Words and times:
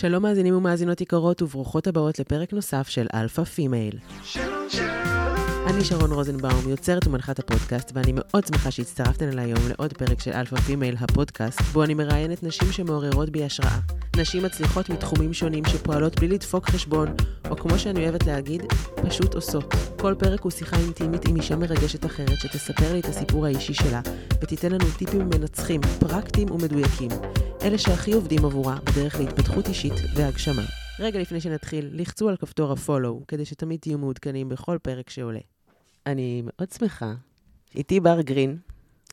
שלום 0.00 0.22
מאזינים 0.22 0.56
ומאזינות 0.56 1.00
יקרות 1.00 1.42
וברוכות 1.42 1.86
הבאות 1.86 2.18
לפרק 2.18 2.52
נוסף 2.52 2.88
של 2.88 3.06
Alpha 3.14 3.44
Female. 3.44 3.94
אני 5.74 5.84
שרון 5.84 6.12
רוזנבאום, 6.12 6.68
יוצרת 6.68 7.06
ומנחת 7.06 7.38
הפודקאסט, 7.38 7.92
ואני 7.94 8.12
מאוד 8.14 8.46
שמחה 8.46 8.70
שהצטרפתן 8.70 9.28
אליי 9.28 9.44
היום 9.44 9.68
לעוד 9.68 9.92
פרק 9.92 10.20
של 10.20 10.32
Alpha 10.32 10.56
Female, 10.56 10.96
הפודקאסט, 11.00 11.60
בו 11.60 11.84
אני 11.84 11.94
מראיינת 11.94 12.42
נשים 12.42 12.72
שמעוררות 12.72 13.30
בי 13.30 13.44
השראה. 13.44 13.78
נשים 14.16 14.42
מצליחות 14.42 14.90
מתחומים 14.90 15.32
שונים 15.32 15.64
שפועלות 15.64 16.20
בלי 16.20 16.28
לדפוק 16.28 16.70
חשבון, 16.70 17.08
או 17.50 17.56
כמו 17.56 17.78
שאני 17.78 18.04
אוהבת 18.04 18.26
להגיד, 18.26 18.62
פשוט 19.02 19.34
עושות. 19.34 19.74
כל 19.98 20.14
פרק 20.18 20.40
הוא 20.40 20.50
שיחה 20.50 20.76
אינטימית 20.76 21.28
עם 21.28 21.36
אישה 21.36 21.56
מרגשת 21.56 22.06
אחרת, 22.06 22.40
שתספר 22.40 22.92
לי 22.92 23.00
את 23.00 23.04
הסיפור 23.04 23.46
האישי 23.46 23.74
שלה, 23.74 24.00
ותיתן 24.42 24.72
לנו 24.72 24.84
טיפים 24.98 25.28
מנצחים, 25.28 25.80
פרקטיים 26.00 26.50
ומדויקים. 26.50 27.10
אלה 27.62 27.78
שהכי 27.78 28.12
עובדים 28.12 28.44
עבורה 28.44 28.76
בדרך 28.84 29.20
להתפתחות 29.20 29.68
אישית 29.68 29.94
והגשמה. 30.14 30.62
רגע 31.00 31.20
לפני 31.20 31.40
שנתחיל, 31.40 31.90
לחצו 31.92 32.28
על 32.28 32.36
כפתור 32.36 32.72
ה-follow, 32.72 33.24
כדי 33.28 33.44
שתמיד 33.44 33.80
תהיו 33.80 33.98
מעודכנים 33.98 34.48
בכל 34.48 34.78
פרק 34.82 35.10
שעולה. 35.10 35.40
אני 36.10 36.42
מאוד 36.44 36.70
שמחה. 36.70 37.12
איתי 37.74 38.00
בר 38.00 38.20
גרין, 38.20 38.56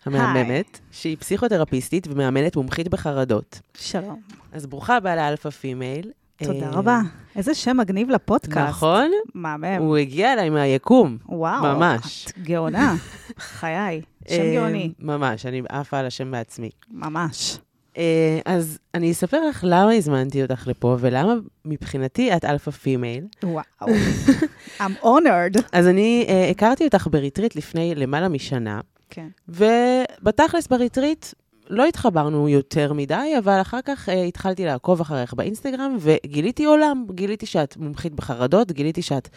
המהממת, 0.06 0.80
שהיא 0.92 1.18
פסיכותרפיסטית 1.18 2.08
ומאמנת 2.08 2.56
מומחית 2.56 2.88
בחרדות. 2.88 3.62
שלום. 3.78 4.22
אז 4.52 4.66
ברוכה 4.66 4.96
הבאה 4.96 5.16
ל 5.16 5.21
Alpha 5.21 5.50
Female. 5.50 6.12
תודה 6.38 6.66
אה, 6.66 6.72
רבה. 6.72 7.02
איזה 7.36 7.54
שם 7.56 7.78
מגניב 7.78 8.10
לפודקאסט. 8.10 8.70
נכון? 8.70 9.12
מהמם. 9.34 9.78
הוא 9.80 9.98
הגיע 9.98 10.34
אליי 10.34 10.50
מהיקום. 10.50 11.18
וואו. 11.26 11.64
ממש. 11.64 12.26
את 12.28 12.40
גאונה. 12.40 12.96
חיי. 13.60 14.02
שם 14.28 14.34
אה, 14.34 14.54
גאוני. 14.56 14.94
ממש, 15.00 15.46
אני 15.46 15.62
עפה 15.70 15.98
על 16.00 16.06
השם 16.06 16.32
בעצמי. 16.32 16.70
ממש. 16.92 17.60
אה, 17.98 18.40
אז 18.46 18.80
אני 18.94 19.12
אספר 19.12 19.48
לך 19.50 19.64
למה 19.68 19.92
הזמנתי 19.92 20.42
אותך 20.44 20.68
לפה, 20.68 20.98
ולמה 21.00 21.34
מבחינתי 21.66 22.36
את 22.36 22.46
אלפא 22.46 22.72
female. 22.72 23.24
וואו. 23.44 23.64
I'm 24.80 25.04
honored. 25.04 25.62
אז 25.72 25.88
אני 25.88 26.26
אה, 26.30 26.50
הכרתי 26.50 26.86
אותך 26.86 27.08
בריטריט 27.12 27.56
לפני 27.56 27.96
למעלה 27.96 28.28
משנה, 28.28 28.80
כן. 29.10 29.28
ובתכלס 29.50 30.68
בריטריט 30.68 31.26
לא 31.70 31.86
התחברנו 31.86 32.50
יותר 32.50 32.94
מדי, 32.94 33.34
אבל 33.40 33.62
אחר 33.62 33.80
כך 33.86 34.10
אה, 34.10 34.24
התחלתי 34.24 34.66
לעקוב 34.66 35.02
אחריך 35.02 35.34
באינסטגרם, 35.34 35.98
וגיליתי 36.00 36.66
עולם. 36.66 37.06
גיליתי 37.12 37.46
שאת 37.46 37.78
מומחית 37.78 38.14
בחרדות, 38.14 38.72
גיליתי 38.72 39.02
שאת 39.02 39.30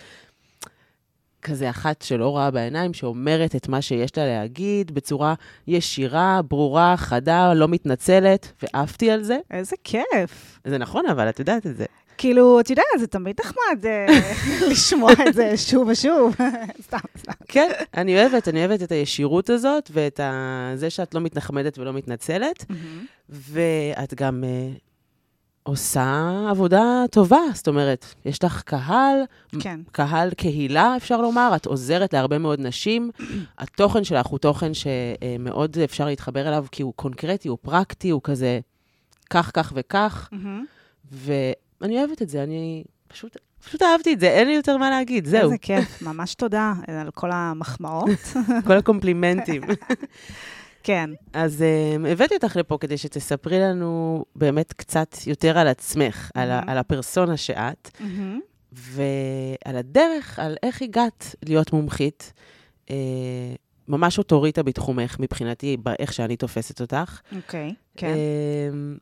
כזה 1.42 1.70
אחת 1.70 2.02
שלא 2.02 2.28
רואה 2.28 2.50
בעיניים, 2.50 2.94
שאומרת 2.94 3.56
את 3.56 3.69
מה 3.69 3.83
שיש 3.83 4.19
לה 4.19 4.27
להגיד 4.27 4.94
בצורה 4.94 5.34
ישירה, 5.66 6.41
ברורה, 6.48 6.94
חדה, 6.97 7.55
לא 7.55 7.69
מתנצלת, 7.69 8.52
ועפתי 8.62 9.10
על 9.10 9.22
זה. 9.22 9.38
איזה 9.50 9.77
כיף. 9.84 10.60
זה 10.64 10.78
נכון, 10.78 11.06
אבל 11.06 11.28
את 11.28 11.38
יודעת 11.38 11.66
את 11.66 11.77
זה. 11.77 11.84
כאילו, 12.20 12.60
את 12.60 12.70
יודעת, 12.70 12.84
זה 12.98 13.06
תמיד 13.06 13.36
נחמד 13.41 13.86
אה, 13.86 14.06
לשמוע 14.70 15.12
את 15.28 15.34
זה 15.34 15.56
שוב 15.56 15.88
ושוב. 15.88 16.34
סתם, 16.86 16.98
סתם. 17.19 17.32
כן, 17.48 17.70
אני 17.97 18.20
אוהבת, 18.20 18.48
אני 18.48 18.66
אוהבת 18.66 18.82
את 18.82 18.92
הישירות 18.92 19.50
הזאת, 19.50 19.91
ואת 19.92 20.20
ה... 20.20 20.72
זה 20.75 20.91
שאת 20.91 21.14
לא 21.14 21.20
מתנחמדת 21.20 21.78
ולא 21.78 21.92
מתנצלת, 21.92 22.64
ואת 23.30 24.14
גם 24.14 24.44
uh, 24.44 24.89
עושה 25.70 26.46
עבודה 26.50 27.04
טובה, 27.10 27.40
זאת 27.54 27.68
אומרת, 27.68 28.14
יש 28.24 28.44
לך 28.44 28.62
קהל, 28.62 29.16
כן. 29.60 29.80
קהל 29.92 30.30
קהילה, 30.30 30.96
אפשר 30.96 31.20
לומר, 31.20 31.52
את 31.56 31.66
עוזרת 31.66 32.12
להרבה 32.12 32.38
מאוד 32.38 32.60
נשים. 32.60 33.10
התוכן 33.58 34.04
שלך 34.04 34.26
הוא 34.26 34.38
תוכן 34.38 34.72
שמאוד 34.74 35.78
אפשר 35.78 36.06
להתחבר 36.06 36.48
אליו, 36.48 36.66
כי 36.72 36.82
הוא 36.82 36.92
קונקרטי, 36.96 37.48
הוא 37.48 37.58
פרקטי, 37.62 38.10
הוא 38.10 38.20
כזה 38.24 38.60
כך, 39.30 39.50
כך 39.54 39.72
וכך. 39.76 40.28
ואני 41.12 41.98
אוהבת 41.98 42.22
את 42.22 42.28
זה, 42.28 42.42
אני 42.42 42.84
פשוט... 43.08 43.36
פשוט 43.64 43.82
אהבתי 43.82 44.12
את 44.12 44.20
זה, 44.20 44.28
אין 44.28 44.48
לי 44.48 44.54
יותר 44.54 44.76
מה 44.76 44.91
להגיד, 44.91 45.26
זהו. 45.26 45.44
איזה 45.44 45.58
כיף. 45.58 46.02
ממש 46.02 46.34
תודה 46.34 46.72
על 46.86 47.10
כל 47.10 47.30
המחמאות. 47.32 48.08
כל 48.66 48.76
הקומפלימנטים. 48.76 49.62
כן. 50.82 51.10
אז 51.32 51.64
um, 52.04 52.08
הבאתי 52.08 52.34
אותך 52.34 52.56
לפה 52.56 52.78
כדי 52.80 52.98
שתספרי 52.98 53.58
לנו 53.60 54.24
באמת 54.36 54.72
קצת 54.72 55.16
יותר 55.26 55.58
על 55.58 55.68
עצמך, 55.68 56.30
על, 56.34 56.50
ה- 56.50 56.54
מהמם. 56.56 56.68
על 56.70 56.78
הפרסונה 56.78 57.36
שאת, 57.36 57.91
מהמם. 58.00 58.41
ועל 58.72 59.76
הדרך, 59.76 60.38
על 60.38 60.56
איך 60.62 60.82
הגעת 60.82 61.34
להיות 61.46 61.72
מומחית. 61.72 62.32
Uh, 62.86 62.90
ממש 63.88 64.19
אוטוריטה 64.19 64.62
בתחומך, 64.62 65.16
מבחינתי, 65.20 65.76
באיך 65.76 66.12
שאני 66.12 66.36
תופסת 66.36 66.80
אותך. 66.80 67.20
אוקיי. 67.36 67.74
כן. 67.96 68.14
אמ, 68.72 68.96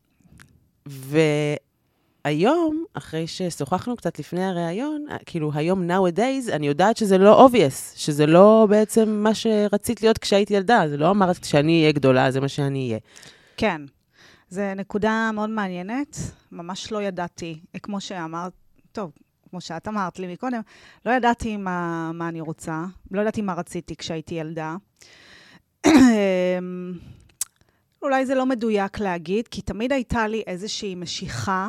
והיום, 2.29 2.85
אחרי 2.95 3.27
ששוחחנו 3.27 3.97
קצת 3.97 4.19
לפני 4.19 4.45
הריאיון, 4.45 5.07
כאילו 5.27 5.51
היום 5.55 5.91
nowadays, 5.91 6.53
אני 6.53 6.67
יודעת 6.67 6.97
שזה 6.97 7.19
לא 7.19 7.47
obvious, 7.47 7.97
שזה 7.97 8.27
לא 8.27 8.67
בעצם 8.71 9.09
מה 9.09 9.35
שרצית 9.35 10.03
להיות 10.03 10.19
כשהיית 10.19 10.51
ילדה, 10.51 10.85
זה 10.89 10.97
לא 10.97 11.11
אמרת 11.11 11.39
כשאני 11.39 11.81
אהיה 11.81 11.93
גדולה, 11.93 12.31
זה 12.31 12.41
מה 12.41 12.49
שאני 12.49 12.87
אהיה. 12.89 12.99
כן. 13.57 13.83
זו 14.51 14.63
נקודה 14.77 15.31
מאוד 15.35 15.51
מעניינת. 15.51 16.17
ממש 16.53 16.93
לא 16.93 17.03
ידעתי, 17.03 17.61
אה, 17.75 17.81
כמו 17.81 18.01
שאמרת, 18.01 18.53
טוב, 18.93 19.11
כמו 19.51 19.61
שאת 19.61 19.89
אמרת 19.89 20.19
לי 20.19 20.33
מקודם, 20.33 20.61
לא 21.07 21.13
ידעתי 21.13 21.57
מה, 21.57 22.11
מה 22.15 22.29
אני 22.29 22.41
רוצה, 22.41 22.85
לא 23.11 23.21
ידעתי 23.21 23.43
מה 23.43 23.55
רציתי 23.55 23.97
כשהייתי 23.97 24.35
ילדה. 24.35 24.77
אמ, 25.87 26.93
אולי 28.03 28.27
זה 28.27 28.35
לא 28.35 28.47
מדויק 28.47 29.01
להגיד, 29.01 29.49
כי 29.49 29.63
תמיד 29.63 29.93
הייתה 29.93 30.27
לי 30.27 30.43
איזושהי 30.47 30.95
משיכה 30.95 31.69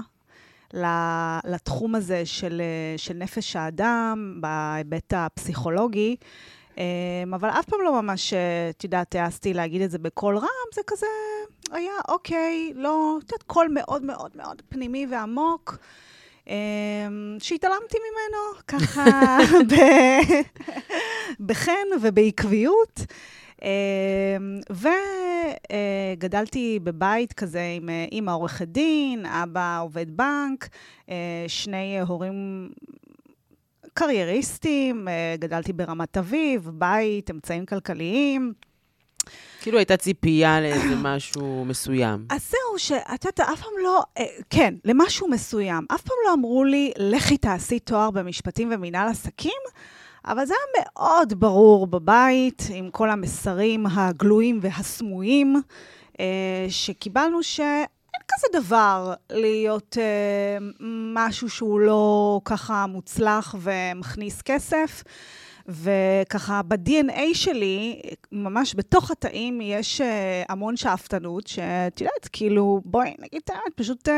לתחום 1.46 1.96
הזה 1.96 2.26
של, 2.26 2.62
אה, 2.62 2.98
של 2.98 3.14
נפש 3.14 3.56
האדם, 3.56 4.38
בהיבט 4.42 5.14
הפסיכולוגי. 5.16 6.16
אמ, 6.78 7.34
אבל 7.34 7.50
אף 7.50 7.66
פעם 7.66 7.80
לא 7.84 8.02
ממש, 8.02 8.34
אה, 8.34 8.70
את 8.70 8.84
יודעת, 8.84 9.16
העזתי 9.16 9.54
להגיד 9.54 9.82
את 9.82 9.92
זה 9.92 9.98
בקול 9.98 10.38
רם, 10.38 10.70
זה 10.74 10.82
כזה 10.88 11.06
היה, 11.72 11.92
אוקיי, 12.08 12.74
לא, 12.76 13.18
את 13.18 13.32
יודעת, 13.32 13.44
קול 13.44 13.68
מאוד 13.72 14.04
מאוד 14.04 14.32
מאוד 14.36 14.62
פנימי 14.70 15.08
ועמוק, 15.12 15.78
שהתעלמתי 17.40 17.98
ממנו, 17.98 18.62
ככה, 18.68 19.38
בחן 21.48 21.88
ובעקביות. 22.02 23.02
אמ, 23.62 24.60
וגדלתי 26.18 26.80
בבית 26.84 27.34
כזה 27.34 27.62
עם 27.78 27.90
אה, 27.90 28.06
אימא 28.12 28.32
עורכת 28.32 28.68
דין, 28.68 29.26
אבא 29.26 29.80
עובד 29.82 30.18
בנק, 30.18 30.70
אה, 31.10 31.46
שני 31.48 32.00
הורים 32.00 32.70
קרייריסטים, 33.94 35.08
אה, 35.08 35.36
גדלתי 35.40 35.74
ברמת 35.74 36.18
אביב, 36.18 36.70
בית, 36.74 37.32
אמצעים 37.32 37.66
כלכליים. 37.66 38.54
כאילו 39.62 39.78
הייתה 39.78 39.98
ציפייה 39.98 40.62
לאיזה 40.62 40.96
משהו 40.96 41.66
מסוים. 41.66 42.26
אז 42.30 42.50
זהו, 42.50 42.80
שאת 42.80 43.26
יודעת, 43.26 43.40
אף 43.40 43.62
פעם 43.62 43.74
לא, 43.84 44.04
אה, 44.18 44.26
כן, 44.50 44.74
למשהו 44.86 45.28
מסוים. 45.28 45.86
אף 45.96 46.02
פעם 46.02 46.18
לא 46.28 46.34
אמרו 46.34 46.64
לי, 46.64 46.92
לכי 46.98 47.38
תעשי 47.38 47.80
תואר 47.80 48.12
במשפטים 48.12 48.70
ומינהל 48.72 49.08
עסקים, 49.08 49.62
אבל 50.26 50.46
זה 50.46 50.54
היה 50.54 50.84
מאוד 50.84 51.40
ברור 51.40 51.88
בבית, 51.88 52.64
עם 52.74 52.90
כל 52.90 53.10
המסרים 53.10 53.86
הגלויים 53.86 54.60
והסמויים, 54.62 55.56
אה, 56.20 56.66
שקיבלנו 56.70 57.44
שאין 57.44 57.86
כזה 58.28 58.60
דבר 58.62 59.14
להיות 59.32 59.98
אה, 60.00 60.58
משהו 61.16 61.50
שהוא 61.50 61.80
לא 61.80 62.42
ככה 62.46 62.86
מוצלח 62.88 63.56
ומכניס 63.60 64.42
כסף. 64.42 65.04
וככה 65.70 66.62
ב-DNA 66.68 67.22
שלי, 67.34 68.02
ממש 68.32 68.76
בתוך 68.78 69.12
התאים, 69.12 69.62
יש 69.62 70.02
אה, 70.02 70.44
המון 70.50 70.78
שאפתנות, 70.78 71.48
שאת 71.48 72.02
יודעת, 72.02 72.30
כאילו, 72.32 72.82
בואי 72.86 73.14
נגיד 73.20 73.42
את 73.44 73.50
האמת, 73.50 73.74
פשוט 73.76 74.10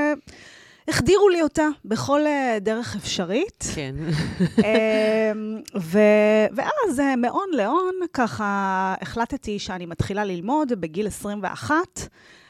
החדירו 0.87 1.29
לי 1.29 1.41
אותה 1.41 1.67
בכל 1.85 2.27
אה, 2.27 2.57
דרך 2.61 2.95
אפשרית. 2.95 3.63
כן. 3.75 3.95
אה, 4.65 5.31
ו- 5.79 6.47
ואז 6.55 6.99
אה, 6.99 7.15
מאון 7.15 7.47
לאון, 7.53 7.93
ככה 8.13 8.95
החלטתי 9.01 9.59
שאני 9.59 9.85
מתחילה 9.85 10.23
ללמוד 10.23 10.71
בגיל 10.79 11.07
21. 11.07 11.75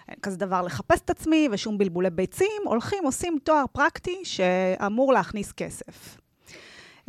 אין 0.08 0.20
כזה 0.22 0.38
דבר 0.38 0.62
לחפש 0.62 1.02
את 1.06 1.10
עצמי 1.10 1.48
ושום 1.52 1.78
בלבולי 1.78 2.10
ביצים, 2.10 2.62
הולכים, 2.66 3.04
עושים 3.04 3.38
תואר 3.44 3.66
פרקטי 3.72 4.20
שאמור 4.24 5.14
להכניס 5.14 5.52
כסף. 5.52 6.21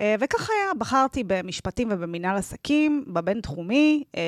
אה, 0.01 0.15
וכך 0.21 0.51
היה, 0.51 0.75
בחרתי 0.79 1.25
במשפטים 1.27 1.89
ובמינהל 1.91 2.37
עסקים, 2.37 3.05
בבינתחומי, 3.07 4.05
אה, 4.17 4.21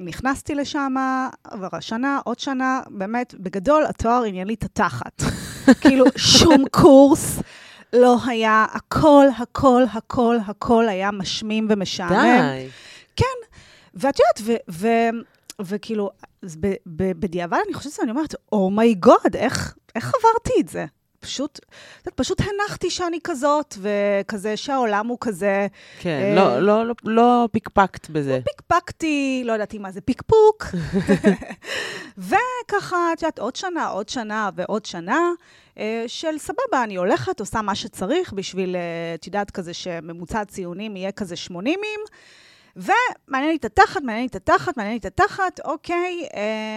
נכנסתי 0.00 0.54
לשם, 0.54 0.94
עבר 1.44 1.68
השנה, 1.72 2.20
עוד 2.24 2.38
שנה, 2.38 2.80
באמת, 2.90 3.34
בגדול, 3.38 3.84
התואר 3.86 4.22
עניין 4.24 4.46
לי 4.46 4.54
את 4.54 4.62
התחת. 4.64 5.22
כאילו, 5.80 6.04
שום 6.16 6.64
קורס 6.70 7.38
לא 7.92 8.16
היה, 8.26 8.66
הכל, 8.72 9.26
הכל, 9.38 9.82
הכל, 9.92 10.36
הכל 10.46 10.88
היה 10.88 11.10
משמים 11.10 11.66
ומשעמם. 11.70 12.10
די. 12.22 12.68
ואת 13.94 14.18
יודעת, 14.18 14.40
ו- 14.42 14.72
ו- 14.72 15.20
וכאילו, 15.60 16.10
אז 16.42 16.56
ב- 16.56 16.74
ב- 16.86 17.20
בדיעבד 17.20 17.58
אני 17.66 17.74
חושבת, 17.74 18.00
אני 18.02 18.10
אומרת, 18.10 18.34
אומייגוד, 18.52 19.36
איך, 19.36 19.74
איך 19.94 20.12
עברתי 20.14 20.60
את 20.60 20.68
זה? 20.68 20.84
פשוט, 21.24 21.60
פשוט 22.14 22.40
הנחתי 22.40 22.90
שאני 22.90 23.18
כזאת, 23.24 23.74
וכזה 23.80 24.56
שהעולם 24.56 25.06
הוא 25.06 25.18
כזה... 25.20 25.66
כן, 26.00 26.20
אה, 26.22 26.34
לא, 26.34 26.58
לא, 26.58 26.86
לא, 26.86 26.94
לא 27.04 27.48
פיקפקת 27.52 28.10
בזה. 28.10 28.38
לא 28.38 28.52
פיקפקתי, 28.52 29.42
לא 29.44 29.52
ידעתי 29.52 29.78
מה 29.78 29.90
זה 29.90 30.00
פיקפוק. 30.00 30.64
וככה, 32.28 33.12
את 33.12 33.22
יודעת, 33.22 33.38
עוד 33.38 33.56
שנה, 33.56 33.86
עוד 33.86 34.08
שנה 34.08 34.50
ועוד 34.56 34.84
שנה. 34.84 35.18
אה, 35.78 36.04
של 36.06 36.38
סבבה, 36.38 36.84
אני 36.84 36.96
הולכת, 36.96 37.40
עושה 37.40 37.62
מה 37.62 37.74
שצריך 37.74 38.32
בשביל, 38.32 38.76
אה, 38.76 39.14
את 39.14 39.26
יודעת, 39.26 39.50
כזה 39.50 39.74
שממוצע 39.74 40.40
הציונים 40.40 40.96
יהיה 40.96 41.12
כזה 41.12 41.36
80 41.36 41.80
ומעניין 42.76 43.50
לי 43.50 43.56
את 43.56 43.64
התחת, 43.64 44.02
מעניין 44.02 44.20
לי 44.20 44.26
את 44.26 44.34
התחת, 44.34 44.76
מעניין 44.76 44.92
לי 44.94 44.98
את 44.98 45.04
התחת, 45.04 45.60
אוקיי. 45.64 46.26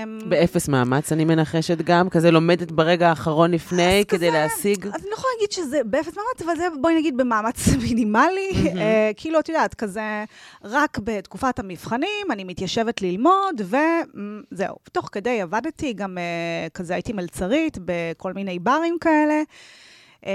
אמ... 0.03 0.19
באפס 0.29 0.67
מאמץ, 0.67 1.11
אני 1.11 1.25
מנחשת 1.25 1.77
גם, 1.77 2.09
כזה 2.09 2.31
לומדת 2.31 2.71
ברגע 2.71 3.09
האחרון 3.09 3.51
לפני, 3.51 4.03
כדי 4.07 4.17
כזה, 4.17 4.29
להשיג. 4.29 4.87
אז 4.87 5.01
אני 5.01 5.09
לא 5.09 5.15
יכולה 5.15 5.33
להגיד 5.35 5.51
שזה 5.51 5.81
באפס 5.85 6.17
מאמץ, 6.17 6.41
אבל 6.41 6.55
זה, 6.57 6.67
בואי 6.81 6.95
נגיד, 6.95 7.17
במאמץ 7.17 7.67
מינימלי. 7.83 8.49
Mm-hmm. 8.51 8.77
אה, 8.77 9.11
כאילו, 9.17 9.39
את 9.39 9.49
יודעת, 9.49 9.73
כזה, 9.73 10.23
רק 10.63 10.99
בתקופת 11.03 11.59
המבחנים, 11.59 12.31
אני 12.31 12.43
מתיישבת 12.43 13.01
ללמוד, 13.01 13.61
וזהו. 13.61 14.75
תוך 14.91 15.09
כדי 15.11 15.41
עבדתי, 15.41 15.93
גם 15.93 16.17
אה, 16.17 16.69
כזה 16.73 16.93
הייתי 16.93 17.13
מלצרית 17.13 17.77
בכל 17.85 18.33
מיני 18.33 18.59
ברים 18.59 18.97
כאלה. 19.01 19.43
אה, 20.25 20.31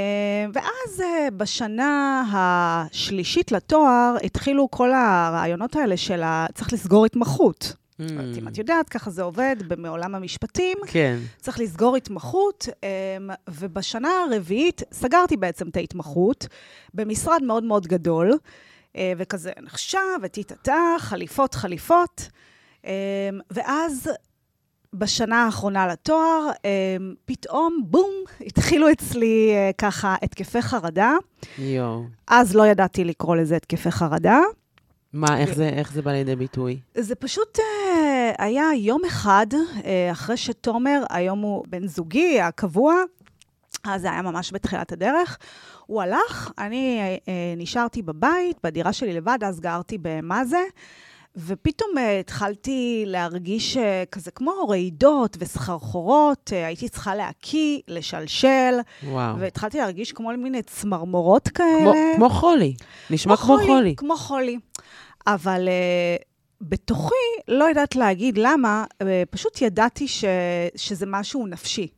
ואז 0.53 1.01
אה, 1.01 1.29
בשנה 1.37 2.25
השלישית 2.33 3.53
לתואר 3.53 4.17
התחילו 4.25 4.71
כל 4.71 4.93
הרעיונות 4.93 5.77
האלה 5.77 5.97
של 5.97 6.23
ה... 6.23 6.47
צריך 6.55 6.73
לסגור 6.73 7.07
התמחות. 7.07 7.75
Mm. 8.01 8.05
אם 8.39 8.49
את 8.49 8.59
יודעת, 8.59 8.89
ככה 8.89 9.11
זה 9.11 9.23
עובד 9.23 9.57
מעולם 9.79 10.15
המשפטים. 10.15 10.79
כן. 10.87 11.19
צריך 11.41 11.61
לסגור 11.61 11.97
התמחות, 11.97 12.69
אמ, 12.83 13.31
ובשנה 13.49 14.11
הרביעית 14.25 14.83
סגרתי 14.93 15.37
בעצם 15.37 15.69
את 15.69 15.77
ההתמחות 15.77 16.47
במשרד 16.95 17.43
מאוד 17.43 17.65
מאוד 17.65 17.87
גדול, 17.87 18.39
אה, 18.97 19.13
וכזה 19.17 19.53
נחשב, 19.63 19.99
וטיטטה, 20.23 20.95
חליפות, 20.99 21.55
חליפות. 21.55 22.29
אמ, 22.85 22.91
ואז 23.51 24.11
בשנה 24.95 25.45
האחרונה 25.45 25.87
לתואר, 25.87 26.51
אמ, 26.65 27.15
פתאום, 27.25 27.83
בום, 27.85 28.11
התחילו 28.41 28.91
אצלי 28.93 29.53
אה, 29.55 29.71
ככה 29.79 30.17
התקפי 30.23 30.63
חרדה. 30.63 31.13
יואו. 31.59 32.05
אז 32.27 32.55
לא 32.57 32.67
ידעתי 32.67 33.05
לקרוא 33.05 33.37
לזה 33.37 33.57
התקפי 33.57 33.91
חרדה. 33.91 34.41
מה, 35.13 35.39
איך 35.39 35.55
זה, 35.55 35.69
איך 35.69 35.93
זה 35.93 36.03
בא 36.03 36.13
לידי 36.13 36.37
ביטוי? 36.37 36.79
זה 36.95 37.15
פשוט 37.15 37.59
אה, 37.59 38.33
היה 38.39 38.65
יום 38.77 39.05
אחד, 39.05 39.47
אה, 39.85 40.09
אחרי 40.13 40.37
שתומר, 40.37 41.03
היום 41.11 41.41
הוא 41.41 41.65
בן 41.69 41.87
זוגי, 41.87 42.41
הקבוע, 42.41 42.95
אז 43.85 44.01
זה 44.01 44.11
היה 44.11 44.23
ממש 44.23 44.53
בתחילת 44.53 44.93
הדרך. 44.93 45.39
הוא 45.87 46.03
הלך, 46.03 46.51
אני 46.59 47.01
נשארתי 47.57 48.03
בבית, 48.03 48.57
בדירה 48.65 48.93
שלי 48.93 49.13
לבד, 49.13 49.39
אז 49.47 49.61
גרתי 49.61 49.99
במה 50.03 50.45
זה. 50.45 50.59
ופתאום 51.37 51.91
uh, 51.97 52.21
התחלתי 52.21 53.05
להרגיש 53.07 53.77
uh, 53.77 53.81
כזה 54.11 54.31
כמו 54.31 54.53
רעידות 54.69 55.37
וסחרחורות, 55.41 56.51
uh, 56.51 56.67
הייתי 56.67 56.89
צריכה 56.89 57.15
להקיא, 57.15 57.81
לשלשל, 57.89 58.75
וואו. 59.05 59.39
והתחלתי 59.39 59.79
להרגיש 59.79 60.13
כמו 60.13 60.31
מיני 60.39 60.63
צמרמורות 60.63 61.49
כאלה. 61.49 61.79
כמו, 61.83 61.93
כמו 62.17 62.29
חולי, 62.29 62.75
נשמע 63.11 63.37
כמו, 63.37 63.57
כמו 63.57 63.67
חולי. 63.67 63.95
כמו 63.97 64.17
חולי. 64.17 64.59
אבל 65.27 65.69
uh, 65.69 66.25
בתוכי, 66.61 67.15
לא 67.49 67.65
יודעת 67.65 67.97
להגיד 67.97 68.39
למה, 68.39 68.85
uh, 68.91 69.07
פשוט 69.31 69.63
ידעתי 69.63 70.09
ש, 70.09 70.25
שזה 70.77 71.07
משהו 71.09 71.47
נפשי. 71.47 71.89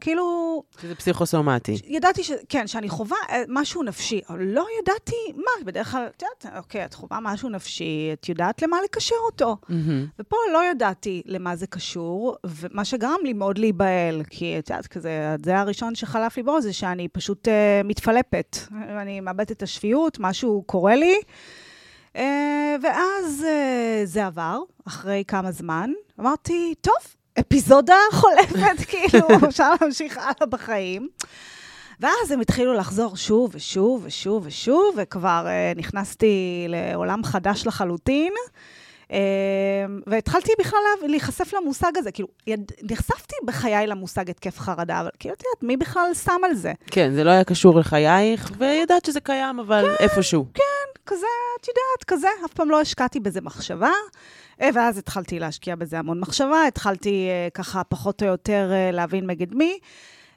כאילו... 0.00 0.62
שזה 0.82 0.94
פסיכוסומטי. 0.94 1.76
ידעתי 1.86 2.24
ש... 2.24 2.30
כן, 2.48 2.66
שאני 2.66 2.88
חווה 2.88 3.16
אה, 3.30 3.42
משהו 3.48 3.82
נפשי, 3.82 4.20
לא 4.38 4.66
ידעתי 4.80 5.16
מה, 5.36 5.64
בדרך 5.64 5.90
כלל, 5.90 6.06
את 6.16 6.22
יודעת, 6.22 6.56
אוקיי, 6.58 6.84
את 6.84 6.94
חווה 6.94 7.18
משהו 7.22 7.48
נפשי, 7.48 8.10
את 8.12 8.28
יודעת 8.28 8.62
למה 8.62 8.76
לקשר 8.84 9.14
אותו. 9.26 9.56
Mm-hmm. 9.62 9.72
ופה 10.18 10.36
לא 10.52 10.64
ידעתי 10.70 11.22
למה 11.26 11.56
זה 11.56 11.66
קשור, 11.66 12.36
ומה 12.46 12.84
שגרם 12.84 13.18
לי 13.22 13.32
מאוד 13.32 13.58
להיבהל, 13.58 14.22
כי 14.30 14.58
את 14.58 14.70
יודעת, 14.70 14.86
כזה, 14.86 15.36
זה 15.44 15.58
הראשון 15.58 15.94
שחלף 15.94 16.36
לי 16.36 16.42
בו, 16.42 16.60
זה 16.60 16.72
שאני 16.72 17.08
פשוט 17.08 17.48
uh, 17.48 17.50
מתפלפת. 17.84 18.56
אני 18.72 19.20
מאבדת 19.20 19.50
את 19.50 19.62
השפיות, 19.62 20.18
משהו 20.20 20.62
קורה 20.66 20.96
לי. 20.96 21.16
Uh, 22.14 22.18
ואז 22.82 23.44
uh, 23.46 24.06
זה 24.06 24.26
עבר, 24.26 24.58
אחרי 24.84 25.24
כמה 25.28 25.52
זמן. 25.52 25.90
אמרתי, 26.20 26.74
טוב, 26.80 26.94
אפיזודה 27.40 27.96
חולפת, 28.12 28.84
כאילו, 28.90 29.26
אפשר 29.48 29.70
להמשיך 29.80 30.18
הלאה 30.18 30.46
בחיים. 30.48 31.08
ואז 32.00 32.30
הם 32.30 32.40
התחילו 32.40 32.74
לחזור 32.74 33.16
שוב 33.16 33.50
ושוב 33.54 34.02
ושוב 34.04 34.46
ושוב, 34.46 34.94
וכבר 34.96 35.46
uh, 35.46 35.78
נכנסתי 35.78 36.66
לעולם 36.68 37.24
חדש 37.24 37.66
לחלוטין. 37.66 38.32
Uh, 39.02 39.14
והתחלתי 40.06 40.52
בכלל 40.58 40.80
להיחשף 41.02 41.54
למושג 41.54 41.92
הזה, 41.96 42.12
כאילו, 42.12 42.28
יד... 42.46 42.72
נחשפתי 42.90 43.36
בחיי 43.44 43.86
למושג 43.86 44.30
התקף 44.30 44.58
חרדה, 44.58 45.00
אבל 45.00 45.08
כאילו, 45.18 45.34
את 45.34 45.42
יודעת, 45.42 45.62
מי 45.62 45.76
בכלל 45.76 46.14
שם 46.24 46.40
על 46.44 46.54
זה? 46.54 46.72
כן, 46.86 47.12
זה 47.14 47.24
לא 47.24 47.30
היה 47.30 47.44
קשור 47.44 47.80
לחייך, 47.80 48.52
וידעת 48.58 49.04
שזה 49.04 49.20
קיים, 49.20 49.58
אבל 49.58 49.84
כן, 49.98 50.04
איפשהו. 50.04 50.46
כן, 50.54 50.62
כזה, 51.06 51.26
את 51.60 51.68
יודעת, 51.68 52.04
כזה, 52.06 52.28
אף 52.44 52.52
פעם 52.52 52.70
לא 52.70 52.80
השקעתי 52.80 53.20
בזה 53.20 53.40
מחשבה. 53.40 53.90
אה, 54.60 54.68
ואז 54.74 54.98
התחלתי 54.98 55.38
להשקיע 55.38 55.76
בזה 55.76 55.98
המון 55.98 56.20
מחשבה, 56.20 56.66
התחלתי 56.66 57.28
אה, 57.28 57.48
ככה 57.54 57.84
פחות 57.84 58.22
או 58.22 58.28
יותר 58.28 58.70
אה, 58.72 58.90
להבין 58.90 59.26
נגד 59.26 59.54
מי. 59.54 59.78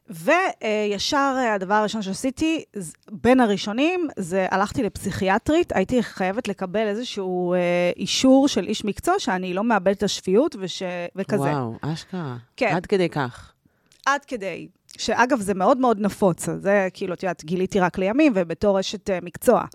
וישר 0.09 1.35
הדבר 1.55 1.73
הראשון 1.73 2.01
שעשיתי, 2.01 2.63
בין 3.11 3.39
הראשונים, 3.39 4.07
זה 4.17 4.47
הלכתי 4.51 4.83
לפסיכיאטרית, 4.83 5.75
הייתי 5.75 6.03
חייבת 6.03 6.47
לקבל 6.47 6.87
איזשהו 6.87 7.53
אישור 7.97 8.47
של 8.47 8.67
איש 8.67 8.85
מקצוע 8.85 9.19
שאני 9.19 9.53
לא 9.53 9.63
מאבדת 9.63 9.97
את 9.97 10.03
השפיות 10.03 10.55
וש... 10.59 10.83
וכזה. 11.15 11.43
וואו, 11.43 11.75
אשכרה. 11.81 12.37
כן. 12.57 12.75
עד 12.75 12.85
כדי 12.85 13.09
כך. 13.09 13.51
עד 14.05 14.25
כדי. 14.25 14.67
שאגב, 14.97 15.39
זה 15.39 15.53
מאוד 15.53 15.77
מאוד 15.77 15.99
נפוץ, 15.99 16.49
זה 16.49 16.87
כאילו, 16.93 17.13
את 17.13 17.23
יודעת, 17.23 17.43
גיליתי 17.43 17.79
רק 17.79 17.97
לימים, 17.97 18.33
ובתור 18.35 18.79
אשת 18.79 19.09
מקצוע. 19.21 19.65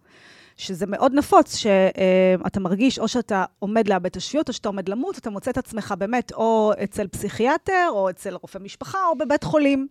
שזה 0.63 0.87
מאוד 0.87 1.15
נפוץ, 1.15 1.57
שאתה 1.57 2.61
מרגיש 2.61 2.99
או 2.99 3.09
שאתה 3.09 3.45
עומד 3.59 3.89
לאבד 3.89 4.07
את 4.07 4.17
השפיות, 4.17 4.49
או 4.49 4.53
שאתה 4.53 4.69
עומד 4.69 4.89
למות, 4.89 5.19
אתה 5.19 5.31
מוצא 5.31 5.51
את 5.51 5.59
עצמך 5.59 5.95
באמת 5.99 6.33
או 6.33 6.73
אצל 6.85 7.09
פסיכיאטר, 7.09 7.89
או 7.91 8.11
אצל 8.11 8.35
רופא 8.35 8.59
משפחה, 8.59 8.99
או 9.07 9.19
בבית 9.19 9.45
חולים. 9.45 9.89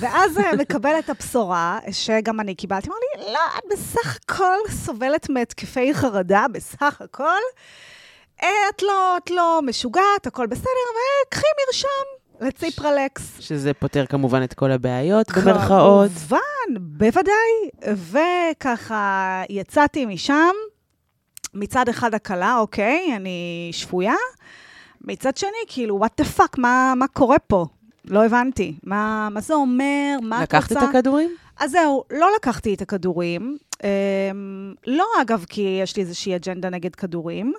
ואז 0.00 0.40
מקבל 0.60 0.98
את 0.98 1.10
הבשורה, 1.10 1.78
שגם 1.90 2.40
אני 2.40 2.54
קיבלתי, 2.54 2.88
אמר 2.88 2.96
לי, 2.96 3.32
לא, 3.32 3.40
את 3.58 3.64
בסך 3.72 4.16
הכל 4.16 4.58
סובלת 4.70 5.30
מהתקפי 5.30 5.94
חרדה, 5.94 6.46
בסך 6.52 7.00
הכל. 7.00 7.40
אה, 8.42 8.48
את 8.74 8.82
לא, 8.82 9.16
את 9.16 9.30
לא 9.30 9.60
משוגעת, 9.66 10.26
הכל 10.26 10.46
בסדר, 10.46 10.70
וקחי 11.26 11.46
מרשם. 11.66 12.23
לציפרלקס. 12.40 13.40
שזה 13.40 13.74
פותר 13.74 14.06
כמובן 14.06 14.42
את 14.42 14.54
כל 14.54 14.70
הבעיות, 14.70 15.30
במרכאות. 15.30 16.10
כמובן, 16.10 16.80
בוודאי. 16.80 17.70
וככה 18.10 19.42
יצאתי 19.48 20.06
משם, 20.06 20.52
מצד 21.54 21.88
אחד 21.88 22.14
הקלה, 22.14 22.58
אוקיי, 22.58 23.16
אני 23.16 23.68
שפויה. 23.72 24.14
מצד 25.00 25.36
שני, 25.36 25.50
כאילו, 25.68 26.00
what 26.04 26.22
the 26.22 26.38
fuck, 26.38 26.54
מה, 26.58 26.92
מה 26.96 27.08
קורה 27.08 27.38
פה? 27.38 27.66
לא 28.04 28.24
הבנתי. 28.24 28.74
מה, 28.82 29.28
מה 29.30 29.40
זה 29.40 29.54
אומר? 29.54 30.16
מה 30.22 30.36
את 30.36 30.54
רוצה? 30.54 30.56
לקחת 30.56 30.72
את 30.72 30.88
הכדורים? 30.88 31.36
אז 31.60 31.70
זהו, 31.70 32.04
לא 32.10 32.28
לקחתי 32.36 32.74
את 32.74 32.82
הכדורים. 32.82 33.56
אמ, 33.84 34.74
לא, 34.86 35.04
אגב, 35.22 35.44
כי 35.48 35.78
יש 35.82 35.96
לי 35.96 36.02
איזושהי 36.02 36.36
אג'נדה 36.36 36.70
נגד 36.70 36.94
כדורים, 36.94 37.52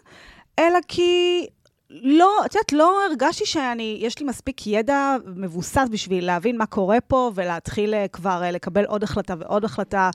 אלא 0.59 0.79
כי 0.87 1.45
לא, 1.89 2.41
את 2.45 2.55
יודעת, 2.55 2.73
לא 2.73 3.05
הרגשתי 3.09 3.45
שאני, 3.45 3.97
יש 4.01 4.19
לי 4.19 4.25
מספיק 4.25 4.67
ידע 4.67 5.15
מבוסס 5.35 5.87
בשביל 5.91 6.25
להבין 6.25 6.57
מה 6.57 6.65
קורה 6.65 7.01
פה 7.01 7.31
ולהתחיל 7.35 7.93
אה, 7.93 8.07
כבר 8.07 8.43
אה, 8.43 8.51
לקבל 8.51 8.85
עוד 8.85 9.03
החלטה 9.03 9.33
ועוד 9.39 9.65
החלטה 9.65 10.09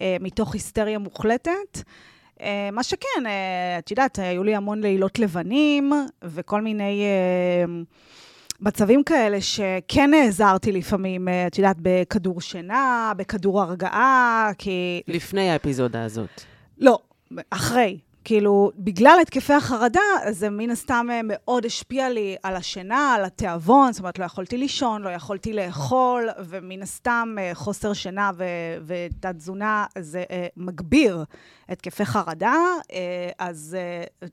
אה, 0.00 0.16
מתוך 0.20 0.54
היסטריה 0.54 0.98
מוחלטת. 0.98 1.82
אה, 2.42 2.68
מה 2.72 2.82
שכן, 2.82 3.26
אה, 3.26 3.78
את 3.78 3.90
יודעת, 3.90 4.18
היו 4.18 4.44
לי 4.44 4.54
המון 4.54 4.80
לילות 4.80 5.18
לבנים 5.18 5.92
וכל 6.22 6.60
מיני 6.60 7.02
אה, 7.02 7.64
מצבים 8.60 9.02
כאלה 9.02 9.40
שכן 9.40 10.10
נעזרתי 10.10 10.72
לפעמים, 10.72 11.28
אה, 11.28 11.46
את 11.46 11.58
יודעת, 11.58 11.76
בכדור 11.82 12.40
שינה, 12.40 13.12
בכדור 13.16 13.62
הרגעה, 13.62 14.50
כי... 14.58 15.02
לפני 15.08 15.50
האפיזודה 15.50 16.04
הזאת. 16.04 16.42
לא, 16.78 16.98
אחרי. 17.50 17.98
כאילו, 18.24 18.70
בגלל 18.76 19.18
התקפי 19.22 19.52
החרדה, 19.52 20.00
זה 20.30 20.50
מן 20.50 20.70
הסתם 20.70 21.06
אה, 21.10 21.20
מאוד 21.24 21.66
השפיע 21.66 22.08
לי 22.08 22.36
על 22.42 22.56
השינה, 22.56 23.14
על 23.14 23.24
התיאבון, 23.24 23.92
זאת 23.92 24.00
אומרת, 24.00 24.18
לא 24.18 24.24
יכולתי 24.24 24.58
לישון, 24.58 25.02
לא 25.02 25.08
יכולתי 25.08 25.52
לאכול, 25.52 26.28
ומן 26.38 26.82
הסתם 26.82 27.36
אה, 27.38 27.50
חוסר 27.54 27.92
שינה 27.92 28.30
ותת-תזונה, 28.86 29.86
זה 29.98 30.24
אה, 30.30 30.46
מגביר 30.56 31.24
התקפי 31.68 32.04
חרדה, 32.04 32.54
אז 33.38 33.76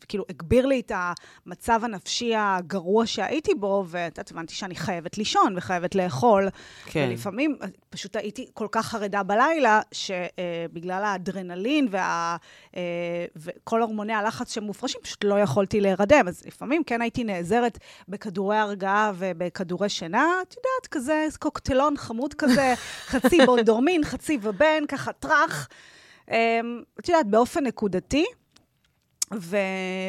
כאילו, 0.07 0.25
הגביר 0.29 0.65
לי 0.65 0.79
את 0.79 0.91
המצב 0.95 1.79
הנפשי 1.83 2.33
הגרוע 2.37 3.05
שהייתי 3.05 3.55
בו, 3.55 3.85
ואת 3.87 4.17
יודעת, 4.17 4.31
הבנתי 4.31 4.55
שאני 4.55 4.75
חייבת 4.75 5.17
לישון 5.17 5.53
וחייבת 5.57 5.95
לאכול. 5.95 6.49
כן. 6.85 7.07
ולפעמים, 7.09 7.57
פשוט 7.89 8.15
הייתי 8.15 8.45
כל 8.53 8.67
כך 8.71 8.87
חרדה 8.87 9.23
בלילה, 9.23 9.81
שבגלל 9.91 11.03
האדרנלין 11.03 11.87
וה... 11.91 12.37
וכל 13.35 13.81
הורמוני 13.87 14.13
הלחץ 14.13 14.53
שמופרשים, 14.53 15.01
פשוט 15.03 15.23
לא 15.23 15.39
יכולתי 15.39 15.81
להירדם. 15.81 16.27
אז 16.27 16.43
לפעמים 16.45 16.83
כן 16.83 17.01
הייתי 17.01 17.23
נעזרת 17.23 17.77
בכדורי 18.07 18.57
הרגעה 18.57 19.11
ובכדורי 19.17 19.89
שינה, 19.89 20.27
את 20.41 20.55
יודעת, 20.57 20.87
כזה 20.91 21.25
קוקטלון 21.39 21.97
חמוד 21.97 22.33
כזה, 22.33 22.73
חצי 23.11 23.45
בונדורמין, 23.45 24.03
חצי 24.03 24.37
ובן, 24.41 24.83
ככה 24.87 25.13
טראח. 25.13 25.67
אמ, 26.31 26.35
את 26.99 27.09
יודעת, 27.09 27.27
באופן 27.27 27.63
נקודתי. 27.63 28.25
ו... 29.33 29.57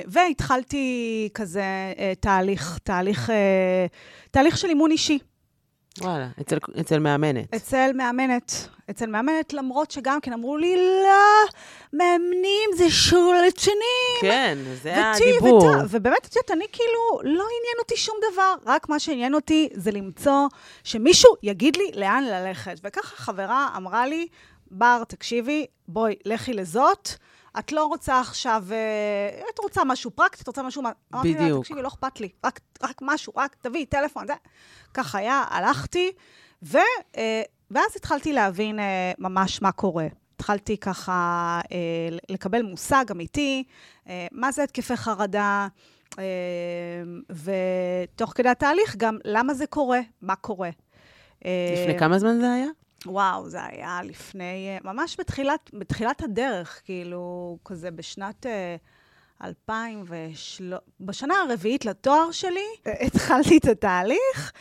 והתחלתי 0.06 1.28
כזה 1.34 1.62
אה, 1.98 2.12
תהליך, 2.20 2.78
תהליך, 2.82 3.30
אה, 3.30 3.86
תהליך 4.30 4.58
של 4.58 4.68
אימון 4.68 4.90
אישי. 4.90 5.18
וואלה, 6.00 6.28
אצל, 6.40 6.58
אצל 6.80 6.98
מאמנת. 6.98 7.54
אצל 7.54 7.90
מאמנת. 7.94 8.68
אצל 8.90 9.06
מאמנת, 9.06 9.52
למרות 9.52 9.90
שגם 9.90 10.20
כן 10.20 10.32
אמרו 10.32 10.56
לי, 10.56 10.76
לא, 10.76 11.50
מאמנים 11.92 12.70
זה 12.76 12.90
שרלטנים. 12.90 14.20
כן, 14.20 14.58
זה 14.82 14.94
הדיבור. 15.10 15.64
ות, 15.64 15.74
ובאמת, 15.90 16.26
את 16.26 16.36
יודעת, 16.36 16.50
אני 16.50 16.64
כאילו, 16.72 17.20
לא 17.22 17.44
עניין 17.44 17.76
אותי 17.78 17.96
שום 17.96 18.16
דבר, 18.32 18.54
רק 18.66 18.88
מה 18.88 18.98
שעניין 18.98 19.34
אותי 19.34 19.68
זה 19.72 19.90
למצוא 19.90 20.48
שמישהו 20.84 21.30
יגיד 21.42 21.76
לי 21.76 21.90
לאן 21.94 22.24
ללכת. 22.24 22.80
וככה 22.84 23.16
חברה 23.16 23.68
אמרה 23.76 24.06
לי, 24.06 24.26
בר, 24.70 25.02
תקשיבי, 25.08 25.66
בואי, 25.88 26.14
לכי 26.24 26.52
לזאת. 26.52 27.08
את 27.58 27.72
לא 27.72 27.86
רוצה 27.86 28.20
עכשיו, 28.20 28.64
אה, 28.72 29.40
את 29.54 29.58
רוצה 29.58 29.84
משהו 29.84 30.10
פרקטי, 30.10 30.42
את 30.42 30.46
רוצה 30.46 30.62
משהו... 30.62 30.82
בדיוק. 30.82 30.96
אמרתי 31.14 31.34
לה, 31.34 31.60
תקשיבי, 31.60 31.82
לא 31.82 31.88
אכפת 31.88 32.20
לי, 32.20 32.28
רק, 32.44 32.60
רק 32.82 32.98
משהו, 33.02 33.32
רק 33.36 33.56
תביאי 33.60 33.86
טלפון, 33.86 34.26
זה. 34.26 34.32
כך 34.94 35.14
היה, 35.14 35.44
הלכתי, 35.50 36.12
ו, 36.62 36.78
אה, 37.16 37.42
ואז 37.70 37.96
התחלתי 37.96 38.32
להבין 38.32 38.78
אה, 38.78 39.12
ממש 39.18 39.62
מה 39.62 39.72
קורה. 39.72 40.06
התחלתי 40.34 40.76
ככה 40.76 41.60
לקבל 42.28 42.62
מושג 42.62 43.04
אמיתי, 43.10 43.64
מה 44.32 44.52
זה 44.52 44.62
התקפי 44.62 44.96
חרדה, 44.96 45.68
ותוך 47.30 48.32
כדי 48.34 48.48
התהליך 48.48 48.96
גם 48.96 49.18
למה 49.24 49.54
זה 49.54 49.66
קורה, 49.66 50.00
מה 50.22 50.36
קורה. 50.36 50.70
לפני 51.40 51.98
כמה 51.98 52.18
זמן 52.18 52.40
זה 52.40 52.52
היה? 52.52 52.66
וואו, 53.08 53.48
זה 53.48 53.64
היה 53.64 54.00
לפני, 54.04 54.68
אה, 54.68 54.92
ממש 54.92 55.16
בתחילת, 55.18 55.70
בתחילת 55.74 56.22
הדרך, 56.22 56.82
כאילו, 56.84 57.56
כזה 57.64 57.90
בשנת 57.90 58.46
2003, 59.44 60.72
אה, 60.72 60.76
בשנה 61.00 61.34
הרביעית 61.34 61.84
לתואר 61.84 62.30
שלי, 62.32 62.66
אה, 62.86 62.92
התחלתי 63.06 63.58
את 63.58 63.64
התהליך. 63.64 64.52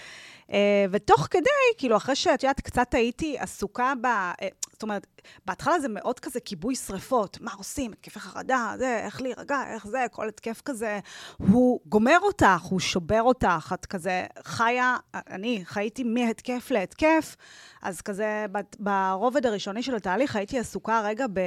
Uh, 0.47 0.51
ותוך 0.91 1.27
כדי, 1.31 1.49
כאילו, 1.77 1.97
אחרי 1.97 2.15
שאת 2.15 2.43
יודעת, 2.43 2.61
קצת 2.61 2.93
הייתי 2.93 3.37
עסוקה 3.39 3.93
ב... 4.01 4.05
Uh, 4.05 4.45
זאת 4.77 4.83
אומרת, 4.83 5.07
בהתחלה 5.45 5.79
זה 5.79 5.87
מאוד 5.89 6.19
כזה 6.19 6.39
כיבוי 6.39 6.75
שריפות. 6.75 7.37
מה 7.41 7.51
עושים? 7.57 7.91
התקפי 7.91 8.19
חרדה, 8.19 8.73
זה, 8.77 8.99
איך 9.05 9.21
להירגע, 9.21 9.63
איך 9.73 9.87
זה, 9.87 10.05
כל 10.11 10.27
התקף 10.27 10.61
כזה. 10.65 10.99
הוא 11.37 11.79
גומר 11.85 12.17
אותך, 12.21 12.61
הוא 12.61 12.79
שובר 12.79 13.21
אותך, 13.21 13.75
את 13.79 13.85
כזה 13.85 14.25
חיה, 14.43 14.97
אני 15.13 15.61
חייתי 15.65 16.03
מהתקף 16.03 16.71
להתקף, 16.71 17.35
אז 17.81 18.01
כזה 18.01 18.45
ברובד 18.79 19.45
הראשוני 19.45 19.83
של 19.83 19.95
התהליך 19.95 20.35
הייתי 20.35 20.59
עסוקה 20.59 21.01
רגע 21.05 21.25
ב... 21.33 21.39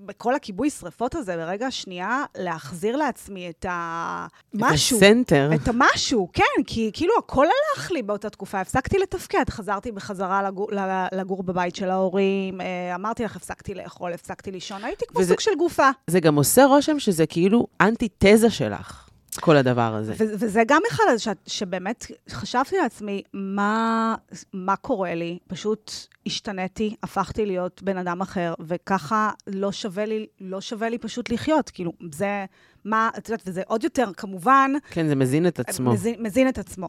בכל 0.00 0.34
הכיבוי 0.34 0.70
שריפות 0.70 1.14
הזה, 1.14 1.36
ברגע 1.36 1.66
השנייה, 1.66 2.24
להחזיר 2.36 2.96
לעצמי 2.96 3.50
את 3.50 3.66
המשהו. 3.68 4.98
את 4.98 5.02
הסנטר. 5.02 5.50
את 5.54 5.68
המשהו, 5.68 6.28
כן, 6.32 6.62
כי 6.66 6.90
כאילו 6.92 7.14
הכל 7.18 7.46
הלך 7.46 7.90
לי 7.90 8.02
באותה 8.02 8.30
תקופה. 8.30 8.60
הפסקתי 8.60 8.98
לתפקד, 8.98 9.44
חזרתי 9.50 9.92
בחזרה 9.92 10.42
לגור, 10.42 10.68
לגור 11.12 11.42
בבית 11.42 11.76
של 11.76 11.90
ההורים, 11.90 12.60
אה, 12.60 12.94
אמרתי 12.94 13.24
לך, 13.24 13.36
הפסקתי 13.36 13.74
לאכול, 13.74 14.12
הפסקתי 14.12 14.50
לישון, 14.50 14.84
הייתי 14.84 15.04
כמו 15.08 15.20
וזה, 15.20 15.28
סוג 15.28 15.40
של 15.40 15.54
גופה. 15.58 15.90
זה 16.06 16.20
גם 16.20 16.34
עושה 16.34 16.64
רושם 16.64 16.98
שזה 16.98 17.26
כאילו 17.26 17.66
אנטי-תזה 17.80 18.50
שלך. 18.50 19.03
כל 19.40 19.56
הדבר 19.56 19.94
הזה. 19.94 20.12
ו- 20.12 20.34
וזה 20.38 20.62
גם 20.66 20.80
אחד 20.90 21.02
ש- 21.18 21.28
שבאמת 21.46 22.06
חשבתי 22.30 22.76
לעצמי, 22.82 23.22
מה, 23.32 24.14
מה 24.52 24.76
קורה 24.76 25.14
לי? 25.14 25.38
פשוט 25.46 25.92
השתנתי, 26.26 26.96
הפכתי 27.02 27.46
להיות 27.46 27.82
בן 27.82 27.96
אדם 27.98 28.20
אחר, 28.20 28.54
וככה 28.60 29.30
לא 29.46 29.72
שווה 29.72 30.04
לי, 30.04 30.26
לא 30.40 30.60
שווה 30.60 30.88
לי 30.88 30.98
פשוט 30.98 31.30
לחיות. 31.30 31.70
כאילו, 31.70 31.92
זה 32.12 32.44
מה, 32.84 33.10
את 33.18 33.28
יודעת, 33.28 33.42
וזה 33.48 33.62
עוד 33.66 33.84
יותר, 33.84 34.10
כמובן... 34.16 34.72
כן, 34.90 35.08
זה 35.08 35.14
מזין 35.14 35.46
את 35.46 35.60
עצמו. 35.60 35.92
מזין, 35.92 36.14
מזין 36.22 36.48
את 36.48 36.58
עצמו. 36.58 36.88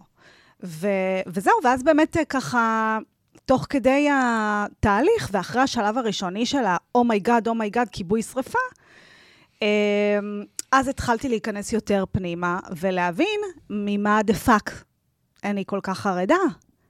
ו- 0.64 0.88
וזהו, 1.28 1.54
ואז 1.64 1.84
באמת 1.84 2.18
אה, 2.18 2.26
ככה... 2.26 2.98
תוך 3.46 3.66
כדי 3.70 4.08
התהליך, 4.14 5.30
ואחרי 5.32 5.62
השלב 5.62 5.98
הראשוני 5.98 6.46
של 6.46 6.66
ה-אומייגאד, 6.66 7.48
אומייגאד, 7.48 7.90
כיבוי 7.92 8.22
שרפה, 8.22 8.60
אמ, 9.62 9.68
אז 10.78 10.88
התחלתי 10.88 11.30
להיכנס 11.30 11.74
יותר 11.74 12.04
פנימה 12.12 12.60
ולהבין 12.78 13.40
ממה 13.70 14.24
the 14.24 14.34
fuck 14.34 14.84
אני 15.44 15.64
כל 15.68 15.80
כך 15.84 16.00
חרדה. 16.00 16.36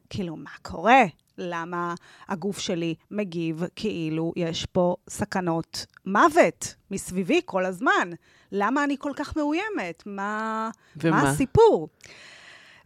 כאילו, 0.10 0.36
מה 0.36 0.50
קורה? 0.62 1.04
למה 1.38 1.94
הגוף 2.28 2.60
שלי 2.60 2.96
מגיב 3.12 3.64
כאילו 3.76 4.34
יש 4.36 4.66
פה 4.66 4.96
סכנות 5.10 5.86
מוות 6.06 6.76
מסביבי 6.92 7.42
כל 7.46 7.66
הזמן? 7.66 8.10
למה 8.52 8.84
אני 8.84 8.96
כל 9.00 9.12
כך 9.16 9.38
מאוימת? 9.38 10.04
מה, 10.06 10.70
ומה? 10.98 11.24
מה 11.24 11.30
הסיפור? 11.30 11.90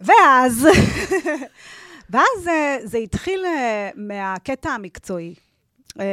ואז, 0.02 0.68
ואז 2.12 2.44
זה, 2.44 2.78
זה 2.84 2.98
התחיל 2.98 3.46
אה, 3.46 3.90
מהקטע 3.96 4.70
המקצועי. 4.70 5.36
אמ, 5.98 6.04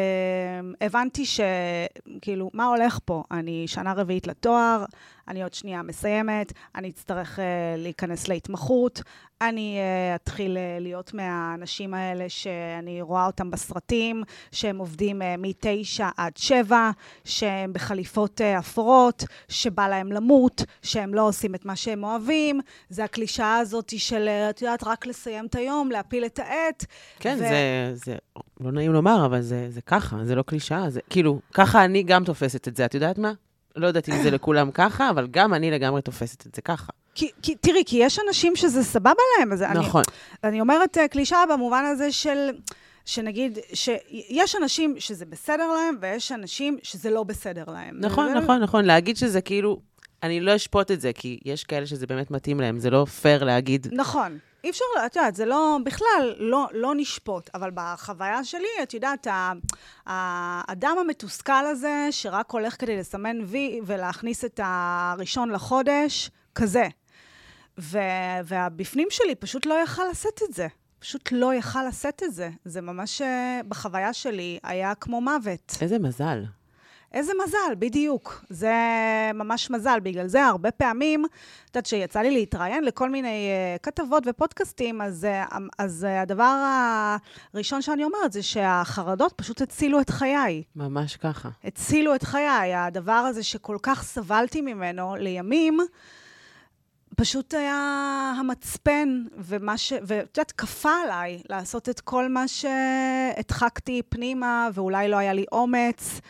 הבנתי 0.81 1.25
שכאילו, 1.27 2.51
מה 2.55 2.65
הולך 2.67 2.99
פה? 3.05 3.23
אני 3.31 3.65
שנה 3.69 3.93
רביעית 3.93 4.27
לתואר, 4.27 4.85
אני 5.29 5.43
עוד 5.43 5.55
שנייה 5.55 5.83
מסיימת, 5.83 6.53
אני 6.75 6.89
אצטרך 6.89 7.39
uh, 7.39 7.43
להיכנס 7.77 8.29
להתמחות, 8.29 9.03
אני 9.41 9.79
uh, 9.79 10.23
אתחיל 10.23 10.57
uh, 10.57 10.83
להיות 10.83 11.15
מהאנשים 11.15 11.95
האלה 11.95 12.29
שאני 12.29 13.03
רואה 13.03 13.27
אותם 13.27 13.51
בסרטים, 13.51 14.23
שהם 14.53 14.79
עובדים 14.79 15.23
uh, 15.23 15.25
מ-9 15.39 16.05
עד 16.17 16.37
7, 16.37 16.91
שהם 17.25 17.73
בחליפות 17.73 18.41
uh, 18.41 18.59
אפורות, 18.59 19.25
שבא 19.49 19.89
להם 19.89 20.13
למות, 20.13 20.63
שהם 20.83 21.15
לא 21.15 21.29
עושים 21.29 21.55
את 21.55 21.65
מה 21.65 21.77
שהם 21.77 22.05
אוהבים. 22.05 22.61
זה 22.89 23.05
הקלישאה 23.05 23.59
הזאת 23.59 23.93
של, 23.99 24.29
את 24.29 24.63
יודעת, 24.63 24.85
רק 24.85 25.07
לסיים 25.07 25.47
את 25.47 25.55
היום, 25.55 25.91
להפיל 25.91 26.25
את 26.25 26.39
העט. 26.39 26.85
כן, 27.21 27.35
ו... 27.35 27.39
זה, 27.39 27.91
זה 27.95 28.17
לא 28.61 28.73
נעים 28.73 28.93
לומר, 28.93 29.27
אבל 29.27 29.41
זה, 29.41 29.67
זה 29.71 29.81
ככה, 29.81 30.25
זה 30.25 30.35
לא 30.35 30.43
קלישאה, 30.43 30.91
זה 30.91 31.01
כאילו, 31.11 31.41
ככה 31.55 31.85
אני 31.85 32.03
גם 32.03 32.25
תופסת 32.25 32.69
את 32.69 32.77
זה, 32.77 32.85
את 32.85 32.95
יודעת 32.95 33.19
מה? 33.19 33.33
לא 33.77 33.87
יודעת 33.87 34.09
אם 34.09 34.23
זה 34.23 34.31
לכולם 34.31 34.71
ככה, 34.71 35.11
אבל 35.11 35.27
גם 35.31 35.55
אני 35.55 35.71
לגמרי 35.71 36.03
תופסת 36.03 36.47
את 36.47 36.55
זה 36.55 36.63
ככה. 36.63 36.93
כי, 37.15 37.31
כי, 37.43 37.55
תראי, 37.55 37.83
כי 37.87 37.97
יש 37.97 38.19
אנשים 38.29 38.57
שזה 38.57 38.85
סבבה 38.85 39.23
להם. 39.39 39.53
אז 39.53 39.63
נכון. 39.63 40.03
אני, 40.45 40.51
אני 40.51 40.61
אומרת 40.61 40.97
uh, 40.97 41.09
קלישאה 41.09 41.45
במובן 41.53 41.85
הזה 41.85 42.13
של, 42.13 42.51
שנגיד, 43.05 43.59
שיש 43.73 44.57
אנשים 44.57 44.95
שזה 44.99 45.27
בסדר 45.27 45.73
להם, 45.73 45.97
ויש 46.01 46.33
אנשים 46.33 46.79
שזה 46.83 47.11
לא 47.11 47.23
בסדר 47.23 47.65
להם. 47.67 47.97
נכון, 48.01 48.33
נכון, 48.35 48.63
נכון. 48.63 48.85
להגיד 48.85 49.17
שזה 49.17 49.41
כאילו, 49.41 49.81
אני 50.23 50.41
לא 50.41 50.57
אשפוט 50.57 50.91
את 50.91 51.01
זה, 51.01 51.13
כי 51.13 51.39
יש 51.45 51.65
כאלה 51.65 51.87
שזה 51.87 52.07
באמת 52.07 52.31
מתאים 52.31 52.61
להם, 52.61 52.79
זה 52.79 52.91
לא 52.91 53.05
פייר 53.05 53.45
להגיד... 53.45 53.87
נכון. 53.93 54.39
אי 54.67 54.71
אפשר, 54.71 54.85
את 55.07 55.17
יודעת, 55.17 55.35
זה 55.35 55.45
לא, 55.45 55.79
בכלל, 55.85 56.35
לא, 56.39 56.67
לא 56.73 56.95
נשפוט. 56.97 57.51
אבל 57.55 57.71
בחוויה 57.75 58.45
שלי, 58.45 58.69
את 58.83 58.95
יודעת, 58.95 59.27
האדם 60.07 60.97
המתוסכל 61.01 61.67
הזה, 61.67 62.09
שרק 62.11 62.51
הולך 62.51 62.81
כדי 62.81 62.97
לסמן 62.97 63.37
וי 63.45 63.81
ולהכניס 63.87 64.45
את 64.45 64.61
הראשון 64.63 65.51
לחודש, 65.51 66.31
כזה. 66.55 66.89
ו, 67.79 67.99
והבפנים 68.45 69.09
שלי 69.11 69.35
פשוט 69.35 69.67
לא 69.67 69.75
יכל 69.75 70.03
לשאת 70.11 70.41
את 70.49 70.55
זה. 70.55 70.67
פשוט 70.99 71.33
לא 71.33 71.55
יכל 71.55 71.89
לשאת 71.89 72.23
את 72.23 72.35
זה. 72.35 72.51
זה 72.65 72.81
ממש, 72.81 73.23
אה, 73.23 73.61
בחוויה 73.69 74.13
שלי, 74.13 74.59
היה 74.63 74.95
כמו 74.95 75.21
מוות. 75.21 75.77
איזה 75.81 75.99
מזל. 75.99 76.45
איזה 77.17 77.33
מזל, 77.45 77.75
בדיוק. 77.79 78.45
זה 78.51 78.75
ממש 79.35 79.71
מזל. 79.71 79.99
בגלל 80.03 80.27
זה 80.27 80.45
הרבה 80.45 80.71
פעמים, 80.71 81.25
את 81.25 81.31
יודעת, 81.69 81.87
שיצא 81.87 82.21
לי 82.21 82.31
להתראיין 82.31 82.85
לכל 82.85 83.11
מיני 83.11 83.49
uh, 83.77 83.79
כתבות 83.83 84.23
ופודקאסטים, 84.27 85.03
אז, 85.03 85.27
uh, 85.51 85.55
אז 85.79 86.07
uh, 86.09 86.23
הדבר 86.23 86.65
הראשון 87.55 87.83
שאני 87.83 88.05
אומרת 88.05 88.33
זה 88.33 88.43
שהחרדות 88.43 89.33
פשוט 89.37 89.63
הצילו 89.63 90.01
את 90.01 90.11
חיי. 90.11 90.63
ממש 90.77 91.17
ככה. 91.17 91.49
הצילו 91.65 92.15
את 92.15 92.23
חיי. 92.23 92.75
הדבר 92.75 93.13
הזה 93.13 93.43
שכל 93.43 93.77
כך 93.83 94.03
סבלתי 94.03 94.61
ממנו 94.61 95.17
לימים, 95.17 95.79
פשוט 97.17 97.55
היה 97.55 98.33
המצפן, 98.41 99.23
ומה 99.39 99.79
ש... 99.79 99.93
ואת 100.03 100.39
יודעת, 100.39 100.53
כפה 100.53 100.93
עליי 101.05 101.43
לעשות 101.49 101.89
את 101.89 102.01
כל 102.01 102.29
מה 102.29 102.45
שהדחקתי 102.49 104.03
פנימה, 104.09 104.69
ואולי 104.75 105.09
לא 105.09 105.17
היה 105.17 105.33
לי 105.33 105.45
אומץ. 105.53 106.21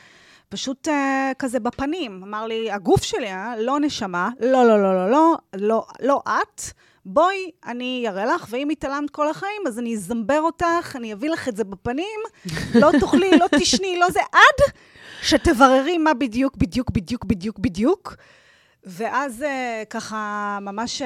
פשוט 0.49 0.89
uh, 0.89 0.91
כזה 1.39 1.61
בפנים. 1.61 2.23
אמר 2.23 2.47
לי, 2.47 2.71
הגוף 2.71 3.03
שלי, 3.03 3.31
אה? 3.33 3.55
לא 3.59 3.81
נשמה, 3.81 4.31
לא, 4.41 4.65
לא, 4.65 4.83
לא, 4.83 4.95
לא, 4.95 5.11
לא, 5.11 5.37
לא, 5.55 5.87
לא 6.01 6.23
את. 6.27 6.63
בואי, 7.05 7.51
אני 7.67 8.05
אראה 8.09 8.27
לך, 8.27 8.47
ואם 8.51 8.69
התעלמת 8.69 9.11
כל 9.11 9.29
החיים, 9.29 9.63
אז 9.67 9.79
אני 9.79 9.95
אזמבר 9.95 10.41
אותך, 10.41 10.97
אני 10.97 11.13
אביא 11.13 11.31
לך 11.31 11.49
את 11.49 11.57
זה 11.57 11.65
בפנים, 11.65 12.21
לא 12.75 12.91
תאכלי, 13.01 13.31
לא 13.39 13.47
תשני, 13.59 13.99
לא 13.99 14.11
זה, 14.11 14.21
עד 14.33 14.73
שתבררי 15.23 15.99
מה 15.99 16.15
בדיוק, 16.15 16.57
בדיוק, 16.57 16.91
בדיוק, 16.91 17.25
בדיוק, 17.25 17.59
בדיוק. 17.59 18.17
ואז 18.85 19.43
uh, 19.43 19.87
ככה, 19.91 20.59
ממש, 20.61 21.03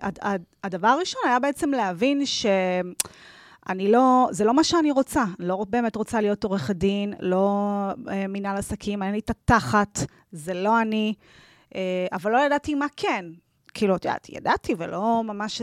הד, 0.00 0.42
הדבר 0.64 0.88
הראשון 0.88 1.22
היה 1.26 1.38
בעצם 1.38 1.70
להבין 1.70 2.26
ש... 2.26 2.46
אני 3.68 3.92
לא, 3.92 4.28
זה 4.30 4.44
לא 4.44 4.54
מה 4.54 4.64
שאני 4.64 4.90
רוצה. 4.90 5.24
לא 5.38 5.64
באמת 5.70 5.96
רוצה 5.96 6.20
להיות 6.20 6.44
עורכת 6.44 6.76
דין, 6.76 7.14
לא 7.20 7.58
אה, 8.08 8.26
מנהל 8.28 8.56
עסקים, 8.56 9.02
אין 9.02 9.12
לי 9.12 9.18
את 9.18 9.30
התחת, 9.30 9.98
זה 10.32 10.54
לא 10.54 10.80
אני. 10.80 11.14
אה, 11.74 12.06
אבל 12.12 12.32
לא 12.32 12.38
ידעתי 12.38 12.74
מה 12.74 12.86
כן. 12.96 13.24
כאילו, 13.74 13.96
את 13.96 14.04
יודעת, 14.04 14.28
ידעתי 14.28 14.74
ולא 14.78 15.22
ממש... 15.24 15.62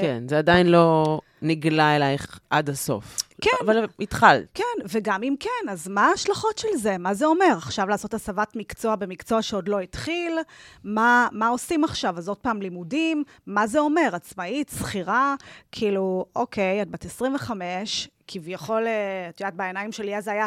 כן, 0.00 0.22
זה 0.28 0.38
עדיין 0.38 0.66
לא 0.66 1.20
נגלה 1.42 1.96
אלייך 1.96 2.38
עד 2.50 2.70
הסוף. 2.70 3.18
כן. 3.40 3.50
אבל 3.64 3.86
התחלת. 4.00 4.44
כן, 4.54 4.63
וגם 4.84 5.22
אם 5.22 5.34
כן, 5.40 5.68
אז 5.70 5.88
מה 5.88 6.06
ההשלכות 6.06 6.58
של 6.58 6.76
זה? 6.76 6.98
מה 6.98 7.14
זה 7.14 7.26
אומר? 7.26 7.54
עכשיו 7.58 7.88
לעשות 7.88 8.14
הסבת 8.14 8.56
מקצוע 8.56 8.96
במקצוע 8.96 9.42
שעוד 9.42 9.68
לא 9.68 9.80
התחיל? 9.80 10.38
מה, 10.84 11.28
מה 11.32 11.48
עושים 11.48 11.84
עכשיו? 11.84 12.18
אז 12.18 12.28
עוד 12.28 12.38
פעם 12.38 12.62
לימודים? 12.62 13.24
מה 13.46 13.66
זה 13.66 13.78
אומר? 13.78 14.10
עצמאית, 14.12 14.72
שכירה? 14.78 15.34
כאילו, 15.72 16.26
אוקיי, 16.36 16.82
את 16.82 16.90
בת 16.90 17.04
25, 17.04 18.08
כביכול, 18.26 18.86
אה, 18.86 19.26
את 19.28 19.40
יודעת, 19.40 19.54
בעיניים 19.54 19.92
שלי 19.92 20.16
אז 20.16 20.28
היה, 20.28 20.46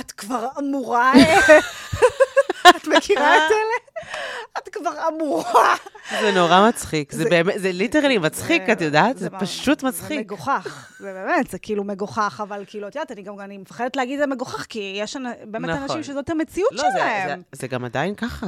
את 0.00 0.12
כבר 0.12 0.48
אמורה... 0.58 1.12
את 2.76 2.86
מכירה 2.86 3.36
את 3.36 3.50
אלה? 3.50 3.91
את 4.58 4.68
כבר 4.68 4.90
אמורה. 5.08 5.74
זה 6.20 6.32
נורא 6.34 6.68
מצחיק. 6.68 7.12
זה 7.12 7.24
באמת, 7.30 7.54
זה 7.56 7.72
ליטרלי 7.72 8.18
מצחיק, 8.18 8.62
את 8.72 8.80
יודעת? 8.80 9.18
זה 9.18 9.30
פשוט 9.30 9.82
מצחיק. 9.82 10.18
זה 10.18 10.24
מגוחך. 10.24 10.92
זה 10.98 11.12
באמת, 11.12 11.50
זה 11.50 11.58
כאילו 11.58 11.84
מגוחך, 11.84 12.40
אבל 12.42 12.64
כאילו, 12.66 12.88
את 12.88 12.94
יודעת, 12.94 13.12
אני 13.12 13.22
גם 13.22 13.40
אני 13.40 13.58
מפחדת 13.58 13.96
להגיד 13.96 14.18
זה 14.18 14.26
מגוחך, 14.26 14.66
כי 14.68 14.94
יש 14.96 15.16
באמת 15.44 15.70
נכון. 15.70 15.82
אנשים 15.82 16.02
שזאת 16.02 16.30
המציאות 16.30 16.72
לא, 16.72 16.82
שלהם. 16.92 17.42
זה 17.52 17.68
גם 17.68 17.84
עדיין 17.84 18.14
ככה. 18.14 18.46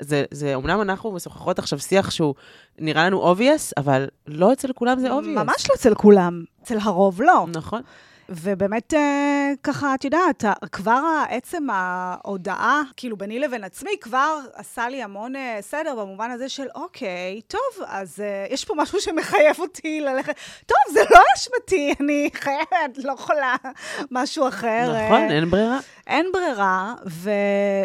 זה, 0.00 0.24
זה, 0.30 0.54
אמנם 0.54 0.80
אנחנו 0.80 1.12
משוחחות 1.12 1.58
עכשיו 1.58 1.78
שיח 1.78 2.10
שהוא 2.10 2.34
נראה 2.78 3.06
לנו 3.06 3.32
obvious, 3.34 3.72
אבל 3.76 4.08
לא 4.26 4.52
אצל 4.52 4.72
כולם 4.72 4.98
זה 5.00 5.12
obvious. 5.12 5.26
ממש 5.26 5.66
לא 5.70 5.74
אצל 5.74 5.94
כולם, 5.94 6.44
אצל 6.62 6.78
הרוב 6.82 7.22
לא. 7.22 7.46
נכון. 7.54 7.82
ובאמת, 8.28 8.94
אה, 8.94 9.52
ככה, 9.62 9.94
את 9.94 10.04
יודעת, 10.04 10.44
כבר 10.72 11.02
עצם 11.28 11.66
ההודעה, 11.70 12.82
כאילו, 12.96 13.16
ביני 13.16 13.38
לבין 13.38 13.64
עצמי, 13.64 13.90
כבר 14.00 14.38
עשה 14.54 14.88
לי 14.88 15.02
המון 15.02 15.36
אה, 15.36 15.58
סדר 15.60 15.94
במובן 15.94 16.30
הזה 16.30 16.48
של, 16.48 16.66
אוקיי, 16.74 17.40
טוב, 17.46 17.84
אז 17.86 18.18
uh, 18.18 18.52
יש 18.52 18.64
פה 18.64 18.74
משהו 18.76 19.00
שמחייב 19.00 19.58
אותי 19.58 20.00
ללכת. 20.00 20.34
טוב, 20.66 20.94
זה 20.94 21.00
לא 21.10 21.20
אשמתי, 21.36 21.94
אני 22.00 22.30
חייבת, 22.34 22.98
לא 23.04 23.12
יכולה 23.12 23.56
משהו 24.10 24.48
אחר. 24.48 25.06
נכון, 25.06 25.30
אין 25.30 25.50
ברירה. 25.50 25.78
אין 26.06 26.26
ברירה, 26.32 26.94
ו, 27.06 27.30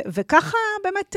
וככה 0.06 0.58
באמת, 0.84 1.16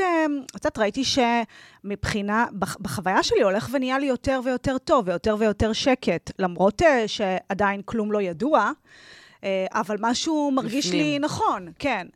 את 0.55 0.55
יודעת, 0.55 0.77
ראיתי 0.77 1.03
שמבחינה, 1.03 2.45
בחוויה 2.81 3.23
שלי 3.23 3.41
הולך 3.41 3.69
ונהיה 3.71 3.99
לי 3.99 4.05
יותר 4.05 4.39
ויותר 4.43 4.77
טוב, 4.77 5.07
ויותר 5.07 5.35
ויותר 5.39 5.73
שקט, 5.73 6.31
למרות 6.39 6.81
שעדיין 7.07 7.81
כלום 7.85 8.11
לא 8.11 8.21
ידוע. 8.21 8.71
אה, 9.45 9.65
אבל 9.71 9.97
משהו 9.99 10.51
מרגיש. 10.51 10.91
לי 10.91 11.19
נכון, 11.19 11.67
כן. 11.79 12.07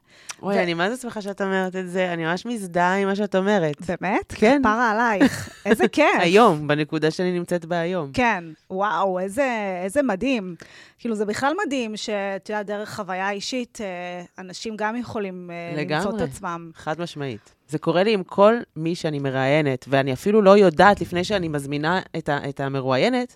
אוי, 0.41 0.55
ו... 0.55 0.63
אני 0.63 0.73
מה 0.73 0.89
זה 0.89 1.01
שמחה 1.01 1.21
שאת 1.21 1.41
אומרת 1.41 1.75
את 1.75 1.89
זה, 1.89 2.13
אני 2.13 2.25
ממש 2.25 2.45
מזדהה 2.45 2.95
עם 2.95 3.07
מה 3.07 3.15
שאת 3.15 3.35
אומרת. 3.35 3.75
באמת? 4.01 4.33
כן. 4.35 4.61
פרה 4.63 4.91
עלייך, 4.91 5.49
איזה 5.65 5.87
כיף. 5.87 6.05
היום, 6.19 6.67
בנקודה 6.67 7.11
שאני 7.11 7.31
נמצאת 7.31 7.65
בה 7.65 7.79
היום. 7.79 8.11
כן, 8.13 8.43
וואו, 8.69 9.19
איזה, 9.19 9.79
איזה 9.83 10.01
מדהים. 10.03 10.55
כאילו, 10.99 11.15
זה 11.15 11.25
בכלל 11.25 11.53
מדהים 11.65 11.97
שאת 11.97 12.49
יודעת, 12.49 12.65
דרך 12.65 12.95
חוויה 12.95 13.31
אישית, 13.31 13.77
אה, 13.81 14.23
אנשים 14.37 14.75
גם 14.77 14.95
יכולים 14.95 15.51
אה, 15.51 15.81
לגמרי, 15.81 16.05
למצוא 16.05 16.17
את 16.17 16.29
עצמם. 16.29 16.71
חד 16.75 17.01
משמעית. 17.01 17.53
זה 17.69 17.77
קורה 17.77 18.03
לי 18.03 18.13
עם 18.13 18.23
כל 18.23 18.55
מי 18.75 18.95
שאני 18.95 19.19
מראיינת, 19.19 19.85
ואני 19.87 20.13
אפילו 20.13 20.41
לא 20.41 20.57
יודעת, 20.57 21.01
לפני 21.01 21.23
שאני 21.23 21.47
מזמינה 21.47 22.01
את, 22.17 22.29
ה, 22.29 22.49
את 22.49 22.59
המרואיינת, 22.59 23.35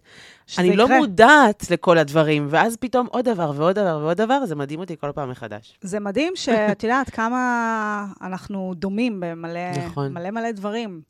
אני 0.58 0.68
יקרה. 0.68 0.78
לא 0.78 0.98
מודעת 0.98 1.72
לכל 1.72 1.98
הדברים, 1.98 2.48
ואז 2.50 2.78
פתאום 2.78 3.08
עוד 3.12 3.30
דבר 3.30 3.52
ועוד 3.56 3.76
דבר 3.76 4.00
ועוד 4.02 4.18
דבר, 4.18 4.46
זה 4.46 4.56
מדהים 4.56 4.80
אותי 4.80 4.96
כל 5.00 5.12
פעם 5.16 5.30
מחדש. 5.30 5.78
זה 5.82 6.00
מדהים 6.00 6.34
שאת 6.70 6.84
יודעת 6.84 7.10
כמה 7.10 8.06
אנחנו 8.22 8.74
דומים 8.76 9.20
במלא 9.20 9.72
נכון. 9.86 10.14
מלא, 10.14 10.32
מלא 10.32 10.52
דברים. 10.52 11.02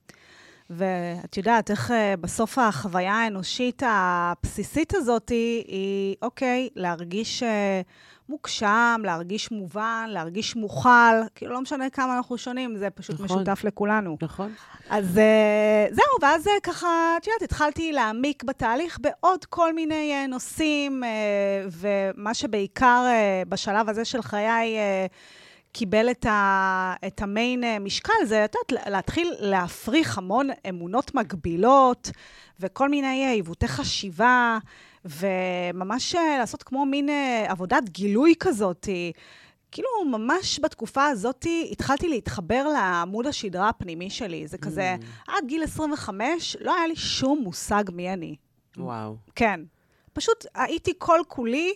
ואת 0.69 1.37
יודעת 1.37 1.71
איך 1.71 1.91
uh, 1.91 1.93
בסוף 2.21 2.57
החוויה 2.57 3.13
האנושית 3.13 3.83
הבסיסית 3.85 4.93
הזאת 4.95 5.29
היא, 5.29 6.15
אוקיי, 6.21 6.69
להרגיש... 6.75 7.43
Uh, 7.43 7.45
מוגשם, 8.29 9.01
להרגיש 9.03 9.51
מובן, 9.51 10.05
להרגיש 10.09 10.55
מוכל. 10.55 10.89
כאילו, 11.35 11.53
לא 11.53 11.61
משנה 11.61 11.89
כמה 11.89 12.17
אנחנו 12.17 12.37
שונים, 12.37 12.77
זה 12.77 12.89
פשוט 12.89 13.15
נכון, 13.15 13.25
משותף 13.25 13.63
לכולנו. 13.63 14.17
נכון. 14.21 14.51
אז 14.89 15.05
uh, 15.05 15.93
זהו, 15.93 16.21
ואז 16.21 16.49
ככה, 16.63 16.87
את 17.17 17.27
יודעת, 17.27 17.41
התחלתי 17.41 17.91
להעמיק 17.91 18.43
בתהליך 18.43 18.99
בעוד 19.01 19.45
כל 19.45 19.73
מיני 19.73 20.27
נושאים, 20.27 21.03
ומה 21.71 22.33
שבעיקר 22.33 23.05
בשלב 23.49 23.89
הזה 23.89 24.05
של 24.05 24.21
חיי... 24.21 24.77
קיבל 25.73 26.12
את, 26.12 26.25
ה, 26.25 26.93
את 27.07 27.21
המיין 27.21 27.63
משקל, 27.79 28.13
זה, 28.25 28.45
את 28.45 28.55
יודעת, 28.55 28.88
להתחיל 28.91 29.33
להפריך 29.39 30.17
המון 30.17 30.47
אמונות 30.69 31.15
מגבילות 31.15 32.12
וכל 32.59 32.89
מיני 32.89 33.27
עיוותי 33.27 33.67
חשיבה. 33.67 34.57
וממש 35.05 36.15
אה, 36.15 36.38
לעשות 36.39 36.63
כמו 36.63 36.86
מין 36.86 37.09
אה, 37.09 37.45
עבודת 37.47 37.89
גילוי 37.89 38.33
כזאת. 38.39 38.88
כאילו, 39.71 39.88
ממש 40.12 40.59
בתקופה 40.63 41.05
הזאת 41.05 41.45
התחלתי 41.71 42.07
להתחבר 42.07 42.67
לעמוד 42.73 43.27
השדרה 43.27 43.69
הפנימי 43.69 44.09
שלי. 44.09 44.47
זה 44.47 44.57
כזה, 44.57 44.95
mm. 44.99 45.31
עד 45.31 45.45
גיל 45.47 45.63
25 45.63 46.55
לא 46.59 46.75
היה 46.75 46.88
לי 46.88 46.95
שום 46.95 47.39
מושג 47.43 47.83
מי 47.93 48.13
אני. 48.13 48.36
וואו. 48.77 49.15
כן. 49.36 49.59
פשוט 50.13 50.45
הייתי 50.55 50.93
כל-כולי 50.97 51.73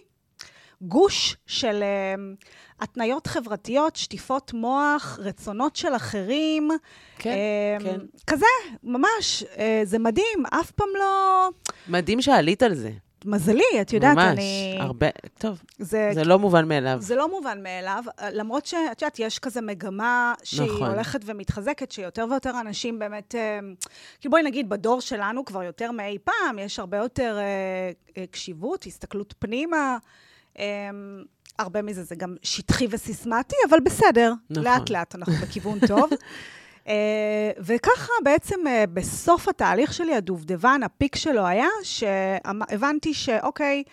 גוש 0.81 1.37
של 1.45 1.83
uh, 1.83 2.45
התניות 2.79 3.27
חברתיות, 3.27 3.95
שטיפות 3.95 4.53
מוח, 4.53 5.19
רצונות 5.21 5.75
של 5.75 5.95
אחרים. 5.95 6.69
כן, 7.17 7.31
uh, 7.79 7.83
כן. 7.83 7.99
כזה, 8.27 8.45
ממש, 8.83 9.43
uh, 9.43 9.59
זה 9.83 9.99
מדהים, 9.99 10.45
אף 10.59 10.71
פעם 10.71 10.89
לא... 10.99 11.49
מדהים 11.87 12.21
שעלית 12.21 12.63
על 12.63 12.75
זה. 12.75 12.91
מזלי, 13.25 13.81
את 13.81 13.93
יודעת, 13.93 14.15
ממש, 14.17 14.25
אני... 14.27 14.73
ממש, 14.73 14.85
הרבה, 14.85 15.07
טוב, 15.37 15.61
זה, 15.79 16.11
זה 16.13 16.23
לא 16.23 16.39
מובן 16.39 16.67
מאליו. 16.67 16.97
זה 17.01 17.15
לא 17.15 17.29
מובן 17.29 17.63
מאליו, 17.63 18.03
למרות 18.31 18.65
שאת 18.65 19.01
יודעת, 19.01 19.19
יש 19.19 19.39
כזה 19.39 19.61
מגמה 19.61 20.33
שהיא 20.43 20.71
נכון. 20.71 20.89
הולכת 20.89 21.19
ומתחזקת, 21.25 21.91
שיותר 21.91 22.25
ויותר 22.29 22.59
אנשים 22.61 22.99
באמת, 22.99 23.35
אה, 23.35 23.59
כאילו 24.19 24.31
בואי 24.31 24.43
נגיד, 24.43 24.69
בדור 24.69 25.01
שלנו 25.01 25.45
כבר 25.45 25.63
יותר 25.63 25.91
מאי 25.91 26.17
פעם, 26.23 26.59
יש 26.59 26.79
הרבה 26.79 26.97
יותר 26.97 27.37
אה, 27.37 27.91
אה, 28.17 28.27
קשיבות, 28.27 28.85
הסתכלות 28.85 29.33
פנימה. 29.39 29.97
הרבה 31.59 31.81
מזה 31.81 32.03
זה 32.03 32.15
גם 32.15 32.35
שטחי 32.43 32.87
וסיסמטי, 32.89 33.55
אבל 33.69 33.79
בסדר, 33.79 34.33
נכון. 34.49 34.63
לאט-לאט 34.63 35.15
אנחנו 35.15 35.33
בכיוון 35.33 35.79
טוב. 35.87 36.09
אה, 36.87 37.51
וככה 37.59 38.13
בעצם 38.23 38.67
אה, 38.67 38.83
בסוף 38.93 39.47
התהליך 39.47 39.93
שלי, 39.93 40.15
הדובדבן, 40.15 40.81
הפיק 40.83 41.15
שלו 41.15 41.45
היה 41.45 41.67
שהבנתי 41.83 43.13
שאוקיי, 43.13 43.83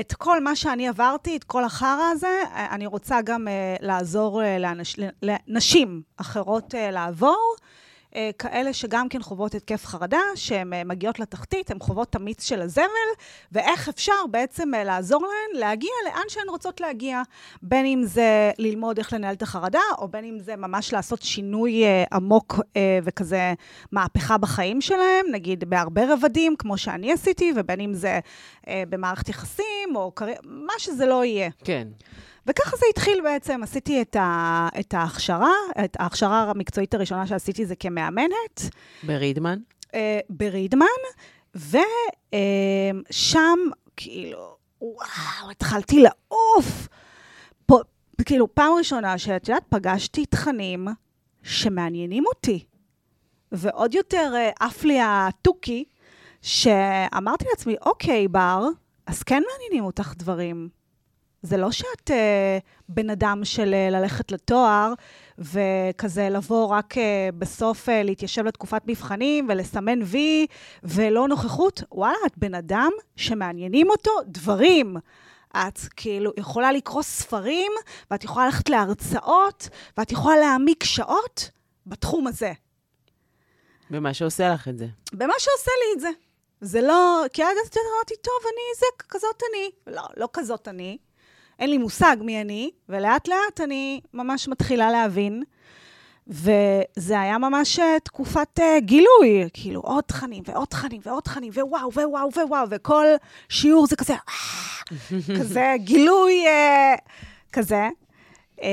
את 0.00 0.12
כל 0.12 0.42
מה 0.42 0.56
שאני 0.56 0.88
עברתי, 0.88 1.36
את 1.36 1.44
כל 1.44 1.64
החרא 1.64 2.10
הזה, 2.12 2.42
אה, 2.54 2.66
אני 2.70 2.86
רוצה 2.86 3.22
גם 3.22 3.46
לעזור 3.80 4.42
לאנש, 4.60 4.96
לנשים 5.22 6.02
אחרות 6.16 6.74
לעבור. 6.92 7.56
אה, 8.16 8.30
כאלה 8.38 8.72
שגם 8.72 9.08
כן 9.08 9.22
חוות 9.22 9.54
התקף 9.54 9.86
חרדה, 9.86 10.20
שהן 10.34 10.72
אה, 10.72 10.84
מגיעות 10.84 11.20
לתחתית, 11.20 11.70
הן 11.70 11.78
חוות 11.78 12.10
את 12.10 12.14
המיץ 12.14 12.44
של 12.48 12.62
הזבל, 12.62 12.84
ואיך 13.52 13.88
אפשר 13.88 14.12
בעצם 14.30 14.74
אה, 14.74 14.84
לעזור 14.84 15.22
להן 15.22 15.60
להגיע 15.60 15.90
לאן 16.04 16.22
שהן 16.28 16.48
רוצות 16.48 16.80
להגיע, 16.80 17.22
בין 17.62 17.86
אם 17.86 18.02
זה 18.04 18.50
ללמוד 18.58 18.98
איך 18.98 19.12
לנהל 19.12 19.34
את 19.34 19.42
החרדה, 19.42 19.80
או 19.98 20.08
בין 20.08 20.24
אם 20.24 20.38
זה 20.38 20.56
ממש 20.56 20.92
לעשות 20.92 21.22
שינוי 21.22 21.82
עמוק 22.12 22.60
וכזה 23.04 23.54
מהפכה 23.92 24.38
בחיים 24.38 24.80
שלהם, 24.80 25.26
נגיד 25.32 25.70
בהרבה 25.70 26.12
רבדים, 26.12 26.56
כמו 26.56 26.78
שאני 26.78 27.12
עשיתי, 27.12 27.52
ובין 27.56 27.80
אם 27.80 27.94
זה 27.94 28.20
במערכת 28.68 29.28
יחסים, 29.28 29.88
או 29.94 30.12
קרי... 30.12 30.34
מה 30.42 30.72
שזה 30.78 31.06
לא 31.06 31.24
יהיה. 31.24 31.50
כן. 31.64 31.88
וככה 32.46 32.76
זה 32.76 32.86
התחיל 32.90 33.20
בעצם, 33.22 33.62
עשיתי 33.62 34.02
את, 34.02 34.16
ה, 34.16 34.68
את 34.80 34.94
ההכשרה, 34.94 35.52
את 35.84 35.96
ההכשרה 36.00 36.42
המקצועית 36.50 36.94
הראשונה 36.94 37.26
שעשיתי 37.26 37.66
זה 37.66 37.76
כמאמנת. 37.76 38.60
ברידמן? 39.02 39.58
Uh, 39.86 39.94
ברידמן, 40.30 40.86
ושם 41.54 41.78
uh, 43.70 43.76
כאילו, 43.96 44.56
וואו, 44.80 45.50
התחלתי 45.50 46.02
לעוף. 46.02 46.88
פה, 47.66 47.80
כאילו, 48.24 48.54
פעם 48.54 48.72
ראשונה 48.78 49.18
שאת 49.18 49.48
יודעת, 49.48 49.64
פגשתי 49.68 50.26
תכנים 50.26 50.88
שמעניינים 51.42 52.24
אותי. 52.26 52.64
ועוד 53.52 53.94
יותר 53.94 54.32
uh, 54.34 54.64
עף 54.64 54.84
לי 54.84 54.98
התוכי, 55.02 55.84
שאמרתי 56.42 57.44
לעצמי, 57.50 57.76
אוקיי, 57.86 58.28
בר, 58.28 58.66
אז 59.06 59.22
כן 59.22 59.42
מעניינים 59.52 59.84
אותך 59.84 60.14
דברים. 60.16 60.68
זה 61.44 61.56
לא 61.56 61.70
שאת 61.70 62.10
uh, 62.10 62.12
בן 62.88 63.10
אדם 63.10 63.40
של 63.44 63.74
uh, 63.74 63.92
ללכת 63.92 64.32
לתואר, 64.32 64.92
וכזה 65.38 66.28
לבוא 66.28 66.66
רק 66.66 66.94
uh, 66.94 66.98
בסוף 67.38 67.88
uh, 67.88 67.92
להתיישב 68.04 68.44
לתקופת 68.44 68.82
מבחנים 68.86 69.46
ולסמן 69.48 70.02
וי 70.02 70.46
ולא 70.82 71.28
נוכחות. 71.28 71.82
וואלה, 71.92 72.16
את 72.26 72.38
בן 72.38 72.54
אדם 72.54 72.90
שמעניינים 73.16 73.90
אותו 73.90 74.10
דברים. 74.26 74.96
את 75.56 75.78
כאילו 75.96 76.32
יכולה 76.36 76.72
לקרוא 76.72 77.02
ספרים, 77.02 77.72
ואת 78.10 78.24
יכולה 78.24 78.46
ללכת 78.46 78.68
להרצאות, 78.68 79.68
ואת 79.98 80.12
יכולה 80.12 80.36
להעמיק 80.36 80.84
שעות 80.84 81.50
בתחום 81.86 82.26
הזה. 82.26 82.52
במה 83.90 84.14
שעושה 84.14 84.48
לך 84.54 84.68
את 84.68 84.78
זה. 84.78 84.86
במה 85.12 85.34
שעושה 85.38 85.70
לי 85.80 85.94
את 85.96 86.00
זה. 86.00 86.10
זה 86.60 86.80
לא, 86.80 87.24
כי 87.32 87.42
עד 87.42 87.56
אז 87.64 87.70
אמרתי, 87.94 88.14
טוב, 88.22 88.34
אני 88.42 88.62
זה, 88.78 88.86
כזאת 89.08 89.42
אני. 89.50 89.94
לא, 89.96 90.02
לא 90.16 90.28
כזאת 90.32 90.68
אני. 90.68 90.98
אין 91.58 91.70
לי 91.70 91.78
מושג 91.78 92.16
מי 92.20 92.40
אני, 92.40 92.70
ולאט 92.88 93.28
לאט 93.28 93.60
אני 93.60 94.00
ממש 94.14 94.48
מתחילה 94.48 94.90
להבין. 94.90 95.42
וזה 96.28 97.20
היה 97.20 97.38
ממש 97.38 97.78
אה, 97.78 97.96
תקופת 98.04 98.58
uh, 98.58 98.80
גילוי, 98.80 99.48
כאילו 99.52 99.80
עוד 99.80 100.04
תכנים 100.04 100.42
ועוד 100.46 100.68
תכנים 100.68 101.00
ועוד 101.04 101.22
תכנים, 101.22 101.52
ווואו, 101.54 101.92
ווואו, 101.92 102.28
ווואו, 102.34 102.66
וכל 102.70 103.06
שיעור 103.48 103.86
זה 103.86 103.96
כזה, 103.96 104.12
אה, 104.12 105.38
כזה 105.40 105.74
גילוי 105.78 106.44
uh, 106.46 107.00
כזה. 107.52 107.88
Um, 108.58 108.64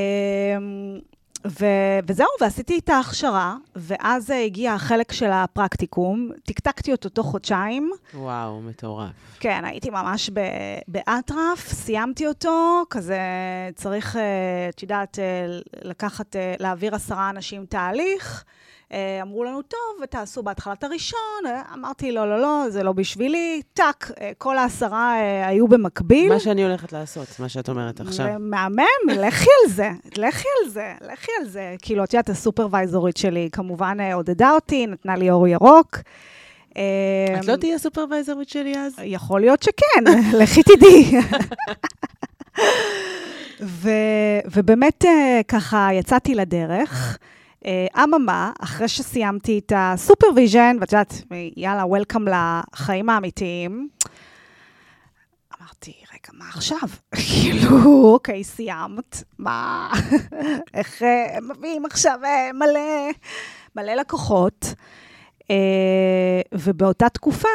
ו- 1.47 1.99
וזהו, 2.08 2.27
ועשיתי 2.41 2.80
את 2.80 2.89
ההכשרה, 2.89 3.56
ואז 3.75 4.30
הגיע 4.30 4.73
החלק 4.73 5.12
של 5.12 5.32
הפרקטיקום, 5.32 6.30
טקטקתי 6.45 6.91
אותו 6.91 7.10
תוך 7.10 7.27
חודשיים. 7.27 7.91
וואו, 8.13 8.62
מטורף. 8.62 9.12
כן, 9.39 9.65
הייתי 9.65 9.89
ממש 9.89 10.30
באטרף, 10.88 11.67
סיימתי 11.67 12.27
אותו, 12.27 12.84
כזה 12.89 13.19
צריך, 13.75 14.15
אה, 14.15 14.21
את 14.69 14.82
יודעת, 14.84 15.19
אה, 15.19 15.60
לקחת, 15.82 16.36
אה, 16.36 16.56
להעביר 16.60 16.95
עשרה 16.95 17.30
אנשים 17.30 17.65
תהליך. 17.65 18.43
אה, 18.93 19.19
אמרו 19.21 19.43
לנו, 19.43 19.62
טוב, 19.62 19.80
ותעשו 20.04 20.43
בהתחלת 20.43 20.84
הראשון. 20.84 21.19
אה, 21.45 21.62
אמרתי, 21.73 22.12
לא, 22.12 22.30
לא, 22.30 22.41
לא, 22.41 22.65
זה 22.69 22.84
לא 22.84 22.91
בשבילי. 22.91 23.62
טאק, 23.73 24.12
אה, 24.21 24.32
כל 24.38 24.58
העשרה 24.58 25.13
היו 25.45 25.67
במקביל. 25.67 26.34
מה 26.34 26.39
שאני 26.39 26.63
הולכת 26.63 26.93
לעשות, 26.93 27.27
מה 27.39 27.49
שאת 27.49 27.69
אומרת 27.69 27.99
עכשיו. 27.99 28.25
מהמם, 28.39 29.10
לכי 29.10 29.49
על 29.63 29.71
זה, 29.71 29.89
לכי 30.17 30.47
על 30.63 30.69
זה, 30.69 30.93
לכי 31.12 31.32
על 31.39 31.47
זה. 31.47 31.75
כאילו, 31.82 32.04
את 32.04 32.13
יודעת, 32.13 32.30
ה 32.30 32.36
supervisorית 32.36 33.17
שלי 33.17 33.49
כמובן 33.51 33.97
עודדה 34.13 34.51
אותי, 34.51 34.88
נתנה 34.88 35.15
לי 35.15 35.30
אור 35.30 35.47
ירוק. 35.47 35.97
את 37.39 37.45
לא 37.47 37.56
תהיי 37.56 37.73
ה 37.73 37.79
supervisorית 37.79 38.49
שלי 38.49 38.77
אז? 38.77 38.93
יכול 39.04 39.41
להיות 39.41 39.63
שכן, 39.63 40.04
לכי 40.39 40.62
תדעי. 40.63 41.12
ובאמת 44.54 45.06
ככה 45.47 45.89
יצאתי 45.93 46.36
לדרך. 46.36 47.17
אה, 47.65 48.04
אממה, 48.04 48.52
אחרי 48.60 48.88
שסיימתי 48.88 49.60
את 49.60 49.74
ה 49.75 49.83
supervision, 49.83 50.77
ואת 50.80 50.91
יודעת, 50.91 51.13
יאללה, 51.58 51.86
וולקאם 51.86 52.26
לחיים 52.28 53.10
האמיתיים, 53.10 53.89
אמרתי, 55.60 55.93
רגע, 56.13 56.39
מה 56.39 56.45
עכשיו? 56.50 56.89
כאילו, 57.15 58.13
אוקיי, 58.13 58.43
סיימת, 58.43 59.24
מה? 59.39 59.89
איך 60.74 61.04
אה, 61.04 61.38
מביאים 61.41 61.86
עכשיו 61.86 62.19
אה, 62.24 62.50
מלא, 62.54 63.12
מלא 63.76 63.93
לקוחות? 63.93 64.74
ובאותה 66.54 67.10
תקופה, 67.10 67.47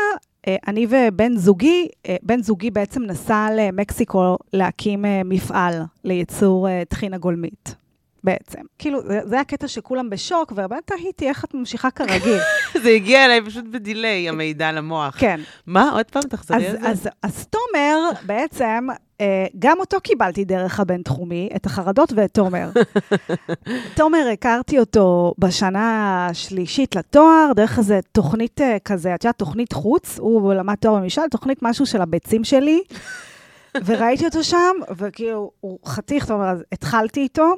אני 0.67 0.87
ובן 0.91 1.37
זוגי, 1.37 1.89
בן 2.23 2.43
זוגי 2.43 2.71
בעצם 2.71 3.03
נסע 3.03 3.49
למקסיקו 3.57 4.37
להקים 4.53 5.05
מפעל 5.25 5.83
לייצור 6.05 6.69
טחינה 6.89 7.19
גולמית. 7.19 7.75
בעצם. 8.25 8.61
כאילו, 8.79 9.03
זה, 9.03 9.21
זה 9.25 9.41
הקטע 9.41 9.69
שכולם 9.69 10.11
בשוק, 10.11 10.53
ובאמת 10.53 10.87
תהיתי 10.87 11.29
איך 11.29 11.45
את 11.45 11.55
ממשיכה 11.55 11.91
כרגיל. 11.91 12.39
זה 12.83 12.89
הגיע 12.91 13.25
אליי 13.25 13.41
פשוט 13.47 13.65
בדיליי, 13.71 14.29
המידע 14.29 14.73
למוח. 14.73 15.17
כן. 15.19 15.41
מה? 15.67 15.91
עוד 15.93 16.07
פעם, 16.07 16.23
תחזרי 16.23 16.67
על 16.67 16.73
זה. 16.73 16.89
אז, 16.89 17.09
אז 17.23 17.47
תומר, 17.47 17.99
בעצם, 18.27 18.89
אה, 19.21 19.47
גם 19.59 19.81
אותו 19.81 20.01
קיבלתי 20.01 20.45
דרך 20.45 20.81
הבינתחומי, 20.81 21.49
את 21.57 21.67
החרדות 21.67 22.13
ואת 22.17 22.35
תומר. 22.35 22.69
תומר, 23.97 24.29
הכרתי 24.33 24.79
אותו 24.79 25.35
בשנה 25.39 26.27
השלישית 26.31 26.97
לתואר, 26.97 27.53
דרך 27.57 27.79
איזה 27.79 28.01
תוכנית 28.13 28.61
אה, 28.61 28.77
כזה, 28.85 29.15
את 29.15 29.25
יודעת, 29.25 29.39
תוכנית 29.39 29.73
חוץ, 29.73 30.19
הוא 30.19 30.55
למד 30.55 30.75
תואר 30.75 30.95
במשל, 31.01 31.23
תוכנית 31.31 31.59
משהו 31.63 31.87
של 31.87 32.03
הביצים 32.03 32.45
שלי. 32.45 32.83
וראיתי 33.85 34.25
אותו 34.25 34.45
שם, 34.45 34.77
וכאילו, 34.97 35.51
הוא 35.61 35.79
חתיך, 35.87 36.27
תומר, 36.27 36.49
אז 36.49 36.65
התחלתי 36.73 37.21
איתו, 37.21 37.55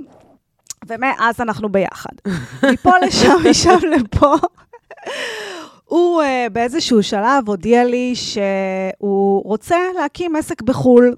ומאז 0.86 1.40
אנחנו 1.40 1.68
ביחד. 1.68 2.12
מפה 2.72 2.92
לשם, 2.98 3.36
משם 3.50 3.78
לפה. 3.96 4.34
הוא 5.84 6.22
uh, 6.22 6.26
באיזשהו 6.52 7.02
שלב 7.02 7.44
הודיע 7.48 7.84
לי 7.84 8.12
שהוא 8.14 9.42
רוצה 9.44 9.76
להקים 9.94 10.36
עסק 10.36 10.62
בחו"ל. 10.62 11.14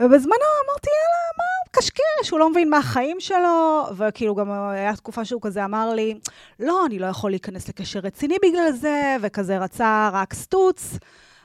ובזמנו 0.00 0.44
אמרתי, 0.66 0.90
יאללה, 0.90 1.28
מה 1.38 1.44
הוא 1.44 1.68
מקשקש, 1.68 2.30
הוא 2.30 2.38
לא 2.38 2.50
מבין 2.50 2.70
מה 2.70 2.78
החיים 2.78 3.16
שלו, 3.20 3.86
וכאילו 3.96 4.34
גם 4.34 4.50
היה 4.50 4.96
תקופה 4.96 5.24
שהוא 5.24 5.42
כזה 5.42 5.64
אמר 5.64 5.94
לי, 5.94 6.14
לא, 6.60 6.86
אני 6.86 6.98
לא 6.98 7.06
יכול 7.06 7.30
להיכנס 7.30 7.68
לקשר 7.68 7.98
רציני 7.98 8.36
בגלל 8.42 8.72
זה, 8.72 9.16
וכזה 9.20 9.58
רצה 9.58 10.10
רק 10.12 10.34
סטוץ. 10.34 10.98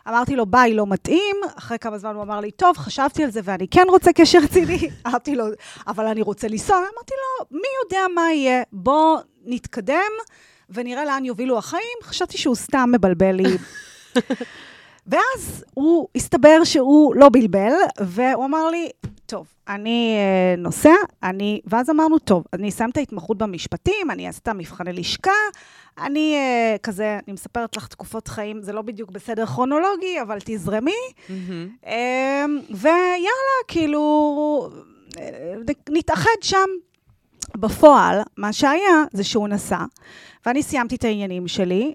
אמרתי 0.08 0.36
לו, 0.36 0.46
ביי, 0.46 0.74
לא 0.74 0.88
מתאים. 0.88 1.36
אחרי 1.58 1.80
כמה 1.80 1.98
זמן 1.98 2.16
הוא 2.16 2.24
אמר 2.24 2.40
לי, 2.40 2.52
טוב, 2.52 2.78
חשבתי 2.78 3.24
על 3.24 3.32
זה 3.32 3.40
ואני 3.44 3.68
כן 3.68 3.86
רוצה 3.90 4.14
קשר 4.14 4.40
רציני. 4.44 4.90
אמרתי 5.08 5.36
לו, 5.36 5.46
אבל 5.88 6.06
אני 6.06 6.22
רוצה 6.22 6.48
לנסוע. 6.48 6.78
אמרתי 6.78 7.14
לו, 7.14 7.46
מי 7.52 7.68
יודע 7.84 8.06
מה 8.16 8.32
יהיה? 8.34 8.64
בוא 8.72 9.20
נתקדם 9.46 10.12
ונראה 10.70 11.06
לאן 11.06 11.26
יובילו 11.26 11.58
החיים. 11.58 11.98
חשבתי 12.04 12.38
שהוא 12.38 12.56
סתם 12.56 12.90
מבלבל 12.94 13.32
לי. 13.32 13.58
ואז 15.08 15.66
הוא 15.74 16.08
הסתבר 16.16 16.64
שהוא 16.64 17.16
לא 17.16 17.30
בלבל, 17.30 17.74
והוא 18.00 18.46
אמר 18.46 18.70
לי, 18.70 18.90
אני 19.68 20.18
uh, 20.18 20.60
נוסע, 20.60 20.94
אני... 21.24 21.62
ואז 21.66 21.90
אמרנו, 21.90 22.20
טוב, 22.20 22.44
אני 22.54 22.70
אסיים 22.70 22.90
את 22.90 22.98
ההתמחות 22.98 23.38
במשפטים, 23.38 24.12
אני 24.12 24.28
אעשה 24.28 24.40
את 24.44 24.48
המבחני 24.48 24.94
לשכה, 24.94 25.32
אני 25.98 26.36
uh, 26.36 26.78
כזה, 26.80 27.20
אני 27.28 27.34
מספרת 27.34 27.78
לך 27.78 27.88
תקופות 27.88 28.28
חיים, 28.28 28.62
זה 28.62 28.74
לא 28.74 28.82
בדיוק 28.82 29.12
בסדר 29.12 29.46
כרונולוגי, 29.46 30.22
אבל 30.22 30.38
תזרמי. 30.46 30.92
Mm-hmm. 30.92 31.86
Uh, 31.86 31.90
ויאללה, 32.70 33.60
כאילו, 33.68 34.70
אה, 35.20 35.54
נתאחד 35.90 36.42
שם. 36.42 36.68
בפועל, 37.58 38.22
מה 38.38 38.54
שהיה 38.54 39.04
זה 39.14 39.24
שהוא 39.24 39.48
נסע, 39.48 39.78
ואני 40.46 40.64
סיימתי 40.64 40.96
את 40.96 41.04
העניינים 41.04 41.48
שלי, 41.48 41.94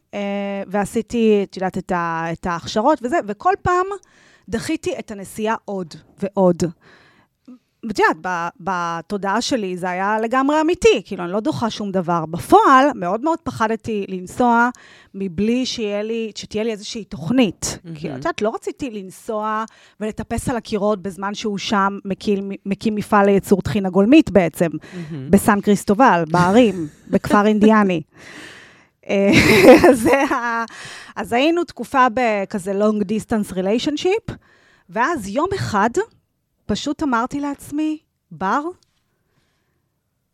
ועשיתי, 0.67 1.41
את 1.43 1.57
יודעת, 1.57 1.79
את 2.33 2.47
ההכשרות 2.47 2.99
וזה, 3.03 3.19
וכל 3.27 3.53
פעם 3.63 3.87
דחיתי 4.49 4.95
את 4.99 5.11
הנסיעה 5.11 5.55
עוד 5.65 5.95
ועוד. 6.23 6.63
ואת 7.87 7.99
יודעת, 7.99 8.33
בתודעה 8.61 9.41
שלי 9.41 9.77
זה 9.77 9.91
היה 9.91 10.19
לגמרי 10.23 10.61
אמיתי, 10.61 11.03
כאילו, 11.05 11.25
אני 11.25 11.33
לא 11.33 11.41
דוחה 11.41 11.71
שום 11.71 11.93
דבר. 11.93 12.27
בפועל, 12.27 12.87
מאוד 12.95 13.21
מאוד 13.21 13.39
פחדתי 13.43 14.07
לנסוע 14.09 14.69
מבלי 15.15 15.67
שתהיה 15.67 16.03
לי, 16.03 16.33
שתהיה 16.35 16.65
לי 16.65 16.71
איזושהי 16.71 17.05
תוכנית. 17.05 17.79
Mm-hmm. 17.85 17.99
כאילו, 17.99 18.15
את 18.15 18.19
יודעת, 18.19 18.43
לא 18.43 18.55
רציתי 18.55 18.91
לנסוע 18.91 19.65
ולטפס 20.01 20.49
על 20.49 20.57
הקירות 20.57 21.03
בזמן 21.03 21.35
שהוא 21.35 21.59
שם 21.59 21.99
מקים, 22.05 22.51
מקים 22.67 22.95
מפעל 22.95 23.27
לייצור 23.27 23.63
טחינה 23.63 23.91
גולמית 23.91 24.31
בעצם, 24.31 24.71
mm-hmm. 24.71 25.15
בסן 25.31 25.61
קריסטובל, 25.61 26.25
בערים, 26.31 26.87
בכפר 27.11 27.47
אינדיאני. 27.47 28.03
אז 31.17 31.33
היינו 31.33 31.65
תקופה 31.65 32.07
בכזה 32.15 32.73
long 32.73 33.05
distance 33.05 33.53
relationship, 33.53 34.35
ואז 34.91 35.29
יום 35.29 35.49
אחד 35.55 35.91
פשוט 36.69 37.03
אמרתי 37.03 37.41
לעצמי, 37.41 37.99
בר, 38.31 38.61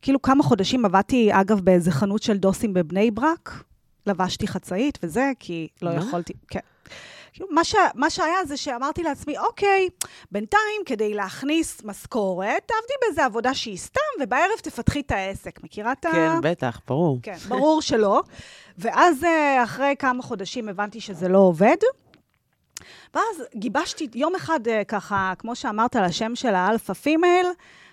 כאילו 0.02 0.22
כמה 0.22 0.42
חודשים 0.42 0.84
עבדתי, 0.84 1.28
אגב, 1.32 1.60
באיזה 1.60 1.90
חנות 1.90 2.22
של 2.22 2.36
דוסים 2.36 2.74
בבני 2.74 3.10
ברק, 3.10 3.64
לבשתי 4.06 4.46
חצאית 4.48 4.98
וזה, 5.02 5.32
כי 5.38 5.68
לא 5.82 5.90
מה? 5.90 5.96
יכולתי, 5.96 6.32
כן. 6.48 6.60
כאילו, 7.32 7.48
מה, 7.50 7.64
ש, 7.64 7.74
מה 7.94 8.10
שהיה 8.10 8.44
זה 8.44 8.56
שאמרתי 8.56 9.02
לעצמי, 9.02 9.38
אוקיי, 9.38 9.88
בינתיים, 10.32 10.82
כדי 10.86 11.14
להכניס 11.14 11.84
משכורת, 11.84 12.62
תעבדי 12.66 12.94
באיזה 13.02 13.24
עבודה 13.24 13.54
שהיא 13.54 13.78
סתם, 13.78 14.00
ובערב 14.20 14.58
תפתחי 14.62 15.00
את 15.00 15.10
העסק. 15.10 15.64
מכירה 15.64 15.92
את 15.92 16.04
ה... 16.04 16.10
כן, 16.12 16.40
בטח, 16.42 16.80
ברור. 16.88 17.18
כן, 17.22 17.36
ברור 17.48 17.82
שלא. 17.82 18.22
ואז 18.78 19.24
אה, 19.24 19.64
אחרי 19.64 19.94
כמה 19.98 20.22
חודשים 20.22 20.68
הבנתי 20.68 21.00
שזה 21.00 21.28
לא 21.28 21.38
עובד. 21.38 21.76
ואז 23.14 23.42
גיבשתי 23.56 24.08
יום 24.14 24.34
אחד 24.34 24.68
אה, 24.68 24.84
ככה, 24.84 25.32
כמו 25.38 25.56
שאמרת 25.56 25.96
על 25.96 26.04
השם 26.04 26.34
של 26.34 26.54
האלפא 26.54 26.92
female, 26.92 27.46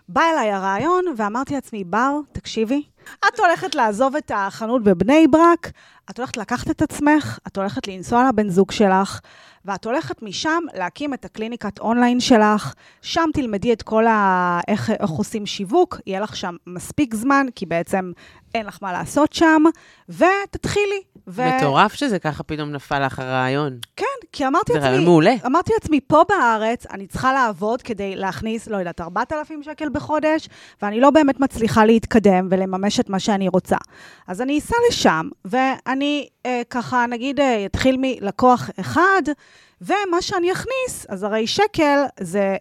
בא 0.10 0.21
אליי 0.34 0.51
הרעיון, 0.51 1.06
ואמרתי 1.17 1.54
לעצמי, 1.54 1.84
בר, 1.84 2.17
תקשיבי, 2.32 2.84
את 3.27 3.39
הולכת 3.39 3.75
לעזוב 3.75 4.15
את 4.15 4.32
החנות 4.36 4.84
בבני 4.84 5.27
ברק, 5.27 5.71
את 6.10 6.17
הולכת 6.17 6.38
לקחת 6.38 6.71
את 6.71 6.82
עצמך, 6.82 7.39
את 7.47 7.58
הולכת 7.58 7.88
לנסוע 7.88 8.30
לבן 8.30 8.49
זוג 8.49 8.71
שלך, 8.71 9.19
ואת 9.65 9.86
הולכת 9.86 10.21
משם 10.21 10.63
להקים 10.73 11.13
את 11.13 11.25
הקליניקת 11.25 11.80
אונליין 11.80 12.19
שלך, 12.19 12.73
שם 13.01 13.30
תלמדי 13.34 13.73
את 13.73 13.82
כל 13.82 14.08
ה... 14.08 14.60
איך, 14.67 14.89
איך 14.89 15.10
עושים 15.10 15.45
שיווק, 15.45 15.99
יהיה 16.06 16.19
לך 16.19 16.36
שם 16.36 16.56
מספיק 16.67 17.15
זמן, 17.15 17.45
כי 17.56 17.65
בעצם 17.65 18.12
אין 18.56 18.65
לך 18.65 18.77
מה 18.82 18.91
לעשות 18.91 19.34
שם, 19.34 19.63
ותתחילי. 20.10 21.01
ו... 21.27 21.41
מטורף 21.57 21.93
שזה 21.93 22.19
ככה 22.19 22.43
פתאום 22.43 22.71
נפל 22.71 23.05
לך 23.05 23.19
הרעיון. 23.19 23.77
כן, 23.95 24.05
כי 24.31 24.47
אמרתי 24.47 24.73
לעצמי... 24.73 24.81
זה 24.81 24.89
רעיון 24.89 25.03
מעולה. 25.05 25.34
אמרתי 25.45 25.73
לעצמי, 25.73 25.99
פה 26.07 26.21
בארץ 26.29 26.86
אני 26.86 27.07
צריכה 27.07 27.34
לעבוד 27.34 27.81
כדי 27.81 28.15
להכניס, 28.15 28.67
לא 28.67 28.77
יודעת, 28.77 29.01
4,000 29.01 29.63
שקל 29.63 29.89
בחודש, 29.89 30.49
ואני 30.81 31.01
לא 31.01 31.10
באמת 31.10 31.39
מצליחה 31.39 31.86
להתקדם 31.86 32.47
ולממש 32.51 32.99
את 32.99 33.10
מה 33.10 33.19
שאני 33.19 33.47
רוצה. 33.47 33.77
אז 34.27 34.41
אני 34.41 34.60
אסע 34.60 34.75
לשם, 34.89 35.29
ואני 35.45 36.27
אה, 36.45 36.62
ככה, 36.69 37.05
נגיד, 37.10 37.39
אה, 37.39 37.65
אתחיל 37.65 37.95
מלקוח 37.99 38.69
אחד, 38.79 39.21
ומה 39.81 40.21
שאני 40.21 40.51
אכניס, 40.51 41.05
אז 41.09 41.23
הרי 41.23 41.47
שקל 41.47 42.03
זה, 42.19 42.57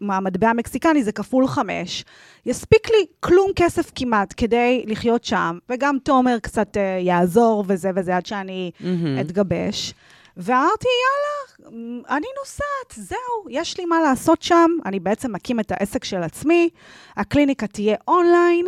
במטבע 0.00 0.48
המקסיקני 0.48 1.04
זה 1.04 1.12
כפול 1.12 1.46
חמש. 1.46 2.04
יספיק 2.46 2.90
לי 2.90 3.06
כלום 3.20 3.50
כסף 3.56 3.90
כמעט 3.94 4.34
כדי 4.36 4.84
לחיות 4.86 5.24
שם, 5.24 5.58
וגם 5.68 5.96
תומר 6.02 6.38
קצת 6.38 6.76
uh, 6.76 6.80
יעזור 7.04 7.64
וזה 7.66 7.90
וזה 7.94 8.16
עד 8.16 8.26
שאני 8.26 8.70
mm-hmm. 8.80 9.20
אתגבש. 9.20 9.94
ואמרתי, 10.36 10.88
יאללה, 11.02 11.70
אני 12.16 12.26
נוסעת, 12.38 13.08
זהו, 13.08 13.50
יש 13.50 13.78
לי 13.78 13.84
מה 13.84 14.00
לעשות 14.00 14.42
שם. 14.42 14.70
אני 14.86 15.00
בעצם 15.00 15.32
מקים 15.32 15.60
את 15.60 15.72
העסק 15.72 16.04
של 16.04 16.22
עצמי, 16.22 16.68
הקליניקה 17.16 17.66
תהיה 17.66 17.96
אונליין. 18.08 18.66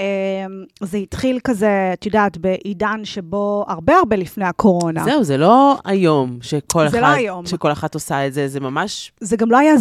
אמ, 0.00 0.64
זה 0.80 0.98
התחיל 0.98 1.38
כזה, 1.44 1.90
את 1.92 2.06
יודעת, 2.06 2.38
בעידן 2.38 3.00
שבו 3.04 3.64
הרבה 3.68 3.96
הרבה 3.96 4.16
לפני 4.16 4.44
הקורונה. 4.44 5.04
זהו, 5.04 5.24
זה 5.24 5.36
לא 5.36 5.78
היום 5.84 6.38
שכל, 6.42 6.86
אחת, 6.86 6.94
לא 6.94 7.06
היום. 7.06 7.46
שכל 7.46 7.72
אחת 7.72 7.94
עושה 7.94 8.26
את 8.26 8.32
זה, 8.32 8.48
זה 8.48 8.60
ממש... 8.60 9.12
זה 9.20 9.36
גם 9.36 9.50
לא 9.50 9.58
היה, 9.58 9.74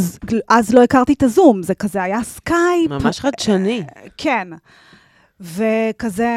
אז 0.49 0.73
לא 0.73 0.83
הכרתי 0.83 1.13
את 1.13 1.23
הזום, 1.23 1.63
זה 1.63 1.75
כזה 1.75 2.03
היה 2.03 2.23
סקייפ. 2.23 2.89
ממש 2.89 3.19
חדשני. 3.19 3.83
כן. 4.17 4.47
וכזה, 5.41 6.29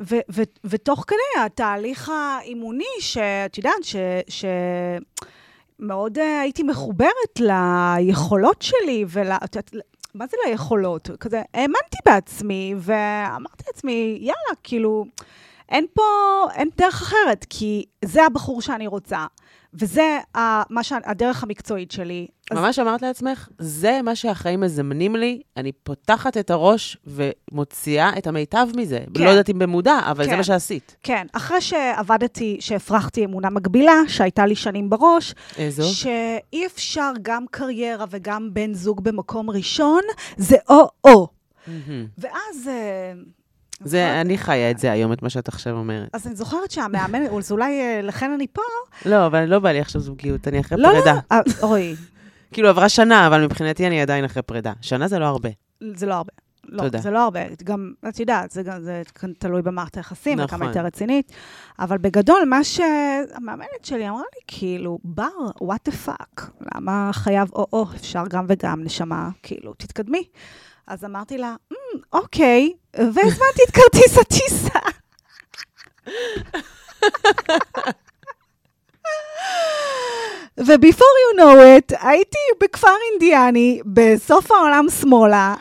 ו, 0.00 0.16
ו, 0.32 0.42
ותוך 0.64 1.04
כדי 1.06 1.44
התהליך 1.44 2.12
האימוני, 2.14 2.84
שאת 3.00 3.58
יודעת, 3.58 3.84
ש... 3.84 3.96
ש 4.28 4.44
מאוד 5.78 6.18
uh, 6.18 6.20
הייתי 6.42 6.62
מחוברת 6.62 7.40
ליכולות 7.40 8.62
שלי 8.62 9.04
ול... 9.08 9.26
מה 10.14 10.26
זה 10.26 10.36
ליכולות? 10.46 11.10
כזה, 11.20 11.42
האמנתי 11.54 11.96
בעצמי, 12.06 12.74
ואמרתי 12.78 13.64
לעצמי, 13.66 14.18
יאללה, 14.20 14.56
כאילו, 14.62 15.04
אין 15.68 15.86
פה, 15.94 16.02
אין 16.54 16.68
דרך 16.76 17.02
אחרת, 17.02 17.46
כי 17.50 17.84
זה 18.04 18.24
הבחור 18.24 18.62
שאני 18.62 18.86
רוצה, 18.86 19.26
וזה 19.74 20.18
מה 20.70 20.82
ש... 20.82 20.92
הדרך 21.04 21.42
המקצועית 21.42 21.90
שלי. 21.90 22.26
ממש. 22.52 22.78
אמרת 22.78 23.02
לעצמך, 23.02 23.48
זה 23.58 24.00
מה 24.04 24.16
שהחיים 24.16 24.60
מזמנים 24.60 25.16
לי, 25.16 25.40
אני 25.56 25.72
פותחת 25.72 26.36
את 26.36 26.50
הראש 26.50 26.96
ומוציאה 27.06 28.10
את 28.18 28.26
המיטב 28.26 28.66
מזה. 28.76 29.00
כן. 29.14 29.24
לא 29.24 29.30
יודעת 29.30 29.50
אם 29.50 29.58
במודע, 29.58 30.00
אבל 30.10 30.24
כן. 30.24 30.30
זה 30.30 30.36
מה 30.36 30.44
שעשית. 30.44 30.96
כן, 31.02 31.26
אחרי 31.32 31.60
שעבדתי, 31.60 32.56
שהפרחתי 32.60 33.24
אמונה 33.24 33.50
מגבילה, 33.50 34.00
שהייתה 34.08 34.46
לי 34.46 34.56
שנים 34.56 34.90
בראש, 34.90 35.34
איזו? 35.58 35.94
שאי 35.94 36.66
אפשר 36.66 37.12
גם 37.22 37.44
קריירה 37.50 38.04
וגם 38.10 38.54
בן 38.54 38.74
זוג 38.74 39.04
במקום 39.04 39.50
ראשון, 39.50 40.02
זה 40.36 40.56
או-או. 40.68 41.28
Mm-hmm. 41.66 41.70
ואז... 42.18 42.68
אה, 42.68 43.12
זה, 43.84 44.04
נכון. 44.04 44.16
אני 44.16 44.38
חיה 44.38 44.70
את 44.70 44.78
זה 44.78 44.92
היום, 44.92 45.12
את 45.12 45.22
מה 45.22 45.30
שאת 45.30 45.48
עכשיו 45.48 45.76
אומרת. 45.76 46.08
אז 46.12 46.26
אני 46.26 46.36
זוכרת 46.36 46.70
שהמאמנת, 46.70 47.30
אז 47.38 47.52
אולי 47.52 47.80
אה, 47.80 48.00
לכן 48.02 48.30
אני 48.30 48.46
פה. 48.52 48.62
לא, 49.06 49.26
אבל 49.26 49.44
לא 49.44 49.58
בא 49.58 49.72
לי 49.72 49.80
עכשיו 49.80 50.00
זוגיות, 50.00 50.48
אני 50.48 50.60
אחרי 50.60 50.78
לא, 50.78 50.88
לא 50.88 50.94
פרידה. 50.94 51.18
לא, 51.30 51.38
לא, 51.38 51.68
אוי. 51.68 51.94
כאילו, 52.54 52.68
עברה 52.68 52.88
שנה, 52.88 53.26
אבל 53.26 53.44
מבחינתי 53.44 53.86
אני 53.86 54.02
עדיין 54.02 54.24
אחרי 54.24 54.42
פרידה. 54.42 54.72
שנה 54.80 55.08
זה 55.08 55.18
לא 55.18 55.24
הרבה. 55.24 55.48
זה 55.94 56.06
לא 56.06 56.14
הרבה. 56.14 56.32
לא, 56.68 56.82
תודה. 56.82 56.98
זה 56.98 57.10
לא 57.10 57.24
הרבה. 57.24 57.40
גם, 57.64 57.92
את 58.08 58.20
יודעת, 58.20 58.50
זה, 58.50 58.62
זה 58.80 59.02
תלוי 59.38 59.62
במערכת 59.62 59.96
היחסים, 59.96 60.40
נכון. 60.40 60.44
וכמה 60.44 60.66
יותר 60.66 60.80
רצינית. 60.80 61.32
אבל 61.78 61.98
בגדול, 61.98 62.44
מה 62.46 62.64
שהמאמנת 62.64 63.84
שלי 63.84 64.08
אמרה 64.08 64.22
לי, 64.34 64.40
כאילו, 64.46 64.98
בר, 65.04 65.50
what 65.62 65.88
the 65.88 65.92
fuck? 66.06 66.42
למה 66.74 67.10
חייב 67.12 67.48
או-או, 67.52 67.86
אפשר 67.96 68.22
גם 68.28 68.44
וגם, 68.48 68.82
נשמה, 68.84 69.28
כאילו, 69.42 69.74
תתקדמי. 69.74 70.24
אז 70.86 71.04
אמרתי 71.04 71.38
לה, 71.38 71.54
mm, 71.72 71.76
אוקיי, 72.12 72.72
והזמנתי 72.94 73.62
את 73.68 73.70
כרטיס 73.70 74.18
הטיסה. 74.18 74.78
ו-before 80.58 81.16
you 81.24 81.38
know 81.38 81.56
it, 81.78 82.06
הייתי 82.06 82.38
בכפר 82.62 82.88
אינדיאני, 83.12 83.80
בסוף 83.86 84.50
העולם 84.50 84.86
שמאלה, 85.00 85.54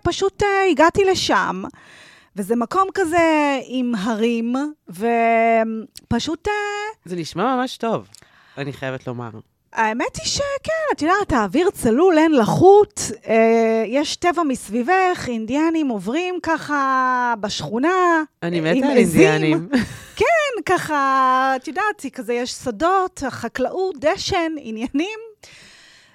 ופשוט 0.00 0.42
uh, 0.42 0.46
הגעתי 0.70 1.04
לשם, 1.04 1.62
וזה 2.36 2.56
מקום 2.56 2.88
כזה 2.94 3.58
עם 3.66 3.92
הרים, 3.98 4.54
ופשוט... 4.88 6.48
Uh, 6.48 6.50
זה 7.04 7.16
נשמע 7.16 7.56
ממש 7.56 7.76
טוב, 7.76 8.08
אני 8.58 8.72
חייבת 8.72 9.06
לומר. 9.06 9.30
האמת 9.72 10.16
היא 10.16 10.26
שכן, 10.26 10.82
את 10.92 11.02
יודעת, 11.02 11.32
האוויר 11.32 11.70
צלול, 11.70 12.18
אין 12.18 12.32
לחות, 12.32 13.00
אה, 13.28 13.84
יש 13.86 14.16
טבע 14.16 14.42
מסביבך, 14.42 15.24
אינדיאנים 15.28 15.88
עוברים 15.88 16.34
ככה 16.42 17.34
בשכונה. 17.40 18.22
אני 18.42 18.60
מתה 18.60 18.86
על 18.86 18.96
אינדיאנים. 18.96 19.68
כן, 20.16 20.62
ככה, 20.66 21.52
את 21.56 21.68
יודעת, 21.68 22.06
כזה 22.12 22.34
יש 22.34 22.50
שדות, 22.50 23.22
חקלאות, 23.28 23.94
דשן, 23.98 24.52
עניינים. 24.58 25.18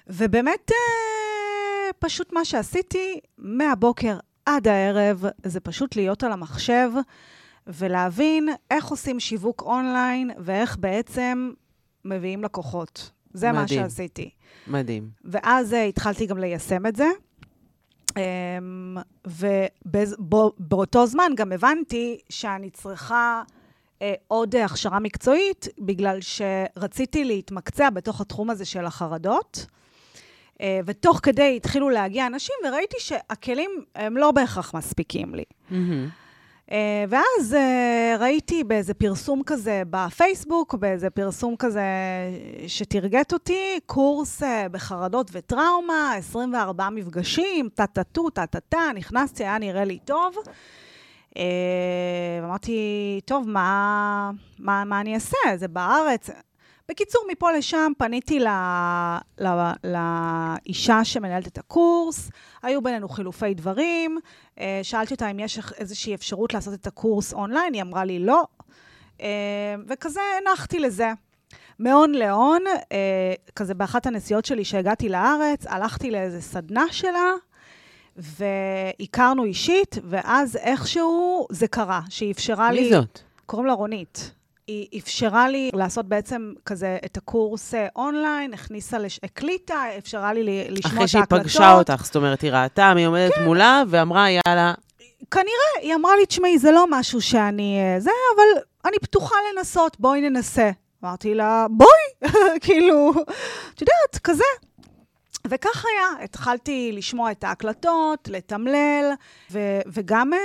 ובאמת, 0.06 0.70
אה, 0.70 1.92
פשוט 1.98 2.32
מה 2.32 2.44
שעשיתי 2.44 3.20
מהבוקר 3.38 4.18
עד 4.46 4.68
הערב, 4.68 5.24
זה 5.44 5.60
פשוט 5.60 5.96
להיות 5.96 6.24
על 6.24 6.32
המחשב 6.32 6.90
ולהבין 7.66 8.48
איך 8.70 8.86
עושים 8.86 9.20
שיווק 9.20 9.62
אונליין 9.62 10.30
ואיך 10.38 10.76
בעצם 10.78 11.50
מביאים 12.04 12.44
לקוחות. 12.44 13.10
זה 13.32 13.52
מדהים. 13.52 13.82
מה 13.82 13.88
שעשיתי. 13.88 14.30
מדהים. 14.66 15.10
ואז 15.24 15.72
uh, 15.72 15.76
התחלתי 15.76 16.26
גם 16.26 16.38
ליישם 16.38 16.86
את 16.86 16.96
זה. 16.96 17.08
Um, 18.10 18.14
ובאותו 19.26 21.06
זמן 21.06 21.32
גם 21.36 21.52
הבנתי 21.52 22.18
שאני 22.28 22.70
צריכה 22.70 23.42
uh, 23.98 24.02
עוד 24.28 24.54
uh, 24.54 24.58
הכשרה 24.58 24.98
מקצועית, 24.98 25.68
בגלל 25.78 26.18
שרציתי 26.20 27.24
להתמקצע 27.24 27.90
בתוך 27.90 28.20
התחום 28.20 28.50
הזה 28.50 28.64
של 28.64 28.84
החרדות. 28.86 29.66
ותוך 30.86 31.20
כדי 31.22 31.56
התחילו 31.56 31.90
להגיע 31.90 32.26
אנשים, 32.26 32.54
וראיתי 32.68 32.96
שהכלים 32.98 33.70
הם 33.94 34.16
לא 34.16 34.30
בהכרח 34.30 34.74
מספיקים 34.74 35.34
לי. 35.34 35.44
Mm-hmm. 35.70 35.74
אה, 36.72 37.04
ואז 37.08 37.54
אה, 37.54 38.16
ראיתי 38.20 38.64
באיזה 38.64 38.94
פרסום 38.94 39.42
כזה 39.46 39.82
בפייסבוק, 39.90 40.74
באיזה 40.74 41.10
פרסום 41.10 41.56
כזה 41.56 41.82
שתרגט 42.66 43.32
אותי, 43.32 43.80
קורס 43.86 44.42
אה, 44.42 44.68
בחרדות 44.68 45.30
וטראומה, 45.32 46.14
24 46.16 46.90
מפגשים, 46.90 47.68
טה-טה-טו, 47.74 48.30
טה-טה-טה, 48.30 48.90
נכנסתי, 48.94 49.44
היה 49.44 49.58
נראה 49.58 49.84
לי 49.84 49.98
טוב. 50.04 50.36
ואמרתי, 52.42 53.20
טוב, 53.24 53.48
מה, 53.48 54.30
מה, 54.58 54.84
מה 54.84 55.00
אני 55.00 55.14
אעשה? 55.14 55.36
זה 55.56 55.68
בארץ. 55.68 56.30
בקיצור, 56.88 57.22
מפה 57.30 57.52
לשם 57.52 57.92
פניתי 57.98 58.40
ל, 58.40 58.48
ל, 59.40 59.72
לאישה 59.84 61.04
שמנהלת 61.04 61.46
את 61.46 61.58
הקורס, 61.58 62.30
היו 62.62 62.82
בינינו 62.82 63.08
חילופי 63.08 63.54
דברים, 63.54 64.18
אה, 64.60 64.80
שאלתי 64.82 65.14
אותה 65.14 65.30
אם 65.30 65.38
יש 65.38 65.58
איזושהי 65.78 66.14
אפשרות 66.14 66.54
לעשות 66.54 66.74
את 66.74 66.86
הקורס 66.86 67.32
אונליין, 67.32 67.74
היא 67.74 67.82
אמרה 67.82 68.04
לי 68.04 68.18
לא, 68.18 68.44
אה, 69.20 69.74
וכזה 69.88 70.20
הנחתי 70.40 70.78
לזה. 70.78 71.12
מהון 71.78 72.12
להון, 72.12 72.62
אה, 72.92 73.34
כזה 73.56 73.74
באחת 73.74 74.06
הנסיעות 74.06 74.44
שלי 74.44 74.64
שהגעתי 74.64 75.08
לארץ, 75.08 75.66
הלכתי 75.66 76.10
לאיזה 76.10 76.40
סדנה 76.40 76.84
שלה, 76.90 77.32
והכרנו 78.16 79.44
אישית, 79.44 79.98
ואז 80.04 80.56
איכשהו 80.56 81.46
זה 81.50 81.68
קרה, 81.68 82.00
שהיא 82.08 82.32
אפשרה 82.32 82.70
מי 82.70 82.76
לי... 82.76 82.82
מי 82.82 82.90
זאת? 82.90 83.20
קוראים 83.46 83.66
לה 83.66 83.72
רונית. 83.72 84.37
היא 84.68 85.00
אפשרה 85.00 85.48
לי 85.48 85.70
לעשות 85.74 86.06
בעצם 86.06 86.52
כזה 86.64 86.98
את 87.04 87.16
הקורס 87.16 87.74
אה, 87.74 87.86
אונליין, 87.96 88.54
הכניסה, 88.54 88.98
לש... 88.98 89.20
הקליטה, 89.22 89.82
אפשרה 89.98 90.32
לי 90.32 90.42
לשמוע 90.68 90.78
את 90.78 90.84
ההקלטות. 90.84 90.94
אחרי 90.94 91.08
שהיא 91.08 91.22
פגשה 91.42 91.72
אותך, 91.72 92.04
זאת 92.04 92.16
אומרת, 92.16 92.42
היא 92.42 92.52
ראתה 92.52 92.94
מי 92.94 93.04
עומדת 93.04 93.34
כן. 93.34 93.44
מולה, 93.44 93.82
ואמרה, 93.88 94.26
יאללה. 94.30 94.72
כנראה, 95.30 95.82
היא 95.82 95.94
אמרה 95.94 96.16
לי, 96.16 96.26
תשמעי, 96.26 96.58
זה 96.58 96.70
לא 96.70 96.84
משהו 96.90 97.20
שאני... 97.20 97.78
אה, 97.80 98.00
זה, 98.00 98.10
אבל 98.36 98.62
אני 98.84 98.98
פתוחה 98.98 99.34
לנסות, 99.52 99.96
בואי 100.00 100.20
ננסה. 100.20 100.70
אמרתי 101.04 101.34
לה, 101.34 101.66
בואי, 101.70 102.30
כאילו, 102.64 103.12
את 103.74 103.80
יודעת, 103.80 104.18
כזה. 104.24 104.44
וכך 105.46 105.84
היה, 105.84 106.24
התחלתי 106.24 106.90
לשמוע 106.92 107.30
את 107.30 107.44
ההקלטות, 107.44 108.28
לתמלל, 108.32 109.12
ו- 109.50 109.80
וגם 109.86 110.32
אה, 110.32 110.38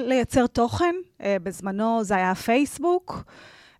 לייצר 0.00 0.46
תוכן. 0.46 0.94
אה, 1.22 1.36
בזמנו 1.42 2.04
זה 2.04 2.14
היה 2.14 2.34
פייסבוק. 2.34 3.24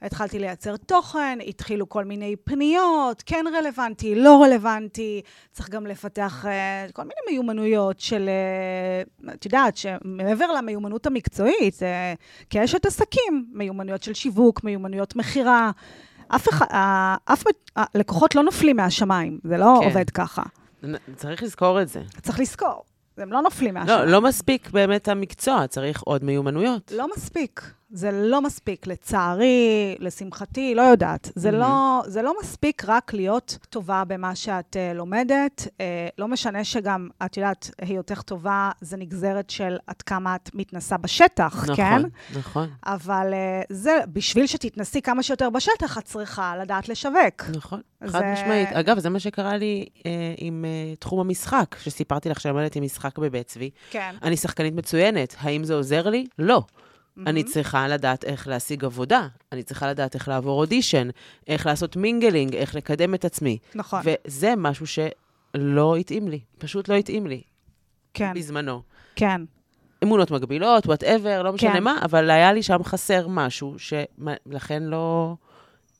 התחלתי 0.03 0.39
לייצר 0.39 0.77
תוכן, 0.77 1.39
התחילו 1.47 1.89
כל 1.89 2.05
מיני 2.05 2.37
פניות, 2.45 3.23
כן 3.27 3.45
רלוונטי, 3.59 4.15
לא 4.15 4.43
רלוונטי, 4.43 5.23
צריך 5.53 5.71
גם 5.71 5.87
לפתח 5.87 6.45
uh, 6.45 6.93
כל 6.93 7.03
מיני 7.03 7.15
מיומנויות 7.31 8.01
של, 8.01 8.31
uh, 9.25 9.33
את 9.35 9.45
יודעת, 9.45 9.77
שמעבר 9.77 10.53
למיומנות 10.53 11.07
המקצועית, 11.07 11.75
uh, 11.75 12.47
כאשת 12.51 12.87
עסקים, 12.87 13.47
מיומנויות 13.53 14.03
של 14.03 14.15
שיווק, 14.15 14.65
מיומנויות 14.65 15.17
מכירה. 15.17 15.71
אף 16.29 16.49
אחד, 16.49 16.67
אף 17.25 17.45
לקוחות 17.95 18.35
לא 18.35 18.43
נופלים 18.43 18.77
מהשמיים, 18.77 19.39
זה 19.45 19.57
לא 19.57 19.79
כן. 19.81 19.87
עובד 19.87 20.11
ככה. 20.11 20.43
צריך 21.17 21.43
לזכור 21.43 21.83
את 21.83 21.89
זה. 21.89 22.01
צריך 22.23 22.41
לזכור. 22.41 22.85
הם 23.17 23.33
לא 23.33 23.43
נופלים 23.43 23.75
מהשמיים. 23.75 23.99
לא, 24.01 24.07
לא 24.07 24.21
מספיק 24.21 24.71
באמת 24.71 25.09
המקצוע, 25.09 25.67
צריך 25.67 26.03
עוד 26.03 26.25
מיומנויות. 26.25 26.93
לא 26.97 27.07
מספיק. 27.17 27.73
זה 27.93 28.11
לא 28.13 28.43
מספיק, 28.43 28.87
לצערי, 28.87 29.97
לשמחתי, 29.99 30.75
לא 30.75 30.83
יודעת. 30.83 31.33
זה, 31.35 31.49
mm-hmm. 31.49 31.53
לא, 31.53 32.03
זה 32.07 32.23
לא 32.23 32.35
מספיק 32.43 32.83
רק 32.87 33.15
להיות 33.15 33.59
טובה 33.71 34.03
במה 34.07 34.35
שאת 34.35 34.77
uh, 34.77 34.97
לומדת. 34.97 35.67
Uh, 35.67 35.81
לא 36.19 36.29
משנה 36.29 36.65
שגם, 36.65 37.09
את 37.25 37.37
יודעת, 37.37 37.71
היותך 37.81 38.23
טובה 38.23 38.71
זה 38.81 38.97
נגזרת 38.97 39.51
של 39.51 39.77
עד 39.87 40.03
כמה 40.03 40.35
את 40.35 40.51
מתנסה 40.55 40.97
בשטח, 40.97 41.63
נכון, 41.63 41.77
כן? 41.77 41.97
נכון, 41.97 42.11
נכון. 42.39 42.69
אבל 42.87 43.33
uh, 43.33 43.67
זה, 43.69 43.99
בשביל 44.13 44.47
שתתנסי 44.47 45.03
כמה 45.03 45.23
שיותר 45.23 45.51
בשטח, 45.51 45.99
את 45.99 46.05
צריכה 46.05 46.57
לדעת 46.57 46.89
לשווק. 46.89 47.43
נכון, 47.57 47.81
חד 48.07 48.21
זה... 48.21 48.33
משמעית. 48.33 48.69
אגב, 48.69 48.99
זה 48.99 49.11
מה 49.11 49.21
שקרה 49.21 49.57
לי 49.57 49.87
uh, 49.99 50.03
עם 50.37 50.65
uh, 50.65 50.97
תחום 50.99 51.21
המשחק, 51.21 51.77
שסיפרתי 51.83 52.29
לך 52.29 52.41
שלמדתי 52.41 52.81
משחק 52.81 53.19
בבית 53.19 53.47
צבי. 53.47 53.71
כן. 53.91 54.15
אני 54.23 54.37
שחקנית 54.37 54.75
מצוינת. 54.75 55.37
האם 55.39 55.65
זה 55.65 55.75
עוזר 55.75 56.09
לי? 56.09 56.27
לא. 56.39 56.63
Mm-hmm. 57.19 57.23
אני 57.27 57.45
צריכה 57.45 57.89
לדעת 57.89 58.25
איך 58.25 58.49
להשיג 58.49 58.85
עבודה, 58.85 59.29
אני 59.53 59.63
צריכה 59.63 59.91
לדעת 59.91 60.15
איך 60.15 60.29
לעבור 60.29 60.61
אודישן, 60.61 61.09
איך 61.49 61.67
לעשות 61.67 61.97
mingling, 61.97 62.57
איך 62.57 62.75
לקדם 62.75 63.15
את 63.15 63.25
עצמי. 63.25 63.59
נכון. 63.75 64.03
וזה 64.05 64.55
משהו 64.57 64.87
שלא 64.87 65.97
התאים 65.97 66.29
לי, 66.29 66.41
פשוט 66.59 66.89
לא 66.89 66.95
התאים 66.95 67.27
לי. 67.27 67.43
כן. 68.15 68.33
בזמנו. 68.35 68.83
כן. 69.17 69.41
אמונות 70.05 70.31
מגבילות, 70.31 70.87
whatever, 70.87 71.43
לא 71.43 71.53
משנה 71.53 71.73
כן. 71.73 71.83
מה, 71.83 71.99
אבל 72.05 72.31
היה 72.31 72.53
לי 72.53 72.63
שם 72.63 72.85
חסר 72.85 73.29
משהו, 73.29 73.75
שלכן 73.79 74.83
לא 74.83 75.35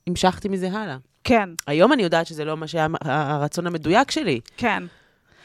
המשכתי 0.07 0.49
מזה 0.49 0.71
הלאה. 0.73 0.97
כן. 1.25 1.49
היום 1.67 1.93
אני 1.93 2.03
יודעת 2.03 2.27
שזה 2.27 2.45
לא 2.45 2.57
מה 2.57 2.67
שהיה 2.67 2.87
הרצון 3.01 3.67
המדויק 3.67 4.11
שלי. 4.11 4.41
כן. 4.57 4.83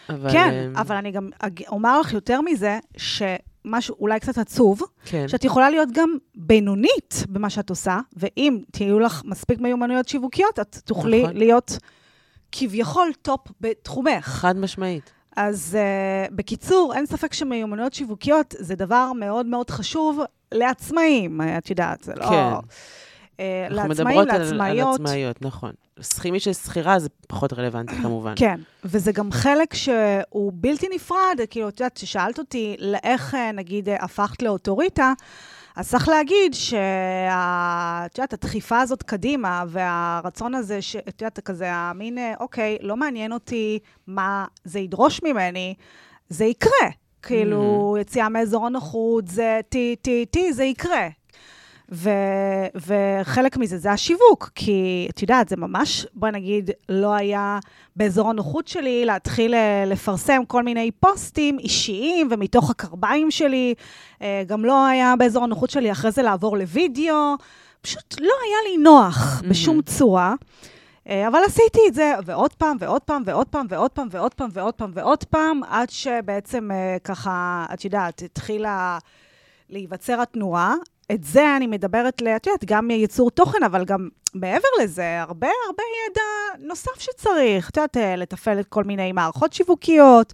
אבל... 0.10 0.32
כן, 0.32 0.72
אבל 0.76 0.96
אני 0.96 1.12
גם 1.12 1.30
אומר 1.68 2.00
לך 2.00 2.14
יותר 2.14 2.42
מזה, 2.42 2.80
ש... 2.98 3.22
משהו 3.70 3.96
אולי 4.00 4.20
קצת 4.20 4.38
עצוב, 4.38 4.82
כן. 5.06 5.28
שאת 5.28 5.44
יכולה 5.44 5.70
להיות 5.70 5.90
גם 5.92 6.18
בינונית 6.36 7.24
במה 7.30 7.50
שאת 7.50 7.70
עושה, 7.70 8.00
ואם 8.18 8.60
יהיו 8.72 9.00
לך 9.00 9.22
מספיק 9.26 9.60
מיומנויות 9.60 10.08
שיווקיות, 10.08 10.60
את 10.60 10.78
תוכלי 10.86 11.24
נכון. 11.24 11.38
להיות 11.38 11.78
כביכול 12.52 13.12
top 13.22 13.42
בתחומך. 13.62 14.26
חד 14.26 14.58
משמעית. 14.58 15.12
אז 15.38 15.78
uh, 15.78 16.34
בקיצור, 16.36 16.94
אין 16.96 17.06
ספק 17.06 17.34
שמיומנויות 17.34 17.94
שיווקיות 17.94 18.56
זה 18.60 18.76
דבר 18.76 19.12
מאוד 19.14 19.46
מאוד 19.46 19.70
חשוב 19.70 20.20
לעצמאים, 20.52 21.42
את 21.58 21.70
יודעת, 21.70 22.04
זה 22.04 22.14
לא... 22.16 22.30
כן. 22.30 22.68
אה, 23.40 23.68
לעצמאים, 23.70 24.28
לעצמאיות. 24.28 25.00
על 25.00 25.06
עצמאיות, 25.06 25.42
נכון. 25.42 25.72
מי 26.32 26.40
ששכירה 26.40 27.00
זה 27.00 27.10
פחות 27.28 27.54
רלוונטי 27.54 27.96
כמובן. 28.04 28.34
כן, 28.36 28.60
וזה 28.84 29.12
גם 29.12 29.32
חלק 29.32 29.74
שהוא 29.74 30.52
בלתי 30.56 30.88
נפרד, 30.96 31.40
כאילו, 31.50 31.70
את 31.70 31.80
יודעת, 31.80 31.96
כששאלת 31.96 32.40
אותי 32.40 32.76
לאיך, 32.80 33.36
אה, 33.36 33.52
נגיד, 33.52 33.90
אה, 33.90 34.04
הפכת 34.04 34.42
לאוטוריטה, 34.42 35.14
אז 35.76 35.90
צריך 35.90 36.10
להגיד 36.10 36.54
שאת 36.54 38.18
יודעת, 38.18 38.34
הדחיפה 38.34 38.80
הזאת 38.80 39.04
קדימה, 39.04 39.64
והרצון 39.68 40.56
הזה, 40.56 40.82
שאת 40.82 41.22
יודעת, 41.22 41.40
כזה 41.40 41.74
המין, 41.74 42.18
אוקיי, 42.40 42.78
לא 42.82 42.98
מעניין 42.98 43.34
אותי 43.34 43.80
מה 44.08 44.46
זה 44.64 44.80
ידרוש 44.80 45.24
ממני, 45.24 45.74
זה 46.30 46.46
יקרה. 46.46 46.90
כאילו, 47.22 47.96
mm-hmm. 47.98 48.02
יציאה 48.02 48.30
מאזור 48.30 48.66
הנוחות, 48.66 49.28
זה 49.28 49.60
טי, 49.70 49.96
טי, 50.02 50.26
טי, 50.26 50.54
זה 50.54 50.64
יקרה. 50.64 51.08
ו, 51.92 52.10
וחלק 52.76 53.58
מזה 53.58 53.78
זה 53.78 53.92
השיווק, 53.92 54.50
כי 54.56 55.08
את 55.10 55.22
יודעת, 55.22 55.50
זה 55.50 55.56
ממש, 55.56 56.06
בואי 56.14 56.32
נגיד, 56.32 56.72
לא 56.90 57.14
היה 57.14 57.60
באזור 57.96 58.30
הנוחות 58.30 58.68
שלי 58.68 59.06
להתחיל 59.06 59.54
אה, 59.54 59.84
לפרסם 59.86 60.46
כל 60.48 60.64
מיני 60.64 60.92
פוסטים 60.92 61.60
אישיים 61.60 62.28
ומתוך 62.32 62.70
הקרביים 62.70 63.32
שלי. 63.32 63.74
אה, 64.22 64.44
גם 64.48 64.66
לא 64.66 64.86
היה 64.86 65.14
באזור 65.16 65.44
הנוחות 65.44 65.70
שלי 65.70 65.92
אחרי 65.92 66.12
זה 66.12 66.22
לעבור 66.22 66.58
לוידאו. 66.58 67.36
פשוט 67.82 68.16
לא 68.20 68.34
היה 68.46 68.72
לי 68.72 68.78
נוח. 68.78 69.42
בשום 69.50 69.82
צורה. 69.82 70.34
אה, 71.10 71.28
אבל 71.28 71.40
עשיתי 71.46 71.80
את 71.88 71.94
זה, 71.94 72.14
ועוד 72.26 72.54
פעם, 72.54 72.78
ועוד 72.80 73.02
פעם, 73.02 73.24
ועוד 73.26 73.48
פעם, 73.48 73.66
ועוד 73.70 73.92
פעם, 73.92 74.08
ועוד 74.12 74.34
פעם, 74.34 74.50
ועוד 74.54 74.74
פעם, 74.74 74.92
ועוד 74.94 75.24
פעם, 75.24 75.62
עד 75.64 75.90
שבעצם 75.90 76.70
ככה, 77.04 77.66
את 77.74 77.86
יודעת, 77.86 78.22
התחילה 78.22 78.98
להיווצר 79.70 80.22
התנועה. 80.22 80.76
את 81.12 81.24
זה 81.24 81.56
אני 81.58 81.68
מדברת, 81.68 82.22
את 82.36 82.48
יודעת, 82.48 82.66
גם 82.66 82.92
ייצור 82.92 83.32
תוכן, 83.32 83.64
אבל 83.64 83.86
גם 83.86 84.08
מעבר 84.34 84.68
לזה, 84.84 85.22
הרבה 85.22 85.48
הרבה 85.68 85.84
ידע 86.10 86.66
נוסף 86.68 87.00
שצריך. 87.00 87.70
את 87.70 87.78
יודעת, 87.78 87.98
אה, 87.98 88.16
לתפעל 88.16 88.60
את 88.60 88.66
כל 88.66 88.84
מיני 88.84 89.12
מערכות 89.12 89.54
שיווקיות. 89.54 90.34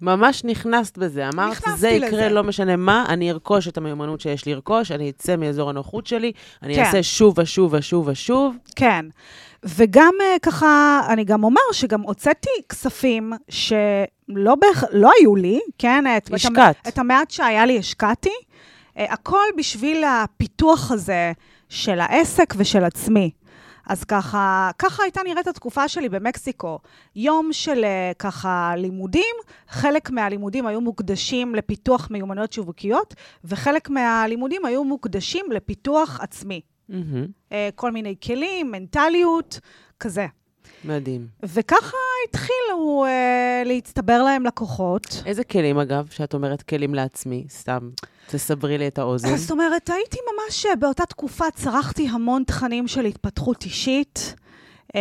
ממש 0.00 0.44
נכנסת 0.44 0.98
בזה, 0.98 1.28
אמרת, 1.28 1.56
זה 1.76 1.88
יקרה, 1.88 2.08
לזה. 2.08 2.28
לא 2.28 2.44
משנה 2.44 2.76
מה, 2.76 3.04
אני 3.08 3.30
ארכוש 3.30 3.68
את 3.68 3.76
המיומנות 3.76 4.20
שיש 4.20 4.46
לרכוש, 4.46 4.90
אני 4.90 5.10
אצא 5.10 5.36
מאזור 5.36 5.70
הנוחות 5.70 6.06
שלי, 6.06 6.32
אני 6.62 6.74
כן. 6.74 6.84
אעשה 6.84 7.02
שוב 7.02 7.38
ושוב 7.38 7.74
ושוב 7.74 8.08
ושוב. 8.08 8.56
כן. 8.76 9.06
וגם 9.64 10.14
uh, 10.20 10.38
ככה, 10.42 11.00
אני 11.08 11.24
גם 11.24 11.44
אומר 11.44 11.60
שגם 11.72 12.00
הוצאתי 12.00 12.50
כספים 12.68 13.32
שלא 13.48 14.54
בהכ... 14.54 14.84
לא 14.92 15.10
היו 15.20 15.36
לי, 15.36 15.60
כן? 15.78 16.04
השקעת. 16.32 16.76
את, 16.82 16.88
את 16.88 16.98
המעט 16.98 17.30
שהיה 17.30 17.66
לי 17.66 17.78
השקעתי. 17.78 18.34
Uh, 18.96 19.00
הכל 19.12 19.44
בשביל 19.56 20.04
הפיתוח 20.04 20.90
הזה 20.90 21.32
של 21.68 22.00
העסק 22.00 22.54
ושל 22.56 22.84
עצמי. 22.84 23.30
אז 23.86 24.04
ככה, 24.04 24.70
ככה 24.78 25.02
הייתה 25.02 25.20
נראית 25.24 25.46
התקופה 25.46 25.88
שלי 25.88 26.08
במקסיקו. 26.08 26.78
יום 27.16 27.48
של 27.52 27.84
uh, 27.84 28.14
ככה 28.18 28.74
לימודים, 28.76 29.36
חלק 29.68 30.10
מהלימודים 30.10 30.66
היו 30.66 30.80
מוקדשים 30.80 31.54
לפיתוח 31.54 32.08
מיומנויות 32.10 32.52
שיווקיות, 32.52 33.14
וחלק 33.44 33.90
מהלימודים 33.90 34.64
היו 34.64 34.84
מוקדשים 34.84 35.46
לפיתוח 35.52 36.20
עצמי. 36.20 36.60
Mm-hmm. 36.90 37.54
כל 37.74 37.92
מיני 37.92 38.14
כלים, 38.22 38.70
מנטליות, 38.70 39.60
כזה. 40.00 40.26
מדהים. 40.84 41.26
וככה 41.42 41.96
התחילו 42.28 43.04
uh, 43.06 43.68
להצטבר 43.68 44.22
להם 44.22 44.46
לקוחות. 44.46 45.22
איזה 45.26 45.44
כלים, 45.44 45.78
אגב, 45.78 46.08
שאת 46.10 46.34
אומרת 46.34 46.62
כלים 46.62 46.94
לעצמי? 46.94 47.44
סתם, 47.48 47.90
תסברי 48.30 48.78
לי 48.78 48.88
את 48.88 48.98
האוזן. 48.98 49.36
זאת 49.36 49.50
אומרת, 49.50 49.90
הייתי 49.90 50.18
ממש, 50.34 50.66
אה, 50.66 50.76
באותה 50.76 51.06
תקופה 51.06 51.44
צרכתי 51.54 52.08
המון 52.08 52.42
תכנים 52.46 52.88
של 52.88 53.04
התפתחות 53.04 53.64
אישית. 53.64 54.34
Uh, 54.92 54.96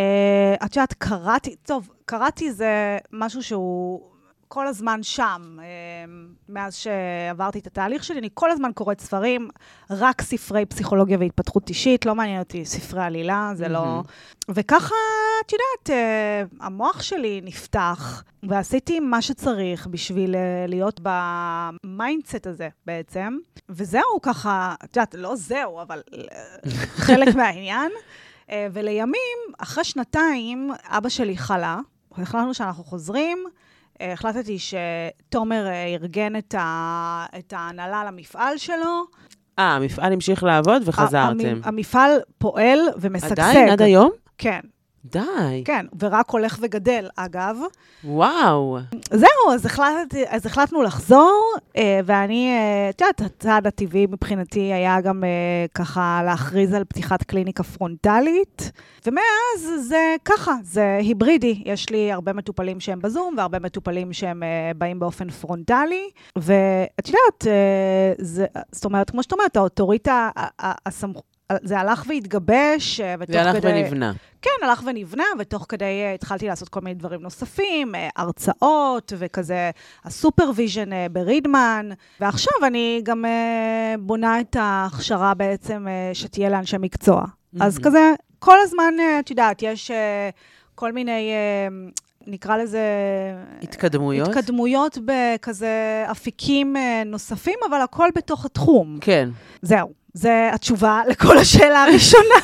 את 0.65 0.75
יודעת, 0.75 0.93
קראתי, 0.93 1.55
טוב, 1.55 1.89
קראתי 2.05 2.51
זה 2.51 2.97
משהו 3.11 3.43
שהוא 3.43 4.10
כל 4.53 4.67
הזמן 4.67 5.03
שם. 5.03 5.57
אה, 5.59 5.65
מאז 6.49 6.75
שעברתי 6.75 7.59
את 7.59 7.67
התהליך 7.67 8.03
שלי, 8.03 8.19
אני 8.19 8.29
כל 8.33 8.51
הזמן 8.51 8.71
קוראת 8.73 9.01
ספרים, 9.01 9.49
רק 9.89 10.21
ספרי 10.21 10.65
פסיכולוגיה 10.65 11.17
והתפתחות 11.17 11.69
אישית, 11.69 12.05
לא 12.05 12.15
מעניין 12.15 12.39
אותי 12.39 12.65
ספרי 12.65 13.03
עלילה, 13.03 13.51
זה 13.55 13.67
לא... 13.67 14.01
וככה, 14.49 14.95
את 15.45 15.51
יודעת, 15.51 15.89
אה, 15.89 16.43
המוח 16.59 17.01
שלי 17.01 17.41
נפתח, 17.43 18.23
ועשיתי 18.43 18.99
מה 18.99 19.21
שצריך 19.21 19.87
בשביל 19.87 20.35
להיות 20.67 20.99
ב 21.03 21.21
mindset 21.21 22.47
הזה 22.47 22.69
בעצם. 22.85 23.37
וזהו, 23.69 24.21
ככה, 24.21 24.75
את 24.83 24.97
יודעת, 24.97 25.15
לא 25.15 25.35
זהו, 25.35 25.81
אבל 25.81 26.01
חלק 26.95 27.35
מהעניין. 27.39 27.91
ולימים, 28.73 29.37
אחרי 29.57 29.83
שנתיים, 29.83 30.71
אבא 30.83 31.09
שלי 31.09 31.37
חלה, 31.37 31.79
החלטנו 32.17 32.53
שאנחנו 32.53 32.83
חוזרים. 32.83 33.45
החלטתי 34.13 34.57
שתומר 34.59 35.67
אה, 35.67 35.85
ארגן 35.85 36.35
את, 36.35 36.55
ה... 36.57 37.25
את 37.39 37.53
ההנהלה 37.53 38.03
למפעל 38.05 38.57
שלו. 38.57 39.05
אה, 39.59 39.75
המפעל 39.75 40.13
המשיך 40.13 40.43
לעבוד 40.43 40.81
וחזרתם. 40.85 41.59
המפעל 41.63 42.11
פועל 42.37 42.79
ומשגשג. 42.97 43.31
עדיין? 43.31 43.69
עד 43.69 43.81
היום? 43.81 44.11
כן. 44.37 44.59
די. 45.05 45.63
כן, 45.65 45.85
ורק 45.99 46.29
הולך 46.29 46.59
וגדל, 46.61 47.07
אגב. 47.15 47.57
וואו. 48.03 48.77
זהו, 49.11 49.53
אז, 49.53 49.65
החלט, 49.65 50.15
אז 50.27 50.45
החלטנו 50.45 50.83
לחזור, 50.83 51.53
אה, 51.77 51.99
ואני, 52.05 52.47
אה, 52.47 52.89
את 52.89 53.01
יודעת, 53.01 53.21
הצעד 53.21 53.67
הטבעי 53.67 54.05
מבחינתי 54.05 54.59
היה 54.59 55.01
גם 55.01 55.23
אה, 55.23 55.29
ככה 55.75 56.21
להכריז 56.25 56.73
על 56.73 56.83
פתיחת 56.83 57.23
קליניקה 57.23 57.63
פרונטלית, 57.63 58.71
ומאז 59.05 59.87
זה 59.87 60.15
ככה, 60.25 60.51
זה 60.63 60.97
היברידי. 60.99 61.61
יש 61.65 61.89
לי 61.89 62.11
הרבה 62.11 62.33
מטופלים 62.33 62.79
שהם 62.79 62.99
בזום, 63.01 63.35
והרבה 63.37 63.59
מטופלים 63.59 64.13
שהם 64.13 64.43
באים 64.77 64.99
באופן 64.99 65.29
פרונטלי, 65.29 66.09
ואת 66.35 67.07
יודעת, 67.07 67.47
זה, 68.17 68.45
זאת 68.71 68.85
אומרת, 68.85 69.09
כמו 69.09 69.23
שאת 69.23 69.31
אומרת, 69.31 69.57
האוטוריטה, 69.57 70.29
הסמכות, 70.59 71.30
זה 71.63 71.79
הלך 71.79 72.03
והתגבש, 72.07 72.99
אה, 72.99 73.15
ותוך 73.19 73.27
כדי... 73.27 73.43
זה 73.43 73.49
הלך 73.49 73.63
ונבנה. 73.63 74.13
כן, 74.41 74.49
הלך 74.63 74.83
ונבנה, 74.85 75.23
ותוך 75.39 75.65
כדי 75.69 75.85
uh, 75.85 76.15
התחלתי 76.15 76.47
לעשות 76.47 76.69
כל 76.69 76.79
מיני 76.79 76.93
דברים 76.93 77.21
נוספים, 77.21 77.95
הרצאות 78.15 79.13
וכזה, 79.17 79.71
ה 80.03 80.11
supervision 80.11 80.89
ברידמן, 81.11 81.89
ועכשיו 82.19 82.53
אני 82.67 83.01
גם 83.03 83.25
בונה 83.99 84.39
את 84.39 84.55
ההכשרה 84.59 85.33
בעצם 85.33 85.87
שתהיה 86.13 86.49
לאנשי 86.49 86.77
מקצוע. 86.79 87.21
Mm-hmm. 87.21 87.63
אז 87.63 87.79
כזה, 87.79 88.13
כל 88.39 88.57
הזמן, 88.61 88.93
את 89.19 89.29
יודעת, 89.29 89.61
יש 89.61 89.91
כל 90.75 90.91
מיני... 90.91 91.31
נקרא 92.27 92.57
לזה... 92.57 92.81
התקדמויות? 93.61 94.27
התקדמויות 94.27 94.97
בכזה 95.05 96.05
אפיקים 96.11 96.75
נוספים, 97.05 97.59
אבל 97.69 97.81
הכל 97.81 98.09
בתוך 98.15 98.45
התחום. 98.45 98.97
כן. 99.01 99.29
זהו. 99.61 100.00
זה 100.13 100.49
התשובה 100.53 101.01
לכל 101.09 101.37
השאלה 101.37 101.83
הראשונה. 101.83 102.35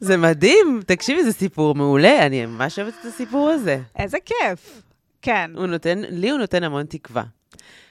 זה 0.00 0.16
מדהים. 0.16 0.80
תקשיבי, 0.86 1.24
זה 1.24 1.32
סיפור 1.32 1.74
מעולה. 1.74 2.26
אני 2.26 2.46
ממש 2.46 2.78
אוהבת 2.78 2.94
את 3.00 3.04
הסיפור 3.04 3.48
הזה. 3.50 3.80
איזה 3.96 4.18
כיף. 4.24 4.82
כן. 5.22 5.50
הוא 5.54 5.66
נותן, 5.66 5.98
לי 6.08 6.30
הוא 6.30 6.38
נותן 6.38 6.64
המון 6.64 6.86
תקווה. 6.86 7.22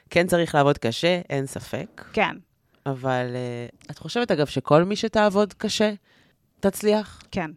כן 0.10 0.28
צריך 0.28 0.56
לעבוד 0.56 0.78
קשה, 0.78 1.22
אין 1.30 1.46
ספק. 1.46 2.06
כן. 2.14 2.36
אבל 2.86 3.26
uh, 3.26 3.92
את 3.92 3.98
חושבת, 3.98 4.32
אגב, 4.32 4.46
שכל 4.46 4.84
מי 4.84 4.96
שתעבוד 4.96 5.54
קשה, 5.54 5.94
תצליח? 6.60 7.22
כן. 7.32 7.52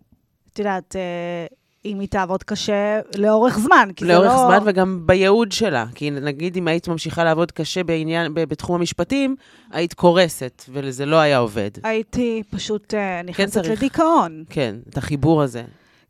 את 0.52 0.58
יודעת, 0.58 0.96
uh, 0.96 1.54
אם 1.92 2.00
היא 2.00 2.08
תעבוד 2.08 2.42
קשה 2.42 3.00
לאורך 3.16 3.58
זמן, 3.58 3.88
כי 3.96 4.04
זה 4.04 4.12
לא... 4.12 4.24
לאורך 4.24 4.38
זמן 4.38 4.58
וגם 4.64 5.02
בייעוד 5.06 5.52
שלה. 5.52 5.86
כי 5.94 6.10
נגיד 6.10 6.56
אם 6.56 6.68
היית 6.68 6.88
ממשיכה 6.88 7.24
לעבוד 7.24 7.52
קשה 7.52 7.84
בעניין, 7.84 8.34
בתחום 8.34 8.76
המשפטים, 8.76 9.36
היית 9.70 9.94
קורסת, 9.94 10.64
וזה 10.72 11.06
לא 11.06 11.16
היה 11.16 11.38
עובד. 11.38 11.70
הייתי 11.82 12.42
פשוט 12.50 12.94
uh, 12.94 13.26
נכנסת 13.26 13.64
כן 13.64 13.70
לדיכאון. 13.70 14.44
כן, 14.50 14.74
את 14.88 14.96
החיבור 14.96 15.42
הזה. 15.42 15.62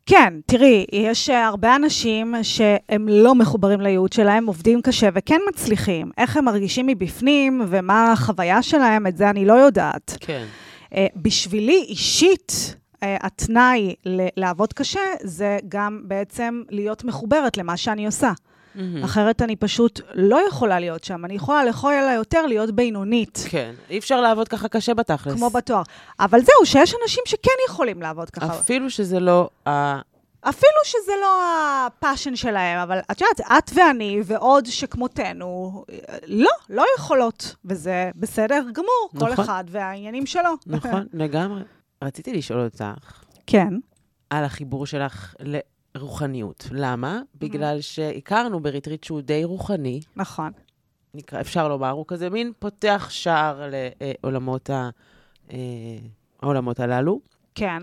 כן, 0.06 0.34
תראי, 0.46 0.86
יש 0.92 1.30
אה, 1.30 1.46
הרבה 1.46 1.76
אנשים 1.76 2.34
שהם 2.42 3.08
לא 3.08 3.34
מחוברים 3.34 3.80
לייעוד 3.80 4.12
שלהם, 4.12 4.46
עובדים 4.46 4.82
קשה 4.82 5.08
וכן 5.14 5.40
מצליחים. 5.48 6.10
איך 6.18 6.36
הם 6.36 6.44
מרגישים 6.44 6.86
מבפנים 6.86 7.62
ומה 7.68 8.12
החוויה 8.12 8.62
שלהם, 8.62 9.06
את 9.06 9.16
זה 9.16 9.30
אני 9.30 9.44
לא 9.44 9.52
יודעת. 9.52 10.16
כן. 10.20 10.44
Uh, 10.84 10.96
בשבילי 11.16 11.84
אישית, 11.88 12.52
אה, 12.52 12.78
התנאי 13.02 13.94
לעבוד 14.36 14.72
קשה 14.72 15.00
זה 15.22 15.58
גם 15.68 16.00
בעצם 16.04 16.62
להיות 16.70 17.04
מחוברת 17.04 17.56
למה 17.56 17.76
שאני 17.76 18.06
עושה. 18.06 18.32
Mm-hmm. 18.32 19.04
אחרת 19.04 19.42
אני 19.42 19.56
פשוט 19.56 20.00
לא 20.14 20.40
יכולה 20.48 20.80
להיות 20.80 21.04
שם. 21.04 21.24
אני 21.24 21.34
יכולה 21.34 21.64
לכל 21.64 21.92
אלא 21.92 22.10
יותר 22.10 22.46
להיות 22.46 22.70
בינונית. 22.70 23.44
כן, 23.48 23.74
אי 23.90 23.98
אפשר 23.98 24.20
לעבוד 24.20 24.48
ככה 24.48 24.68
קשה 24.68 24.94
בתכלס. 24.94 25.34
כמו 25.34 25.50
בתואר. 25.50 25.82
אבל 26.20 26.40
זהו, 26.40 26.66
שיש 26.66 26.94
אנשים 27.02 27.22
שכן 27.26 27.50
יכולים 27.68 28.02
לעבוד 28.02 28.30
ככה. 28.30 28.60
אפילו 28.60 28.90
שזה 28.90 29.20
לא 29.20 29.48
ה... 29.68 30.00
אפילו 30.40 30.80
שזה 30.84 31.12
לא 31.20 31.42
הפאשן 31.86 32.36
שלהם, 32.36 32.78
אבל 32.78 32.98
את 33.10 33.20
יודעת, 33.20 33.40
את 33.58 33.70
ואני 33.74 34.20
ועוד 34.24 34.66
שכמותנו, 34.66 35.84
לא, 36.26 36.50
לא 36.70 36.84
יכולות, 36.98 37.54
וזה 37.64 38.10
בסדר 38.16 38.64
גמור, 38.72 39.10
נכון. 39.14 39.34
כל 39.36 39.42
אחד 39.42 39.64
והעניינים 39.68 40.26
שלו. 40.26 40.50
נכון, 40.66 41.06
לגמרי. 41.12 41.60
רציתי 42.04 42.32
לשאול 42.32 42.60
אותך. 42.60 43.24
כן. 43.46 43.74
על 44.30 44.44
החיבור 44.44 44.86
שלך 44.86 45.34
לרוחניות. 45.94 46.68
למה? 46.72 47.20
Mm-hmm. 47.20 47.38
בגלל 47.38 47.80
שהכרנו 47.80 48.60
בריטריט 48.60 49.04
שהוא 49.04 49.20
די 49.20 49.44
רוחני. 49.44 50.00
נכון. 50.16 50.52
נקרא, 51.14 51.40
אפשר 51.40 51.68
לומר, 51.68 51.90
הוא 51.90 52.04
כזה 52.08 52.30
מין 52.30 52.52
פותח 52.58 53.08
שער 53.10 53.70
לעולמות 53.70 54.70
ה, 54.70 54.90
אה, 55.52 55.58
העולמות 56.42 56.80
הללו. 56.80 57.20
כן. 57.54 57.82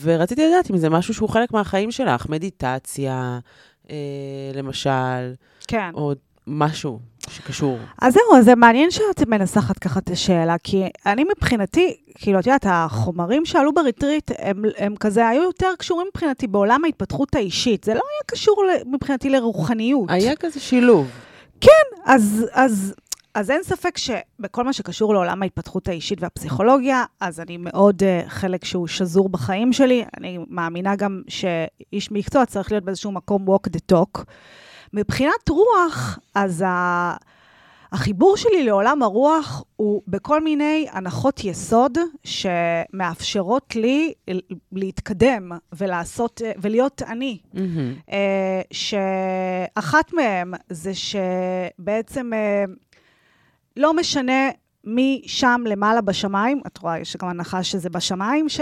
ורציתי 0.00 0.48
לדעת 0.48 0.70
אם 0.70 0.76
זה 0.76 0.90
משהו 0.90 1.14
שהוא 1.14 1.28
חלק 1.28 1.52
מהחיים 1.52 1.90
שלך, 1.90 2.28
מדיטציה, 2.28 3.38
אה, 3.90 4.50
למשל. 4.54 5.34
כן. 5.68 5.90
או 5.94 6.12
משהו 6.46 7.00
שקשור. 7.32 7.78
אז 8.02 8.12
זהו, 8.14 8.38
אז 8.38 8.44
זה 8.44 8.54
מעניין 8.54 8.90
שאת 8.90 9.28
מנסחת 9.28 9.78
ככה 9.78 10.00
את 10.00 10.10
השאלה, 10.10 10.56
כי 10.64 10.84
אני 11.06 11.24
מבחינתי, 11.36 11.96
כאילו, 12.14 12.38
את 12.38 12.46
יודעת, 12.46 12.66
החומרים 12.68 13.44
שעלו 13.44 13.74
בריטריט, 13.74 14.30
הם, 14.38 14.62
הם 14.78 14.96
כזה 14.96 15.28
היו 15.28 15.42
יותר 15.42 15.70
קשורים 15.78 16.06
מבחינתי 16.14 16.46
בעולם 16.46 16.84
ההתפתחות 16.84 17.34
האישית. 17.34 17.84
זה 17.84 17.94
לא 17.94 18.00
היה 18.00 18.22
קשור 18.26 18.64
מבחינתי 18.86 19.30
לרוחניות. 19.30 20.10
היה 20.10 20.36
כזה 20.36 20.60
שילוב. 20.60 21.10
כן, 21.60 21.70
אז, 22.04 22.46
אז, 22.52 22.94
אז 23.34 23.50
אין 23.50 23.62
ספק 23.62 23.98
שבכל 23.98 24.64
מה 24.64 24.72
שקשור 24.72 25.14
לעולם 25.14 25.42
ההתפתחות 25.42 25.88
האישית 25.88 26.22
והפסיכולוגיה, 26.22 27.04
אז 27.20 27.40
אני 27.40 27.56
מאוד 27.56 28.02
uh, 28.02 28.28
חלק 28.28 28.64
שהוא 28.64 28.86
שזור 28.86 29.28
בחיים 29.28 29.72
שלי. 29.72 30.04
אני 30.18 30.38
מאמינה 30.48 30.96
גם 30.96 31.22
שאיש 31.28 32.12
מקצוע 32.12 32.46
צריך 32.46 32.72
להיות 32.72 32.84
באיזשהו 32.84 33.12
מקום 33.12 33.46
walk 33.48 33.68
the 33.76 33.94
talk. 33.94 34.24
מבחינת 34.92 35.48
רוח, 35.48 36.18
אז 36.34 36.64
ה... 36.66 37.16
החיבור 37.92 38.36
שלי 38.36 38.64
לעולם 38.64 39.02
הרוח 39.02 39.64
הוא 39.76 40.02
בכל 40.08 40.40
מיני 40.40 40.86
הנחות 40.90 41.44
יסוד 41.44 41.98
שמאפשרות 42.24 43.76
לי 43.76 44.12
להתקדם 44.72 45.52
ולעשות, 45.72 46.42
ולהיות 46.58 47.02
אני. 47.02 47.38
Mm-hmm. 47.54 48.12
שאחת 48.72 50.12
מהן 50.12 50.52
זה 50.70 50.92
שבעצם 50.94 52.32
אה, 52.32 52.64
לא 53.76 53.94
משנה 53.94 54.50
משם 54.84 55.64
למעלה 55.66 56.00
בשמיים, 56.00 56.60
את 56.66 56.78
רואה, 56.78 56.98
יש 56.98 57.16
גם 57.16 57.28
הנחה 57.28 57.62
שזה 57.62 57.90
בשמיים, 57.90 58.48
ש... 58.48 58.60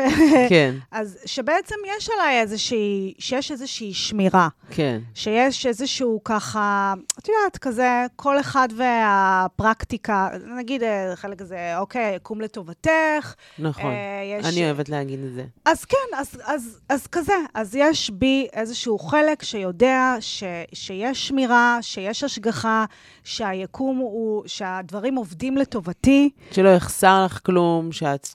כן. 0.48 0.74
אז 0.90 1.18
שבעצם 1.26 1.74
יש 1.96 2.10
עליי 2.14 2.40
איזושהי, 2.40 3.14
שיש 3.18 3.50
איזושהי 3.50 3.94
שמירה. 3.94 4.48
כן. 4.70 5.00
שיש 5.14 5.66
איזשהו 5.66 6.20
ככה, 6.24 6.94
את 7.18 7.28
יודעת, 7.28 7.58
כזה, 7.58 8.06
כל 8.16 8.40
אחד 8.40 8.68
והפרקטיקה, 8.76 10.28
נגיד 10.56 10.82
אה, 10.82 11.12
חלק 11.16 11.38
כזה, 11.38 11.78
אוקיי, 11.78 12.18
קום 12.22 12.40
לטובתך. 12.40 13.34
נכון, 13.58 13.90
אה, 13.90 14.38
יש... 14.38 14.46
אני 14.46 14.64
אוהבת 14.64 14.88
להגיד 14.88 15.24
את 15.24 15.32
זה. 15.34 15.44
אז 15.64 15.84
כן, 15.84 16.16
אז, 16.16 16.40
אז, 16.44 16.80
אז 16.88 17.06
כזה, 17.06 17.34
אז 17.54 17.74
יש 17.74 18.10
בי 18.10 18.46
איזשהו 18.52 18.98
חלק 18.98 19.42
שיודע 19.42 20.16
ש, 20.20 20.44
שיש 20.74 21.28
שמירה, 21.28 21.78
שיש 21.80 22.24
השגחה, 22.24 22.84
שהיקום 23.24 23.96
הוא, 23.98 24.42
שהדברים 24.46 25.14
עובדים 25.14 25.56
לטובתי. 25.56 26.09
איתי. 26.10 26.30
שלא 26.50 26.68
יחסר 26.68 27.24
לך 27.24 27.40
כלום, 27.46 27.92
שאת... 27.92 28.28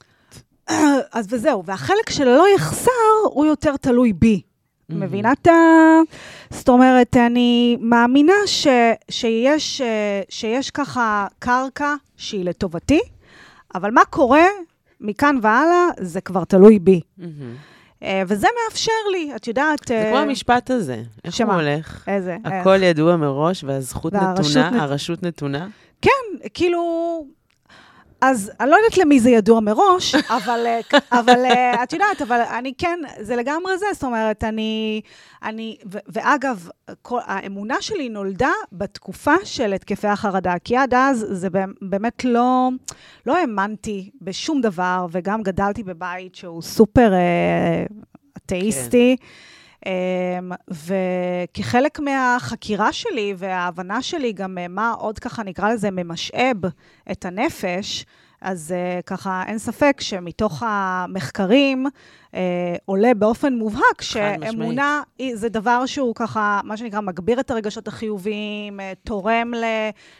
אז 1.12 1.26
וזהו, 1.30 1.64
והחלק 1.64 2.10
שלא 2.10 2.44
יחסר 2.54 2.90
הוא 3.24 3.46
יותר 3.46 3.76
תלוי 3.76 4.12
בי. 4.12 4.40
Mm-hmm. 4.40 4.94
מבינה 4.94 5.32
את 5.32 5.46
ה... 5.46 5.52
זאת 6.50 6.68
אומרת, 6.68 7.16
אני 7.16 7.76
מאמינה 7.80 8.32
ש... 8.46 8.66
שיש, 9.10 9.80
שיש 10.28 10.70
ככה 10.70 11.26
קרקע 11.38 11.94
שהיא 12.16 12.44
לטובתי, 12.44 13.00
אבל 13.74 13.90
מה 13.90 14.04
קורה 14.04 14.44
מכאן 15.00 15.36
והלאה, 15.42 15.88
זה 16.00 16.20
כבר 16.20 16.44
תלוי 16.44 16.78
בי. 16.78 17.00
Mm-hmm. 17.18 17.22
אה, 18.02 18.22
וזה 18.26 18.46
מאפשר 18.64 18.92
לי, 19.12 19.32
את 19.36 19.48
יודעת... 19.48 19.88
זה 19.88 20.06
כמו 20.10 20.18
המשפט 20.18 20.70
הזה. 20.70 21.02
איך 21.24 21.36
שמה? 21.36 21.54
הוא 21.54 21.62
הולך? 21.62 22.08
איזה? 22.08 22.36
הכל 22.44 22.82
ידוע 22.82 23.16
מראש 23.16 23.64
והזכות 23.64 24.12
והרשות 24.12 24.56
נתונה, 24.56 24.70
נת- 24.70 24.80
הרשות 24.82 25.22
נתונה. 25.22 25.68
כן, 26.02 26.10
כאילו... 26.54 27.26
אז 28.20 28.52
אני 28.60 28.70
לא 28.70 28.76
יודעת 28.76 28.98
למי 28.98 29.20
זה 29.20 29.30
ידוע 29.30 29.60
מראש, 29.60 30.14
אבל, 30.14 30.66
אה, 30.66 30.80
אבל 31.12 31.44
אה, 31.44 31.82
את 31.82 31.92
יודעת, 31.92 32.22
אבל 32.22 32.40
אני 32.58 32.72
כן, 32.78 32.98
זה 33.20 33.36
לגמרי 33.36 33.78
זה, 33.78 33.86
זאת 33.92 34.04
אומרת, 34.04 34.44
אני, 34.44 35.00
אני 35.42 35.76
ו- 35.92 35.98
ואגב, 36.08 36.68
כל, 37.02 37.18
האמונה 37.24 37.76
שלי 37.80 38.08
נולדה 38.08 38.50
בתקופה 38.72 39.34
של 39.44 39.72
התקפי 39.72 40.08
החרדה, 40.08 40.54
כי 40.64 40.76
עד 40.76 40.94
אז 40.94 41.26
זה 41.30 41.48
באמת- 41.82 42.24
לא, 42.24 42.68
לא 43.26 43.36
האמנתי 43.36 44.10
בשום 44.22 44.60
דבר, 44.60 45.06
וגם 45.12 45.42
גדלתי 45.42 45.82
בבית 45.82 46.34
שהוא 46.34 46.62
סופר 46.62 47.12
אה, 47.12 47.84
אתאיסטי. 48.36 49.16
אמ, 49.20 49.26
וכחלק 50.70 52.00
מהחקירה 52.00 52.92
שלי 52.92 53.34
וההבנה 53.36 54.02
שלי 54.02 54.32
גם 54.32 54.58
אה, 54.58 54.68
מה 54.68 54.92
עוד 54.98 55.18
ככה 55.18 55.42
נקרא 55.42 55.72
לזה 55.72 55.90
ממשאב 55.90 56.56
את 57.12 57.24
הנפש, 57.24 58.04
אז 58.40 58.74
uh, 58.98 59.02
ככה 59.02 59.42
אין 59.46 59.58
ספק 59.58 59.96
שמתוך 60.00 60.62
המחקרים 60.66 61.86
uh, 61.86 62.36
עולה 62.84 63.14
באופן 63.14 63.54
מובהק 63.54 64.02
שאמונה 64.02 65.02
היא- 65.18 65.36
זה 65.36 65.48
דבר 65.48 65.86
שהוא 65.86 66.14
ככה, 66.14 66.60
מה 66.64 66.76
שנקרא, 66.76 67.00
מגביר 67.00 67.40
את 67.40 67.50
הרגשות 67.50 67.88
החיוביים, 67.88 68.80
תורם 69.04 69.54
ל, 69.54 69.64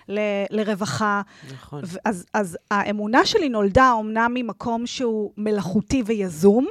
ל, 0.09 0.19
לרווחה. 0.51 1.23
נכון. 1.53 1.83
אז, 2.05 2.27
אז 2.35 2.59
האמונה 2.71 3.27
שלי 3.27 3.49
נולדה 3.49 3.91
אומנם 3.93 4.31
ממקום 4.35 4.87
שהוא 4.87 5.33
מלאכותי 5.37 6.03
ויזום, 6.07 6.67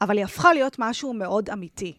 אבל 0.00 0.16
היא 0.16 0.24
הפכה 0.24 0.52
להיות 0.52 0.76
משהו 0.78 1.12
מאוד 1.12 1.50
אמיתי. 1.50 1.92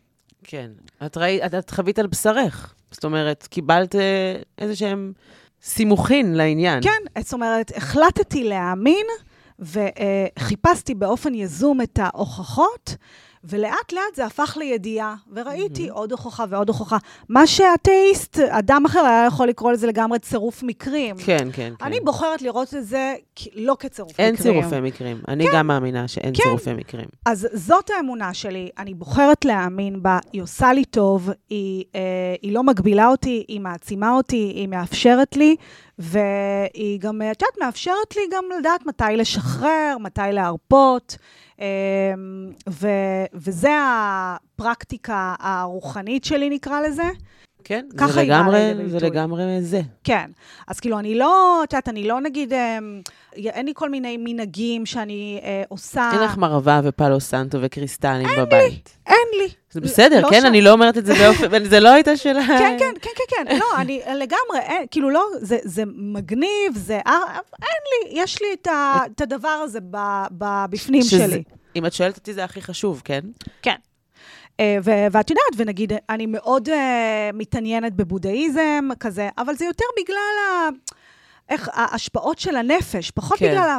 כן. 0.44 0.72
את 1.06 1.18
ראית, 1.18 1.44
את, 1.46 1.54
את 1.54 1.70
חווית 1.70 2.00
על 2.00 2.08
בשרך. 2.08 2.74
זאת 2.92 3.04
אומרת, 3.04 3.48
קיבלת 3.48 3.96
אה, 3.96 4.36
איזה 4.58 4.76
שהם 4.76 5.14
סימוכין 5.62 6.36
לעניין. 6.36 6.84
כן, 6.84 7.22
זאת 7.22 7.34
אומרת, 7.34 7.72
החלטתי 7.78 8.44
להאמין 8.44 9.06
וחיפשתי 9.60 10.96
באופן 10.96 11.34
יזום 11.34 11.82
את 11.82 12.00
ההוכחות, 12.02 12.96
ולאט 13.50 13.93
לאט 13.93 14.16
זה 14.16 14.26
הפך 14.26 14.58
לידיעה, 14.60 15.16
וראיתי 15.34 15.89
עוד 15.89 16.12
הוכחה 16.12 16.45
ועוד 16.50 16.70
הוכחה. 16.70 16.98
מה 17.30 17.48
שאתאיסט, 17.48 18.39
אדם 18.39 18.86
אחר 18.86 19.00
היה 19.00 19.26
יכול 19.28 19.48
לקרוא 19.48 19.72
לזה 19.72 19.88
לגמרי 19.88 20.20
צירוף 20.20 20.64
מקרים. 20.64 21.16
כן, 21.26 21.38
כן, 21.38 21.74
כן. 21.80 21.86
אני 21.86 22.00
בוחרת 22.00 22.41
לראות 22.41 22.74
את 22.74 22.86
זה 22.86 23.14
לא 23.56 23.76
כצירוף 23.80 24.20
אין 24.20 24.34
מקרים. 24.34 24.54
צירופי 24.54 24.82
מקרים. 24.82 25.22
אני 25.28 25.45
גם 25.54 25.68
מאמינה 25.68 26.08
שאין 26.08 26.34
כן. 26.36 26.43
צירופי 26.43 26.74
מקרים. 26.74 27.06
אז 27.26 27.48
זאת 27.54 27.89
האמונה 27.89 28.34
שלי, 28.34 28.70
אני 28.78 28.93
בוחרת 28.93 29.45
להאמין 29.45 30.04
בה, 30.04 30.20
היא 30.34 30.41
עושה 30.41 30.74
לי 30.74 30.86
טוב, 30.86 31.30
היא, 31.50 31.84
אה, 31.95 32.36
היא 32.41 32.54
לא 32.54 32.64
מגבילה 32.64 33.08
אותי, 33.08 33.45
היא 33.48 33.60
מעצימה 33.60 34.12
אותי, 34.16 34.52
היא 34.56 34.68
מאפשרת 34.68 35.38
לי, 35.38 35.56
והיא 36.00 37.00
גם, 37.00 37.22
את 37.22 37.41
יודעת, 37.41 37.58
מאפשרת 37.62 38.16
לי 38.16 38.22
גם 38.32 38.43
לדעת 38.60 38.86
מתי 38.86 39.04
לשחרר, 39.18 39.98
מתי 40.00 40.22
להרפות, 40.32 41.18
ו, 42.70 42.88
וזה 43.34 43.70
הפרקטיקה 43.82 45.36
הרוחנית 45.39 46.24
שלי, 46.24 46.49
נקרא 46.49 46.82
לזה. 46.82 47.10
כן, 47.68 47.86
ככה 47.97 48.11
זה 48.11 48.22
לגמרי, 48.24 48.74
זה. 48.88 48.97
לגמרי 48.99 49.61
זה. 49.61 49.82
כן. 50.03 50.30
אז 50.68 50.80
כאילו, 50.80 50.99
אני 50.99 51.15
לא, 51.15 51.61
את 51.63 51.74
יודעת, 51.74 51.89
אני 51.89 52.07
לא 52.07 52.22
נגיד, 52.22 52.53
אה, 52.53 52.78
אין 53.36 53.65
לי 53.65 53.72
כל 53.76 53.89
מיני 53.89 54.18
מנהגים 54.20 54.86
שאני 54.86 55.39
אה, 55.43 55.63
עושה. 55.70 56.09
אין 56.13 56.22
לך 56.24 56.38
מרווה 56.38 56.82
ופאלו 56.84 57.20
סנטו 57.20 57.57
וקריסטלים 57.61 58.28
בבית. 58.38 58.97
אין 59.07 59.15
לי. 59.41 59.47
זה 59.72 59.82
בסדר, 59.82 60.22
לא 60.22 60.30
כן? 60.30 60.41
ש- 60.41 60.45
אני 60.45 60.61
לא 60.61 60.72
אומרת 60.72 60.97
את 60.97 61.05
זה 61.05 61.13
באופן, 61.13 61.63
זה 61.70 61.80
לא 61.80 61.89
הייתה 61.89 62.18
שאלה... 62.18 62.45
כן, 62.47 62.76
כן, 62.80 62.93
כן, 63.01 63.09
כן, 63.30 63.45
כן. 63.49 63.57
לא, 63.57 63.65
אני 63.82 63.99
לגמרי, 64.15 64.34
אין, 64.61 64.86
כאילו 64.91 65.09
לא, 65.09 65.24
זה, 65.41 65.57
זה 65.63 65.84
מגניב, 65.95 66.74
זה... 66.76 66.99
אה, 67.07 67.20
אין 67.61 67.82
לי, 68.13 68.22
יש 68.22 68.41
לי 68.41 68.47
את, 68.61 68.68
ה, 68.68 68.99
את 69.15 69.22
הדבר 69.22 69.47
הזה 69.63 69.80
ב, 69.91 69.97
ב, 70.38 70.45
בפנים 70.70 71.01
שזה- 71.01 71.28
שלי. 71.28 71.43
אם 71.76 71.86
את 71.86 71.93
שואלת 71.93 72.18
אותי, 72.18 72.34
זה 72.34 72.43
הכי 72.43 72.61
חשוב, 72.61 73.01
כן? 73.05 73.22
כן. 73.61 73.76
אה, 74.60 74.78
ואת 75.12 75.30
יודעת, 75.30 75.53
ונגיד, 75.58 75.93
אני 76.10 76.26
מאוד 76.26 76.70
uh, 76.70 76.72
מתעניינת 77.34 77.93
בבודהיזם, 77.93 78.89
כזה, 78.99 79.30
אבל 79.38 79.55
זה 79.55 79.66
יותר 79.66 79.86
בגלל 80.01 80.18
ה... 80.18 80.70
איך 81.49 81.70
ההשפעות 81.74 82.39
של 82.39 82.55
הנפש, 82.55 83.12
פחות 83.12 83.39
כן. 83.39 83.51
בגלל 83.51 83.70
ה... 83.70 83.78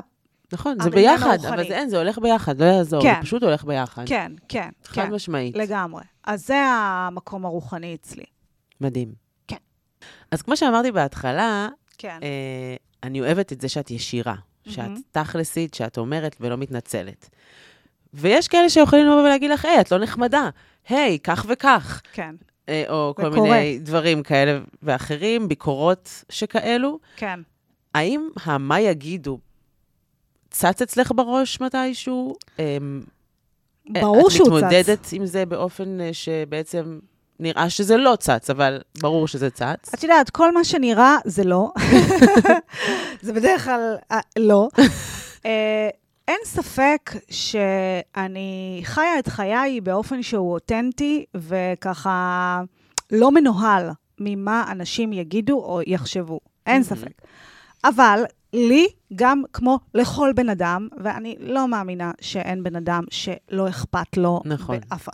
נכון, 0.53 0.76
זה 0.83 0.91
ביחד, 0.91 1.26
הרוחני. 1.26 1.49
אבל 1.49 1.68
זה 1.68 1.79
אין, 1.79 1.89
זה 1.89 1.99
הולך 1.99 2.18
ביחד, 2.18 2.61
לא 2.61 2.64
יעזור, 2.64 3.03
זה 3.03 3.09
כן. 3.09 3.22
פשוט 3.22 3.43
הולך 3.43 3.64
ביחד. 3.64 4.03
כן, 4.07 4.33
כן, 4.49 4.68
חד 4.85 4.95
כן, 4.95 5.12
משמעית. 5.12 5.57
לגמרי. 5.57 6.03
אז 6.24 6.47
זה 6.47 6.57
המקום 6.59 7.45
הרוחני 7.47 7.95
אצלי. 7.95 8.24
מדהים. 8.81 9.12
כן. 9.49 9.57
אז 10.31 10.43
כמו 10.43 10.57
שאמרתי 10.57 10.93
בהתחלה, 10.93 11.68
כן. 11.99 12.18
אה, 12.22 12.76
אני 13.03 13.20
אוהבת 13.20 13.53
את 13.53 13.61
זה 13.61 13.68
שאת 13.68 13.91
ישירה, 13.91 14.35
שאת 14.68 14.79
מהמם. 14.79 15.01
תכלסית, 15.11 15.74
שאת 15.74 15.99
אומרת 15.99 16.37
ולא 16.41 16.57
מתנצלת. 16.57 17.29
ויש 18.15 18.49
כאלה 18.49 18.69
שיכולים 18.69 19.07
לבוא 19.07 19.21
ולהגיד 19.23 19.51
לך, 19.51 19.65
היי, 19.65 19.81
את 19.81 19.93
לא 19.93 19.99
נחמדה, 19.99 20.49
היי, 20.89 21.19
כך 21.19 21.47
וכך, 21.49 22.01
כן, 22.13 22.35
אה, 22.69 22.85
או 22.89 23.15
כל 23.17 23.27
וקורה. 23.27 23.43
מיני 23.51 23.79
דברים 23.79 24.23
כאלה 24.23 24.59
ואחרים, 24.83 25.49
ביקורות 25.49 26.25
שכאלו. 26.29 26.99
כן. 27.17 27.41
האם 27.95 28.29
ה"מה 28.47 28.81
יגידו" 28.81 29.39
צץ 30.51 30.83
אצלך 30.83 31.13
בראש 31.17 31.61
מתישהו? 31.61 32.35
אמ, 32.59 33.03
ברור 33.91 34.31
שהוא 34.31 34.47
צץ. 34.47 34.53
את 34.55 34.65
מתמודדת 34.65 35.09
עם 35.13 35.27
זה 35.27 35.47
באופן 35.47 36.01
אה, 36.01 36.11
שבעצם 36.13 36.99
נראה 37.41 37.71
שזה 37.71 37.97
לא 37.97 38.17
צץ, 38.21 38.51
אבל 38.51 38.81
ברור 39.01 39.29
שזה 39.29 39.51
צץ. 39.51 39.95
את 39.95 40.03
יודעת, 40.03 40.31
כל 40.31 40.53
מה 40.55 40.65
שנראה 40.65 41.17
זה 41.25 41.45
לא. 41.45 41.71
זה 43.23 43.33
בדרך 43.33 43.65
כלל 43.65 43.97
אה, 44.13 44.21
לא. 44.39 44.69
אין 46.29 46.41
ספק 46.45 47.11
שאני 47.31 48.81
חיה 48.85 49.18
את 49.18 49.29
חיי 49.29 49.81
באופן 49.81 50.22
שהוא 50.22 50.53
אותנטי, 50.53 51.24
וככה 51.35 52.62
לא 53.12 53.31
מנוהל 53.33 53.91
ממה 54.20 54.64
אנשים 54.70 55.12
יגידו 55.12 55.55
או 55.55 55.81
יחשבו. 55.87 56.41
אין 56.66 56.83
ספק. 56.83 57.22
אבל 57.85 58.22
לי, 58.53 58.87
גם 59.14 59.43
כמו 59.53 59.79
לכל 59.95 60.33
בן 60.35 60.49
אדם, 60.49 60.89
ואני 61.05 61.37
לא 61.41 61.68
מאמינה 61.68 62.11
שאין 62.20 62.62
בן 62.62 62.76
אדם 62.76 63.05
שלא 63.11 63.68
אכפת 63.68 64.16
לו. 64.16 64.41
נכון. 64.45 64.76
באף... 64.91 65.09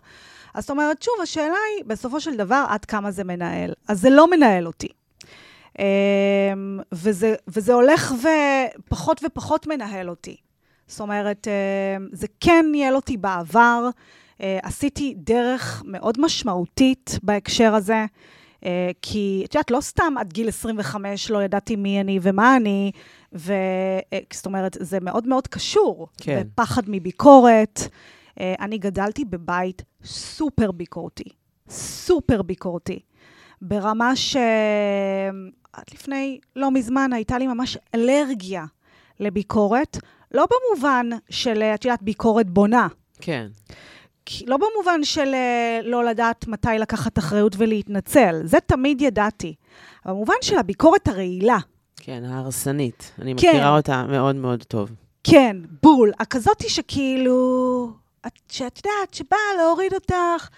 אז 0.54 0.62
זאת 0.62 0.70
אומרת, 0.70 1.02
שוב, 1.02 1.14
השאלה 1.22 1.56
היא, 1.76 1.84
בסופו 1.86 2.20
של 2.20 2.36
דבר, 2.36 2.64
עד 2.68 2.84
כמה 2.84 3.10
זה 3.10 3.24
מנהל. 3.24 3.72
אז 3.88 4.00
זה 4.00 4.10
לא 4.10 4.30
מנהל 4.30 4.66
אותי. 4.66 4.88
אמ, 5.78 5.84
וזה, 6.92 7.34
וזה 7.48 7.72
הולך 7.74 8.14
ופחות 8.14 9.20
ופחות 9.24 9.66
מנהל 9.66 10.10
אותי. 10.10 10.36
זאת 10.86 11.00
אומרת, 11.00 11.48
אמ, 11.48 12.08
זה 12.12 12.26
כן 12.40 12.66
ניהל 12.72 12.96
אותי 12.96 13.16
בעבר. 13.16 13.88
אה, 14.40 14.58
עשיתי 14.62 15.14
דרך 15.16 15.82
מאוד 15.86 16.20
משמעותית 16.20 17.18
בהקשר 17.22 17.74
הזה. 17.74 18.04
אה, 18.64 18.90
כי, 19.02 19.42
את 19.44 19.54
יודעת, 19.54 19.70
לא 19.70 19.80
סתם 19.80 20.14
עד 20.18 20.32
גיל 20.32 20.48
25 20.48 21.30
לא 21.30 21.42
ידעתי 21.42 21.76
מי 21.76 22.00
אני 22.00 22.18
ומה 22.22 22.56
אני, 22.56 22.90
ו... 23.32 23.52
אה, 24.12 24.18
זאת 24.32 24.46
אומרת, 24.46 24.76
זה 24.80 25.00
מאוד 25.00 25.26
מאוד 25.28 25.46
קשור. 25.48 26.08
כן. 26.16 26.42
בפחד 26.54 26.82
מביקורת. 26.86 27.80
אה, 28.40 28.54
אני 28.60 28.78
גדלתי 28.78 29.24
בבית 29.24 29.82
סופר 30.04 30.70
ביקורתי, 30.70 31.24
סופר 31.68 32.42
ביקורתי, 32.42 32.98
ברמה 33.62 34.16
שעד 34.16 35.84
לפני 35.94 36.38
לא 36.56 36.70
מזמן 36.70 37.12
הייתה 37.12 37.38
לי 37.38 37.46
ממש 37.46 37.78
אלרגיה 37.94 38.64
לביקורת, 39.20 39.98
לא 40.34 40.46
במובן 40.50 41.10
של, 41.30 41.62
אה, 41.62 41.74
את 41.74 41.84
יודעת, 41.84 42.02
ביקורת 42.02 42.50
בונה. 42.50 42.86
כן. 43.20 43.46
לא 44.46 44.56
במובן 44.56 45.04
של 45.04 45.34
אה, 45.34 45.80
לא 45.84 46.04
לדעת 46.04 46.48
מתי 46.48 46.68
לקחת 46.78 47.18
אחריות 47.18 47.54
ולהתנצל, 47.58 48.40
זה 48.44 48.58
תמיד 48.66 49.00
ידעתי. 49.02 49.54
במובן 50.06 50.34
של 50.42 50.58
הביקורת 50.58 51.08
הרעילה. 51.08 51.58
כן, 51.96 52.24
ההרסנית. 52.24 53.12
אני 53.18 53.34
כן. 53.38 53.48
מכירה 53.48 53.76
אותה 53.76 54.06
מאוד 54.08 54.36
מאוד 54.36 54.62
טוב. 54.62 54.90
כן, 55.24 55.56
בול. 55.82 56.12
הכזאתי 56.20 56.68
שכאילו, 56.68 57.90
את- 58.26 58.32
שאת 58.48 58.76
יודעת, 58.78 59.14
שבאה 59.14 59.38
להוריד 59.58 59.94
אותך, 59.94 60.48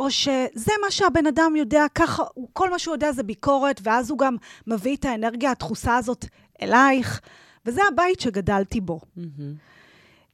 או 0.00 0.10
שזה 0.10 0.72
מה 0.84 0.90
שהבן 0.90 1.26
אדם 1.26 1.56
יודע, 1.56 1.84
ככה, 1.94 2.22
כל 2.52 2.70
מה 2.70 2.78
שהוא 2.78 2.94
יודע 2.94 3.12
זה 3.12 3.22
ביקורת, 3.22 3.80
ואז 3.82 4.10
הוא 4.10 4.18
גם 4.18 4.36
מביא 4.66 4.96
את 4.96 5.04
האנרגיה 5.04 5.50
הדחוסה 5.50 5.96
הזאת 5.96 6.24
אלייך, 6.62 7.20
וזה 7.68 7.80
הבית 7.92 8.20
שגדלתי 8.20 8.80
בו. 8.80 9.00
מהמם. 9.16 9.54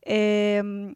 אמ, 0.06 0.92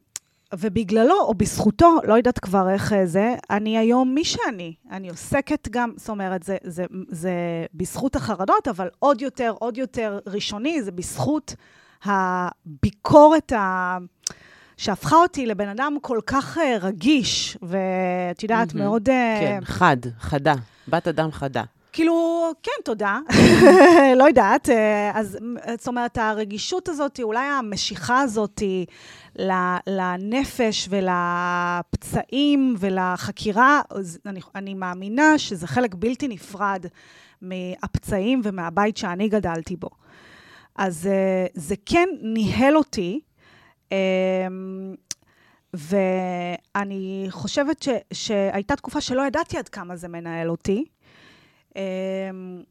ובגללו, 0.55 1.20
או 1.20 1.34
בזכותו, 1.34 1.97
לא 2.05 2.14
יודעת 2.14 2.39
כבר 2.39 2.70
איך 2.70 2.93
אה, 2.93 3.07
זה, 3.07 3.34
אני 3.51 3.78
היום 3.78 4.14
מי 4.14 4.24
שאני. 4.24 4.74
אני 4.91 5.09
עוסקת 5.09 5.68
גם, 5.70 5.93
זאת 5.97 6.09
אומרת, 6.09 6.43
זה, 6.43 6.57
זה, 6.64 6.84
זה 7.09 7.32
בזכות 7.74 8.16
החרדות, 8.16 8.68
אבל 8.68 8.89
עוד 8.99 9.22
יותר, 9.22 9.55
עוד 9.59 9.78
יותר 9.78 10.18
ראשוני, 10.26 10.82
זה 10.82 10.93
בזכות 10.93 11.55
הביקורת 12.05 13.53
ה... 13.53 13.97
שהפכה 14.76 15.16
אותי 15.16 15.47
לבן 15.47 15.68
אדם 15.68 15.97
כל 16.03 16.18
כך 16.26 16.59
אה, 16.59 16.76
רגיש, 16.80 17.59
ואת 17.62 18.43
יודעת, 18.43 18.74
מהמם. 18.74 18.86
מאוד... 18.86 19.09
אה, 19.09 19.39
כן, 19.41 19.61
חד, 19.64 19.97
חדה. 20.18 20.55
בת 20.89 21.09
אדם 21.09 21.32
חדה. 21.32 21.62
כאילו, 21.99 22.53
כן, 22.63 22.83
תודה. 22.85 23.19
לא 24.19 24.25
יודעת. 24.25 24.69
אה, 24.69 25.11
אז 25.15 25.39
אה, 25.69 25.75
זאת 25.79 25.89
אומרת, 25.89 26.19
הרגישות 26.19 26.89
הזאת, 26.89 27.21
אולי 27.23 27.47
המשיכה 27.47 28.21
הזאת 28.21 28.63
לנפש 29.87 30.89
ולפצעים 30.91 32.75
ולחקירה, 32.79 33.81
אני, 34.27 34.41
אני 34.55 34.75
מאמינה 34.75 35.39
שזה 35.39 35.67
חלק 35.67 35.95
בלתי 35.95 36.29
נפרד 36.29 36.87
מהפצעים 37.43 38.41
ומהבית 38.45 38.97
שאני 38.97 39.29
גדלתי 39.29 39.77
בו. 39.77 39.89
אז 40.77 41.07
אה, 41.07 41.47
זה 41.55 41.75
כן 41.87 42.09
ניהל 42.23 42.77
אותי. 42.77 43.21
אמ, 43.93 43.97
ואני 45.75 47.27
חושבת 47.31 47.83
ש, 47.83 47.89
שהייתה 48.13 48.77
תקופה 48.77 49.01
שלא 49.01 49.23
ידעתי 49.23 49.59
עד 49.59 49.69
כמה 49.69 49.97
זה 49.97 50.09
מנהל 50.09 50.51
אותי. 50.51 50.85
אמ, 51.77 52.62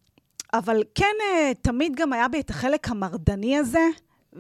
אבל 0.53 0.83
כן, 0.95 1.15
אה, 1.21 1.51
תמיד 1.61 1.95
גם 1.95 2.13
היה 2.13 2.27
בי 2.27 2.39
את 2.39 2.49
החלק 2.49 2.89
המרדני 2.89 3.57
הזה, 3.57 3.87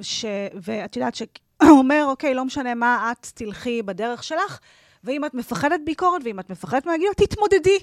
ש... 0.01 0.25
ואת 0.61 0.95
יודעת 0.95 1.15
שאומר, 1.15 2.05
אוקיי, 2.07 2.33
לא 2.33 2.45
משנה 2.45 2.75
מה, 2.75 3.11
את 3.11 3.27
תלכי 3.33 3.81
בדרך 3.81 4.23
שלך, 4.23 4.59
ואם 5.03 5.25
את 5.25 5.33
מפחדת 5.33 5.79
ביקורת 5.85 6.21
ואם 6.25 6.39
את 6.39 6.49
מפחדת 6.49 6.85
מהגיל, 6.85 7.13
תתמודדי. 7.17 7.77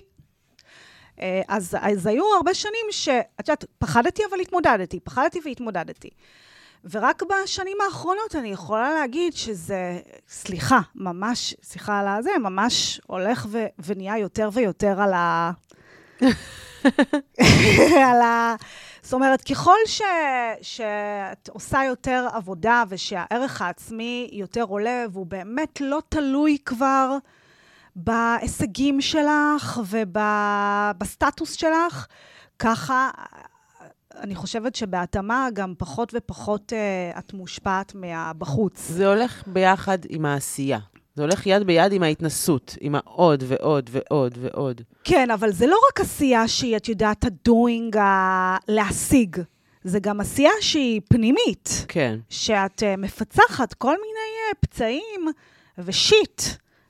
אה, 1.20 1.42
אז, 1.48 1.76
אז 1.80 2.06
היו 2.06 2.24
הרבה 2.36 2.54
שנים 2.54 2.86
שאת 2.90 3.48
יודעת, 3.48 3.64
פחדתי 3.78 4.22
אבל 4.30 4.40
התמודדתי, 4.40 5.00
פחדתי 5.00 5.40
והתמודדתי. 5.44 6.10
ורק 6.90 7.22
בשנים 7.22 7.76
האחרונות 7.86 8.34
אני 8.34 8.48
יכולה 8.48 8.94
להגיד 8.94 9.32
שזה, 9.32 10.00
סליחה, 10.28 10.80
ממש, 10.94 11.54
סליחה 11.62 12.00
על 12.00 12.08
הזה, 12.08 12.30
ממש 12.40 13.00
הולך 13.06 13.46
ו, 13.50 13.64
ונהיה 13.84 14.18
יותר 14.18 14.48
ויותר 14.52 15.02
על 15.02 15.12
ה... 15.12 15.50
על 18.10 18.22
ה... 18.22 18.54
זאת 19.02 19.12
אומרת, 19.12 19.42
ככל 19.42 19.76
ש, 19.86 20.02
שאת 20.62 21.48
עושה 21.48 21.84
יותר 21.84 22.26
עבודה 22.32 22.84
ושהערך 22.88 23.62
העצמי 23.62 24.28
יותר 24.32 24.62
עולה, 24.62 25.04
והוא 25.12 25.26
באמת 25.26 25.80
לא 25.80 26.02
תלוי 26.08 26.56
כבר 26.64 27.16
בהישגים 27.96 29.00
שלך 29.00 29.80
ובסטטוס 29.90 31.52
שלך, 31.52 32.06
ככה 32.58 33.10
אני 34.20 34.34
חושבת 34.34 34.74
שבהתאמה 34.74 35.48
גם 35.54 35.74
פחות 35.78 36.12
ופחות 36.16 36.72
uh, 36.72 37.18
את 37.18 37.32
מושפעת 37.32 37.94
מהבחוץ. 37.94 38.88
זה 38.88 39.08
הולך 39.08 39.42
ביחד 39.46 39.98
עם 40.08 40.26
העשייה. 40.26 40.78
זה 41.14 41.22
הולך 41.22 41.46
יד 41.46 41.62
ביד 41.62 41.92
עם 41.92 42.02
ההתנסות, 42.02 42.76
עם 42.80 42.94
העוד 42.94 43.44
ועוד 43.46 43.90
ועוד 43.92 44.38
ועוד. 44.40 44.80
כן, 45.04 45.30
אבל 45.30 45.52
זה 45.52 45.66
לא 45.66 45.76
רק 45.90 46.00
עשייה 46.00 46.48
שהיא, 46.48 46.76
את 46.76 46.88
יודעת, 46.88 47.24
הדוינג, 47.24 47.96
ה... 47.96 48.56
להשיג. 48.68 49.36
זה 49.84 50.00
גם 50.00 50.20
עשייה 50.20 50.50
שהיא 50.60 51.00
פנימית. 51.08 51.84
כן. 51.88 52.18
שאת 52.28 52.82
uh, 52.82 53.00
מפצחת 53.00 53.74
כל 53.74 53.90
מיני 53.92 54.50
uh, 54.50 54.54
פצעים 54.60 55.26
ושיט. 55.78 56.42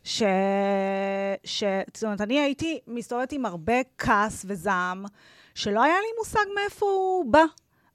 ש... 0.05 0.23
ש... 1.45 1.65
זאת 1.95 2.05
אומרת, 2.05 2.21
אני 2.21 2.41
הייתי 2.41 2.79
מסתובבת 2.89 3.33
עם 3.33 3.47
הרבה 3.47 3.75
כעס 3.99 4.45
וזעם, 4.49 5.05
שלא 5.55 5.83
היה 5.83 5.95
לי 5.95 6.09
מושג 6.19 6.45
מאיפה 6.55 6.87
הוא 6.87 7.33
בא. 7.33 7.45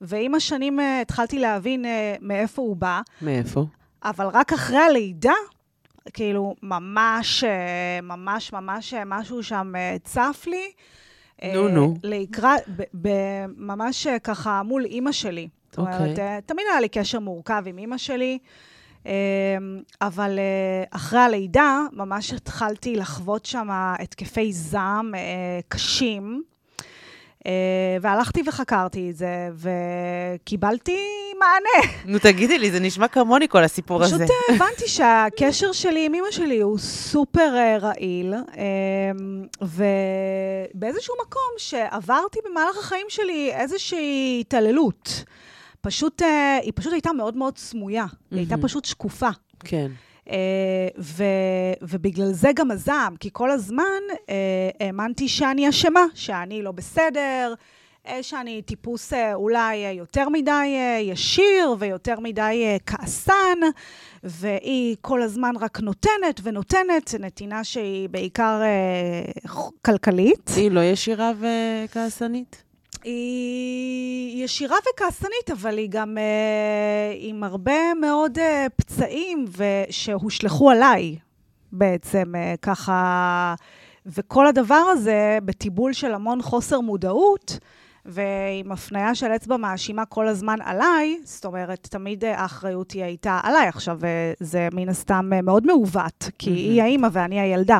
ועם 0.01 0.35
השנים 0.35 0.79
uh, 0.79 0.83
התחלתי 1.01 1.39
להבין 1.39 1.85
uh, 1.85 1.87
מאיפה 2.21 2.61
הוא 2.61 2.75
בא. 2.75 3.01
מאיפה? 3.21 3.65
אבל 4.03 4.27
רק 4.27 4.53
אחרי 4.53 4.77
הלידה, 4.77 5.33
כאילו, 6.13 6.55
ממש, 6.63 7.43
אה, 7.43 7.99
ממש, 8.03 8.53
ממש 8.53 8.93
אה, 8.93 9.03
משהו 9.05 9.43
שם 9.43 9.73
אה, 9.75 9.95
צף 10.03 10.45
לי. 10.47 10.71
נו, 11.53 11.67
נו. 11.67 11.93
לקראת, 12.03 12.61
ממש 13.57 14.07
ככה 14.23 14.63
מול 14.63 14.85
אימא 14.85 15.11
שלי. 15.11 15.49
זאת 15.69 15.77
אומרת, 15.77 16.09
אוקיי. 16.09 16.41
תמיד 16.45 16.65
היה 16.71 16.81
לי 16.81 16.89
קשר 16.89 17.19
מורכב 17.19 17.63
עם 17.65 17.77
אימא 17.77 17.97
שלי, 17.97 18.37
אה, 19.05 19.11
אבל 20.01 20.39
אחרי 20.91 21.19
הלידה, 21.19 21.81
ממש 21.93 22.33
התחלתי 22.33 22.95
לחוות 22.95 23.45
שם 23.45 23.67
התקפי 23.71 24.53
זעם 24.53 25.11
קשים. 25.67 26.43
אה, 27.47 27.51
והלכתי 28.01 28.41
וחקרתי 28.45 29.09
את 29.09 29.15
זה, 29.15 29.49
וקיבלתי 29.55 30.97
מענה. 31.39 31.93
נו, 32.05 32.19
תגידי 32.19 32.59
לי, 32.59 32.71
זה 32.71 32.79
נשמע 32.79 33.07
כמוני 33.07 33.47
כל 33.47 33.63
הסיפור 33.63 34.03
הזה. 34.03 34.15
פשוט 34.15 34.29
אה, 34.49 34.55
הבנתי 34.55 34.87
שהקשר 34.87 35.71
שלי 35.71 36.05
עם 36.05 36.13
אמא 36.13 36.31
שלי 36.31 36.61
הוא 36.61 36.77
סופר 36.77 37.55
אה, 37.55 37.77
רעיל, 37.77 38.33
אה, 38.33 39.11
ובאיזשהו 39.61 41.15
מקום 41.27 41.51
שעברתי 41.57 42.39
במהלך 42.49 42.77
החיים 42.77 43.05
שלי 43.09 43.51
איזושהי 43.53 44.37
התעללות. 44.41 45.23
פשוט, 45.81 46.21
היא 46.61 46.71
פשוט 46.75 46.93
הייתה 46.93 47.13
מאוד 47.13 47.37
מאוד 47.37 47.57
סמויה, 47.57 48.05
היא 48.31 48.39
הייתה. 48.39 48.55
פשוט 48.61 48.85
שקופה. 48.85 49.29
כן. 49.59 49.91
אה, 50.29 50.87
ו, 50.97 51.23
ובגלל 51.81 52.31
זה 52.31 52.51
גם 52.55 52.71
הזעם, 52.71 53.15
כי 53.15 53.29
כל 53.33 53.51
הזמן 53.51 54.01
אה, 54.29 54.35
האמנתי 54.79 55.27
שאני 55.27 55.69
אשמה, 55.69 56.05
שאני 56.13 56.61
לא 56.61 56.71
בסדר, 56.71 57.53
אה, 58.07 58.23
שאני 58.23 58.61
טיפוס 58.61 59.13
אולי 59.33 59.75
יותר 59.75 60.29
מדי 60.29 60.67
ישיר 61.01 61.75
ויותר 61.79 62.19
מדי 62.19 62.77
כעסן, 62.85 63.59
והיא 64.23 64.95
כל 65.01 65.21
הזמן 65.21 65.53
רק 65.59 65.79
נותנת 65.79 66.39
ונותנת, 66.43 67.15
נתינה 67.19 67.63
שהיא 67.63 68.09
בעיקר 68.09 68.61
כלכלית. 69.81 70.49
היא 70.55 70.71
לא 70.71 70.83
ישירה 70.83 71.31
וכעסנית? 71.39 72.68
היא 73.03 74.43
ישירה 74.43 74.77
וכעסנית, 74.93 75.51
אבל 75.51 75.77
היא 75.77 75.87
גם 75.91 76.17
אה, 76.17 77.13
עם 77.17 77.43
הרבה 77.43 77.93
מאוד 78.01 78.39
אה, 78.39 78.67
פצעים 78.75 79.45
ו- 79.57 79.83
שהושלכו 79.89 80.69
עליי 80.69 81.15
בעצם, 81.71 82.35
אה, 82.35 82.53
ככה, 82.61 83.55
וכל 84.05 84.47
הדבר 84.47 84.75
הזה 84.75 85.37
בטיבול 85.45 85.93
של 85.93 86.13
המון 86.13 86.41
חוסר 86.41 86.79
מודעות, 86.79 87.59
ועם 88.05 88.71
הפניה 88.71 89.15
של 89.15 89.31
אצבע 89.35 89.57
מאשימה 89.57 90.05
כל 90.05 90.27
הזמן 90.27 90.57
עליי, 90.63 91.19
זאת 91.23 91.45
אומרת, 91.45 91.87
תמיד 91.91 92.25
אה, 92.25 92.41
האחריות 92.41 92.91
היא 92.91 93.03
הייתה 93.03 93.39
עליי. 93.43 93.67
עכשיו, 93.67 93.99
אה, 94.03 94.33
זה 94.39 94.67
מן 94.73 94.89
הסתם 94.89 95.29
אה, 95.33 95.41
מאוד 95.41 95.67
מעוות, 95.67 96.29
כי 96.39 96.49
מהמם. 96.49 96.61
היא 96.61 96.81
האימא 96.81 97.07
ואני 97.11 97.39
הילדה. 97.39 97.79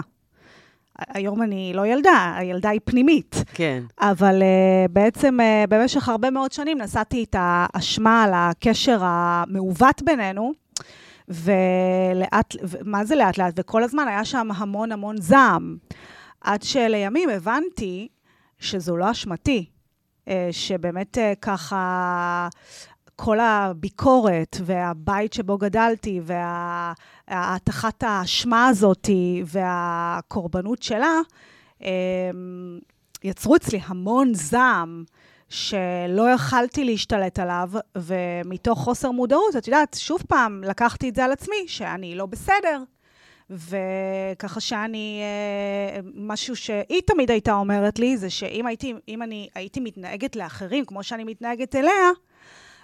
היום 1.07 1.41
אני 1.41 1.71
לא 1.75 1.87
ילדה, 1.87 2.33
הילדה 2.37 2.69
היא 2.69 2.79
פנימית. 2.83 3.43
כן. 3.53 3.83
אבל 3.99 4.41
uh, 4.41 4.91
בעצם 4.91 5.37
uh, 5.39 5.67
במשך 5.69 6.09
הרבה 6.09 6.29
מאוד 6.29 6.51
שנים 6.51 6.81
נשאתי 6.81 7.23
את 7.23 7.35
האשמה 7.39 8.23
על 8.23 8.31
הקשר 8.33 8.99
המעוות 9.01 10.01
בינינו, 10.01 10.51
ולאט, 11.27 12.55
מה 12.85 13.05
זה 13.05 13.15
לאט 13.15 13.37
לאט? 13.37 13.53
וכל 13.57 13.83
הזמן 13.83 14.07
היה 14.07 14.25
שם 14.25 14.47
המון 14.55 14.91
המון 14.91 15.21
זעם. 15.21 15.77
עד 16.41 16.63
שלימים 16.63 17.29
הבנתי 17.29 18.07
שזו 18.59 18.97
לא 18.97 19.11
אשמתי, 19.11 19.65
uh, 20.25 20.31
שבאמת 20.51 21.17
uh, 21.17 21.39
ככה... 21.41 22.47
כל 23.21 23.39
הביקורת 23.39 24.57
והבית 24.65 25.33
שבו 25.33 25.57
גדלתי 25.57 26.21
וההטחת 27.29 28.03
האשמה 28.03 28.67
הזאת 28.67 29.09
והקורבנות 29.45 30.83
שלה, 30.83 31.19
אמ, 31.81 32.79
יצרו 33.23 33.55
אצלי 33.55 33.79
המון 33.85 34.33
זעם 34.33 35.03
שלא 35.49 36.29
יכלתי 36.33 36.85
להשתלט 36.85 37.39
עליו, 37.39 37.69
ומתוך 37.97 38.79
חוסר 38.79 39.11
מודעות, 39.11 39.55
את 39.57 39.67
יודעת, 39.67 39.97
שוב 39.99 40.23
פעם, 40.27 40.63
לקחתי 40.63 41.09
את 41.09 41.15
זה 41.15 41.25
על 41.25 41.31
עצמי, 41.31 41.67
שאני 41.67 42.15
לא 42.15 42.25
בסדר. 42.25 42.83
וככה 43.49 44.59
שאני, 44.59 45.21
אה, 45.21 45.99
משהו 46.15 46.55
שהיא 46.55 47.01
תמיד 47.05 47.31
הייתה 47.31 47.53
אומרת 47.53 47.99
לי, 47.99 48.17
זה 48.17 48.29
שאם 48.29 48.65
הייתי, 48.65 48.93
אם 49.07 49.21
אני 49.21 49.49
הייתי 49.55 49.79
מתנהגת 49.79 50.35
לאחרים 50.35 50.85
כמו 50.85 51.03
שאני 51.03 51.23
מתנהגת 51.23 51.75
אליה, 51.75 52.11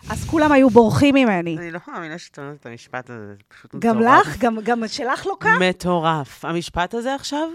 אז 0.10 0.26
כולם 0.26 0.52
היו 0.52 0.70
בורחים 0.70 1.16
ממני. 1.16 1.58
אני 1.58 1.72
לא 1.72 1.80
מאמינה 1.88 2.18
שאת 2.18 2.40
אומרת 2.40 2.58
את 2.62 2.66
המשפט 2.66 3.10
הזה, 3.10 3.28
זה 3.28 3.34
פשוט 3.48 3.76
גם 3.80 3.98
מטורף. 3.98 4.28
לך, 4.28 4.38
גם, 4.38 4.58
גם 4.64 4.88
שלך 4.88 5.28
לא 5.28 5.36
קם? 5.40 5.60
מטורף. 5.70 6.46
המשפט 6.46 6.94
הזה 6.94 7.16
עכשיו? 7.16 7.50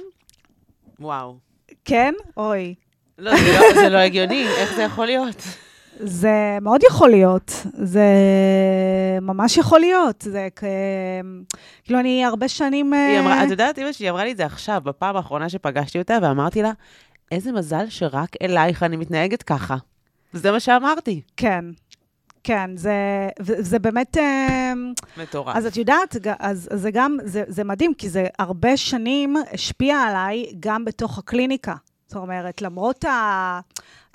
וואו. 1.01 1.38
כן? 1.84 2.14
אוי. 2.36 2.74
לא, 3.18 3.36
זה 3.36 3.53
לא, 3.53 3.74
זה 3.74 3.88
לא 3.88 3.99
הגיוני, 3.99 4.47
איך 4.49 4.74
זה 4.74 4.82
יכול 4.82 5.07
להיות? 5.07 5.43
זה 6.03 6.59
מאוד 6.62 6.80
יכול 6.91 7.11
להיות, 7.11 7.53
זה 7.72 8.05
ממש 9.22 9.57
יכול 9.57 9.80
להיות. 9.80 10.22
זה 10.22 10.49
כ... 10.57 10.64
כאילו, 11.84 12.01
אני 12.01 12.24
הרבה 12.24 12.49
שנים... 12.49 12.93
היא 12.93 13.16
אה, 13.16 13.20
אמרה, 13.20 13.45
את 13.45 13.51
יודעת, 13.51 13.78
אמא 13.78 13.93
שלי 13.93 14.11
אמרה 14.11 14.24
לי 14.24 14.32
את 14.32 14.36
זה 14.36 14.47
עכשיו, 14.47 14.80
בפעם 14.84 15.16
האחרונה 15.16 15.49
שפגשתי 15.49 15.99
אותה, 15.99 16.18
ואמרתי 16.22 16.62
לה, 16.62 16.72
איזה 17.32 17.53
מזל 17.53 17.84
שרק 17.88 18.28
אלייך 18.43 18.82
אני 18.82 18.97
מתנהגת 18.97 19.43
ככה. 19.43 19.76
זה 20.32 20.53
מה 20.53 20.61
שאמרתי. 20.61 21.20
כן. 21.36 21.64
כן, 22.45 22.70
זה, 22.76 23.28
זה 23.41 23.78
באמת... 23.78 24.16
אה, 24.16 24.72
מטורף. 25.16 25.57
אז 25.57 25.66
את 25.66 25.76
יודעת, 25.76 26.16
אז, 26.38 26.68
אז 26.72 26.80
זה 26.80 26.91
גם, 26.91 27.16
זה, 27.24 27.45
זה 27.49 27.64
מדהים, 27.64 27.95
כי 27.95 28.09
זה 28.09 28.26
הרבה 28.38 28.76
שנים 28.76 29.36
השפיע 29.53 29.97
עליי 29.97 30.53
גם 30.61 30.84
בתוך 30.84 31.18
הקליניקה. 31.18 31.74
זאת 32.07 32.16
אומרת, 32.16 32.62
למרות 32.62 33.05
ה... 33.05 33.61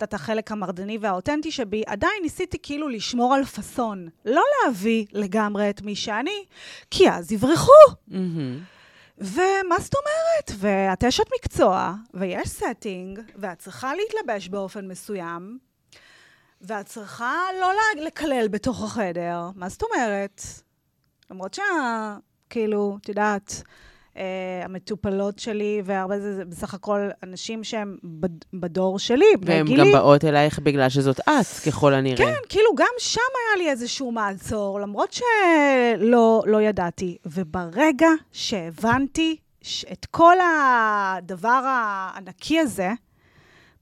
את 0.04 0.14
החלק 0.14 0.52
המרדני 0.52 0.98
והאותנטי 1.02 1.52
שבי, 1.52 1.84
עדיין 1.88 2.24
ניסיתי 2.24 2.58
כאילו 2.64 2.90
לשמור 2.90 3.34
על 3.34 3.44
פאסון. 3.44 4.08
לא 4.26 4.44
להביא 4.64 5.06
לגמרי 5.12 5.70
את 5.70 5.82
מי 5.82 5.96
שאני, 5.96 6.46
כי 6.92 7.10
אז 7.10 7.32
יברחו. 7.32 7.72
Mm-hmm. 8.10 8.14
ומה 9.18 9.80
זאת 9.80 9.94
אומרת? 9.96 10.60
ואת 10.60 11.04
אשת 11.04 11.24
מקצוע, 11.36 11.94
ויש 12.14 12.50
setting, 12.50 13.20
ואת 13.36 13.60
צריכה 13.60 13.92
להתלבש 13.96 14.48
באופן 14.48 14.88
מסוים, 14.88 15.58
ואת 16.68 16.86
צריכה 16.86 17.40
לא 17.62 17.72
לקלל 18.06 18.48
בתוך 18.48 18.84
החדר. 18.84 19.50
מה 19.56 19.70
זאת 19.70 19.84
אומרת? 19.84 20.42
למרות 21.32 21.54
שה... 21.54 21.64
כאילו, 22.50 22.98
את 23.02 23.10
יודעת, 23.10 23.64
אה, 24.18 24.62
המטופלות 24.64 25.40
שלי, 25.40 25.82
והרבה 25.86 26.20
זה, 26.20 26.36
זה 26.36 26.46
בסך 26.46 26.74
הכל 26.74 27.10
אנשים 27.24 27.64
שהם 27.64 27.98
בדור 28.54 29.00
שלי, 29.00 29.26
בני 29.40 29.64
גילי. 29.64 29.82
והם 29.82 29.88
גם 29.88 30.00
באות 30.00 30.26
אלייך 30.26 30.60
בגלל 30.60 30.90
שזאת 30.90 31.20
את, 31.20 31.60
ככל 31.68 31.94
הנראה. 31.94 32.18
כן, 32.18 32.34
כאילו 32.50 32.70
גם 32.76 32.94
שם 32.98 33.20
היה 33.20 33.64
לי 33.64 33.72
איזשהו 33.72 34.12
מעצור, 34.12 34.80
למרות 34.80 35.12
שלא 35.12 36.44
לא 36.46 36.62
ידעתי. 36.62 37.18
וברגע 37.26 38.10
שהבנתי 38.32 39.38
את 39.92 40.06
כל 40.06 40.36
הדבר 40.42 41.62
הענקי 41.66 42.60
הזה, 42.60 42.92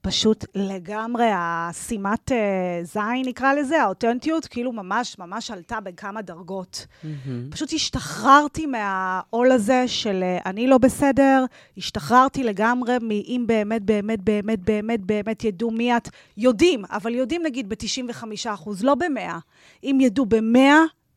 פשוט 0.04 0.44
לגמרי, 0.54 1.26
השימת 1.34 2.32
uh, 2.32 2.34
זין, 2.82 3.22
נקרא 3.24 3.52
לזה, 3.54 3.82
האותנטיות, 3.82 4.46
כאילו 4.46 4.72
ממש 4.72 5.18
ממש 5.18 5.50
עלתה 5.50 5.80
בכמה 5.80 6.22
דרגות. 6.22 6.86
Mm-hmm. 6.86 7.06
פשוט 7.50 7.72
השתחררתי 7.72 8.66
מהעול 8.66 9.52
הזה 9.52 9.88
של 9.88 10.24
uh, 10.38 10.48
אני 10.48 10.66
לא 10.66 10.78
בסדר, 10.78 11.44
השתחררתי 11.76 12.44
לגמרי 12.44 12.96
מאם 13.00 13.44
באמת, 13.46 13.82
באמת, 13.82 14.22
באמת, 14.22 14.58
באמת, 14.60 15.00
באמת 15.00 15.44
ידעו 15.44 15.70
מי 15.70 15.96
את. 15.96 16.08
יודעים, 16.36 16.84
אבל 16.90 17.14
יודעים 17.14 17.42
נגיד 17.42 17.68
ב-95 17.68 18.26
לא 18.82 18.94
ב-100. 18.94 19.32
אם 19.84 19.98
ידעו 20.00 20.26
ב-100, 20.26 20.58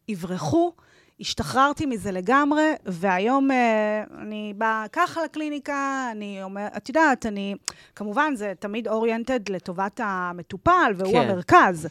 יברחו. 0.07 0.71
השתחררתי 1.19 1.85
מזה 1.85 2.11
לגמרי, 2.11 2.71
והיום 2.85 3.51
אה, 3.51 4.03
אני 4.21 4.53
באה 4.57 4.85
ככה 4.91 5.23
לקליניקה, 5.23 6.09
אני 6.11 6.43
אומרת, 6.43 6.77
את 6.77 6.89
יודעת, 6.89 7.25
אני, 7.25 7.55
כמובן, 7.95 8.35
זה 8.35 8.53
תמיד 8.59 8.87
אוריינטד 8.87 9.49
לטובת 9.49 9.99
המטופל, 10.03 10.93
והוא 10.97 11.13
כן. 11.13 11.29
המרכז. 11.29 11.87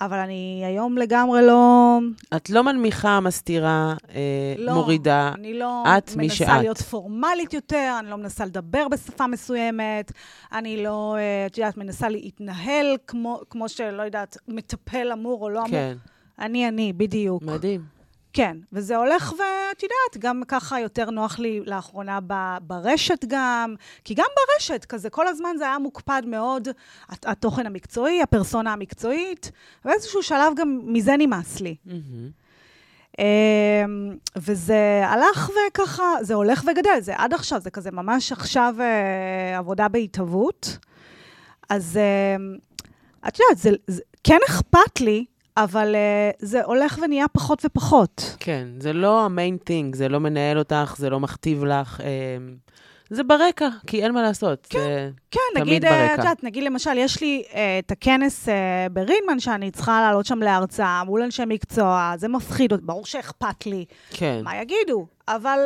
אבל 0.00 0.18
אני 0.18 0.62
היום 0.66 0.98
לגמרי 0.98 1.46
לא... 1.46 1.98
את 2.36 2.50
לא 2.50 2.64
מנמיכה, 2.64 3.20
מסתירה, 3.20 3.94
אה, 4.14 4.54
לא, 4.58 4.74
מורידה. 4.74 5.32
אני 5.34 5.58
לא 5.58 5.84
את 5.98 6.16
מי 6.16 6.30
שאת. 6.30 6.48
מנסה 6.48 6.60
להיות 6.62 6.78
פורמלית 6.78 7.54
יותר, 7.54 7.96
אני 8.00 8.10
לא 8.10 8.16
מנסה 8.16 8.44
לדבר 8.44 8.88
בשפה 8.88 9.26
מסוימת, 9.26 10.12
אני 10.52 10.82
לא, 10.82 11.16
אה, 11.18 11.46
את 11.46 11.58
יודעת, 11.58 11.76
מנסה 11.76 12.08
להתנהל 12.08 12.96
כמו, 13.06 13.40
כמו 13.50 13.68
שלא 13.68 14.02
יודעת, 14.02 14.36
מטפל 14.48 15.12
אמור 15.12 15.42
או 15.42 15.50
לא 15.50 15.58
אמור. 15.58 15.70
כן. 15.70 15.96
אני 16.38 16.68
אני, 16.68 16.92
בדיוק. 16.92 17.42
מדהים. 17.42 17.95
כן, 18.36 18.56
וזה 18.72 18.96
הולך, 18.96 19.32
ואת 19.32 19.82
יודעת, 19.82 20.16
גם 20.18 20.42
ככה 20.48 20.80
יותר 20.80 21.10
נוח 21.10 21.38
לי 21.38 21.60
לאחרונה 21.66 22.18
ב, 22.26 22.34
ברשת 22.60 23.24
גם, 23.28 23.74
כי 24.04 24.14
גם 24.14 24.26
ברשת, 24.36 24.84
כזה 24.84 25.10
כל 25.10 25.26
הזמן 25.26 25.56
זה 25.58 25.64
היה 25.64 25.78
מוקפד 25.78 26.22
מאוד, 26.26 26.68
התוכן 27.08 27.66
המקצועי, 27.66 28.22
הפרסונה 28.22 28.72
המקצועית, 28.72 29.50
ובאיזשהו 29.84 30.22
שלב 30.22 30.52
גם 30.56 30.80
מזה 30.84 31.16
נמאס 31.18 31.60
לי. 31.60 31.76
Mm-hmm. 31.86 33.20
וזה 34.36 35.02
הלך 35.04 35.50
וככה, 35.50 36.12
זה 36.20 36.34
הולך 36.34 36.64
וגדל, 36.66 37.00
זה 37.00 37.12
עד 37.16 37.34
עכשיו, 37.34 37.60
זה 37.60 37.70
כזה 37.70 37.90
ממש 37.90 38.32
עכשיו 38.32 38.74
אה, 38.80 39.58
עבודה 39.58 39.88
בהתהוות. 39.88 40.78
אז 41.68 41.96
אה, 41.96 42.36
את 43.28 43.38
יודעת, 43.40 43.58
זה, 43.58 43.70
זה 43.86 44.02
כן 44.24 44.38
אכפת 44.48 45.00
לי 45.00 45.24
אבל 45.56 45.94
uh, 45.94 46.36
זה 46.38 46.64
הולך 46.64 46.98
ונהיה 47.02 47.28
פחות 47.28 47.62
ופחות. 47.64 48.36
כן, 48.40 48.68
זה 48.78 48.92
לא 48.92 49.24
המיין 49.24 49.56
טינג, 49.56 49.94
זה 49.94 50.08
לא 50.08 50.20
מנהל 50.20 50.58
אותך, 50.58 50.94
זה 50.98 51.10
לא 51.10 51.20
מכתיב 51.20 51.64
לך. 51.64 52.00
Uh, 52.00 52.02
זה 53.10 53.22
ברקע, 53.22 53.68
כי 53.86 54.02
אין 54.02 54.12
מה 54.12 54.22
לעשות, 54.22 54.66
כן, 54.70 54.78
זה 54.78 55.10
כן, 55.30 55.40
תמיד 55.54 55.68
נגיד, 55.68 55.84
ברקע. 55.84 56.06
כן, 56.06 56.14
את 56.14 56.18
יודעת, 56.18 56.44
נגיד 56.44 56.64
למשל, 56.64 56.96
יש 56.96 57.20
לי 57.20 57.42
uh, 57.50 57.54
את 57.78 57.90
הכנס 57.90 58.48
uh, 58.48 58.52
ברינמן 58.92 59.40
שאני 59.40 59.70
צריכה 59.70 60.00
לעלות 60.00 60.26
שם 60.26 60.38
להרצאה 60.38 61.04
מול 61.04 61.22
אנשי 61.22 61.42
מקצוע, 61.46 62.12
זה 62.16 62.28
מפחיד 62.28 62.72
אותי, 62.72 62.84
ברור 62.84 63.06
שאכפת 63.06 63.66
לי. 63.66 63.84
כן. 64.10 64.40
מה 64.44 64.56
יגידו? 64.56 65.06
אבל 65.28 65.58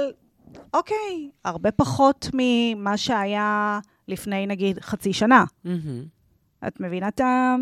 אוקיי, 0.74 1.30
הרבה 1.44 1.70
פחות 1.70 2.28
ממה 2.34 2.96
שהיה 2.96 3.78
לפני, 4.08 4.46
נגיד, 4.46 4.80
חצי 4.80 5.12
שנה. 5.12 5.44
Mm-hmm. 5.66 5.68
את 6.66 6.80
מבינה 6.80 7.08
את 7.08 7.20
ה... 7.20 7.54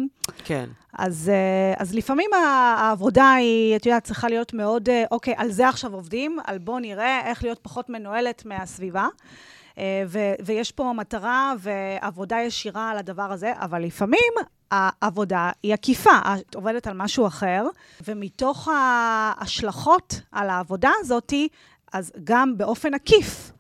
כן. 0.45 0.69
אז, 0.93 1.31
אה, 1.35 1.83
אז 1.83 1.95
לפעמים 1.95 2.31
העבודה 2.33 3.33
היא, 3.33 3.77
את 3.77 3.87
יודעת, 3.87 4.05
צריכה 4.05 4.29
להיות 4.29 4.55
מאוד, 4.55 4.89
אה, 4.89 5.05
אוקיי, 5.11 5.35
על 5.37 5.51
זה 5.51 5.69
עכשיו 5.69 5.95
עובדים, 5.95 6.39
על 6.45 6.59
בוא 6.59 6.81
נראה 6.81 7.21
איך 7.31 7.45
להיות 7.45 7.59
פחות 7.63 7.89
מנוהלת 7.89 8.45
מהסביבה. 8.47 9.07
אה, 9.79 10.03
ו- 10.07 10.35
ויש 10.45 10.73
פה 10.73 10.93
מטרה 10.97 11.55
ועבודה 11.59 12.37
ישירה 12.37 12.91
על 12.91 12.99
הדבר 12.99 13.33
הזה, 13.33 13.53
אבל 13.57 13.83
לפעמים 13.83 14.33
העבודה 14.71 15.51
היא 15.63 15.75
עקיפה. 15.75 16.19
את 16.51 16.55
עובדת 16.55 16.87
על 16.87 16.95
משהו 16.97 17.27
אחר, 17.27 17.67
ומתוך 18.09 18.69
ההשלכות 18.69 20.21
על 20.33 20.51
העבודה 20.51 20.91
הזאת, 21.01 21.33
אז 21.93 22.13
גם 22.25 22.59
באופן 22.59 22.95
עקיף, 22.95 23.53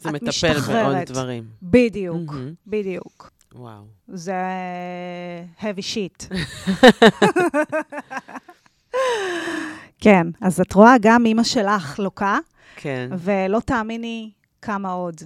את 0.00 0.22
משתחררת. 0.22 0.52
זה 0.52 0.60
מטפל 0.60 0.72
בעוד 0.72 0.96
דברים. 1.06 1.44
בדיוק, 1.62 2.30
mm-hmm. 2.30 2.66
בדיוק. 2.66 3.35
וואו. 3.56 3.82
זה 4.08 4.34
heavy 5.60 5.82
shit. 5.94 6.34
כן, 10.00 10.26
אז 10.40 10.60
את 10.60 10.72
רואה, 10.72 10.94
גם 11.00 11.26
אימא 11.26 11.42
שלך 11.42 11.98
לוקה. 11.98 12.38
כן. 12.76 13.08
ולא 13.18 13.60
תאמיני 13.60 14.30
כמה 14.62 14.92
עוד. 14.92 15.22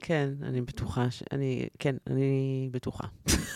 כן, 0.00 0.28
אני 0.42 0.60
בטוחה, 0.60 1.10
ש... 1.10 1.22
אני, 1.32 1.68
כן, 1.78 1.94
אני 2.10 2.68
בטוחה. 2.70 3.04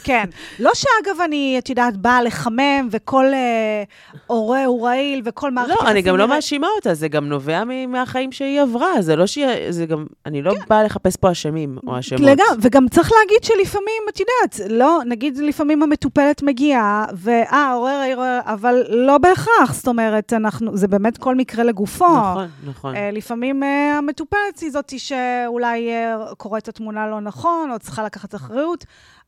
כן. 0.05 0.24
לא 0.59 0.70
שאגב, 0.74 1.20
אני, 1.24 1.57
את 1.59 1.68
יודעת, 1.68 1.97
באה 1.97 2.22
לחמם, 2.22 2.88
וכל 2.90 3.24
אה, 3.24 3.82
הורה 4.26 4.64
הוא 4.64 4.86
רעיל, 4.86 5.22
וכל 5.24 5.51
מערכת... 5.51 5.82
לא, 5.82 5.90
אני 5.90 6.03
גם 6.03 6.16
לא 6.16 6.28
מאשימה 6.28 6.66
אותה, 6.76 6.95
זה 6.95 7.09
גם 7.09 7.28
נובע 7.28 7.62
מהחיים 7.88 8.32
שהיא 8.32 8.61
עברה, 8.61 9.03
זה 9.03 9.16
לא 9.16 9.26
שהיא, 9.26 9.47
זה 9.70 9.86
גם, 9.86 10.07
אני 10.26 10.42
לא 10.42 10.55
כן. 10.55 10.61
באה 10.68 10.82
לחפש 10.82 11.16
פה 11.16 11.32
אשמים 11.32 11.78
או 11.86 11.99
אשמות. 11.99 12.20
לגמרי, 12.20 12.57
וגם 12.61 12.88
צריך 12.88 13.12
להגיד 13.12 13.45
שלפעמים, 13.45 14.03
את 14.09 14.20
יודעת, 14.20 14.70
לא, 14.70 15.01
נגיד 15.07 15.38
לפעמים 15.38 15.82
המטופלת 15.82 16.42
מגיעה, 16.42 17.05
ואה, 17.14 17.72
עורר 17.72 17.90
העיר, 17.90 18.20
אבל 18.40 18.82
לא 18.88 19.18
בהכרח, 19.18 19.74
זאת 19.74 19.88
אומרת, 19.88 20.32
אנחנו, 20.32 20.76
זה 20.76 20.88
באמת 20.88 21.18
כל 21.18 21.34
מקרה 21.34 21.64
לגופו. 21.64 22.16
נכון, 22.16 22.49
נכון. 22.66 22.97
אה, 22.97 23.11
לפעמים 23.12 23.62
אה, 23.62 23.99
המטופלת 23.99 24.59
היא 24.61 24.70
זאתי 24.70 24.99
שאולי 24.99 25.90
אה, 25.90 26.34
קוראת 26.35 26.62
את 26.62 26.68
התמונה 26.68 27.07
לא 27.07 27.20
נכון, 27.20 27.70
או 27.70 27.78
צריכה 27.78 28.05
לקחת 28.05 28.35
אחריות. 28.35 28.85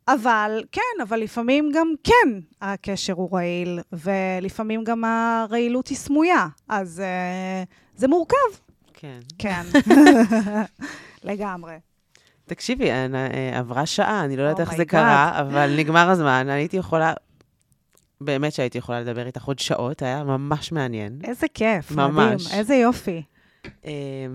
אבל 0.09 0.63
כן, 0.73 1.03
אבל 1.03 1.21
לפעמים 1.21 1.71
גם 1.75 1.93
כן 2.05 2.41
הקשר 2.63 3.13
הוא 3.13 3.29
רעיל, 3.33 3.81
ולפעמים 3.93 4.85
גם 4.85 5.05
הרעילות 5.05 5.89
היא 5.89 5.97
סמויה, 5.97 6.47
אז 6.69 7.03
uh, 7.65 7.97
זה 7.97 8.09
מורכב. 8.09 8.37
כן. 8.95 9.19
כן, 9.39 9.63
לגמרי. 11.25 11.75
תקשיבי, 12.47 12.91
אה, 12.91 13.59
עברה 13.59 13.87
שעה, 13.87 14.25
אני 14.25 14.37
לא 14.37 14.43
יודעת 14.43 14.59
oh 14.59 14.61
איך 14.61 14.77
זה 14.77 14.83
God. 14.83 14.87
קרה, 14.87 15.41
אבל 15.41 15.75
נגמר 15.77 16.11
הזמן, 16.11 16.29
אני 16.49 16.53
הייתי 16.53 16.77
יכולה... 16.77 17.13
באמת 18.21 18.53
שהייתי 18.53 18.79
יכולה 18.79 19.01
לדבר 19.01 19.27
איתך 19.27 19.45
עוד 19.45 19.59
שעות, 19.59 20.03
היה 20.03 20.25
ממש 20.25 20.73
מעניין. 20.73 21.19
איזה 21.25 21.47
כיף, 21.55 21.91
ממש. 21.91 22.47
מדהים, 22.47 22.59
איזה 22.59 22.75
יופי. 22.75 23.23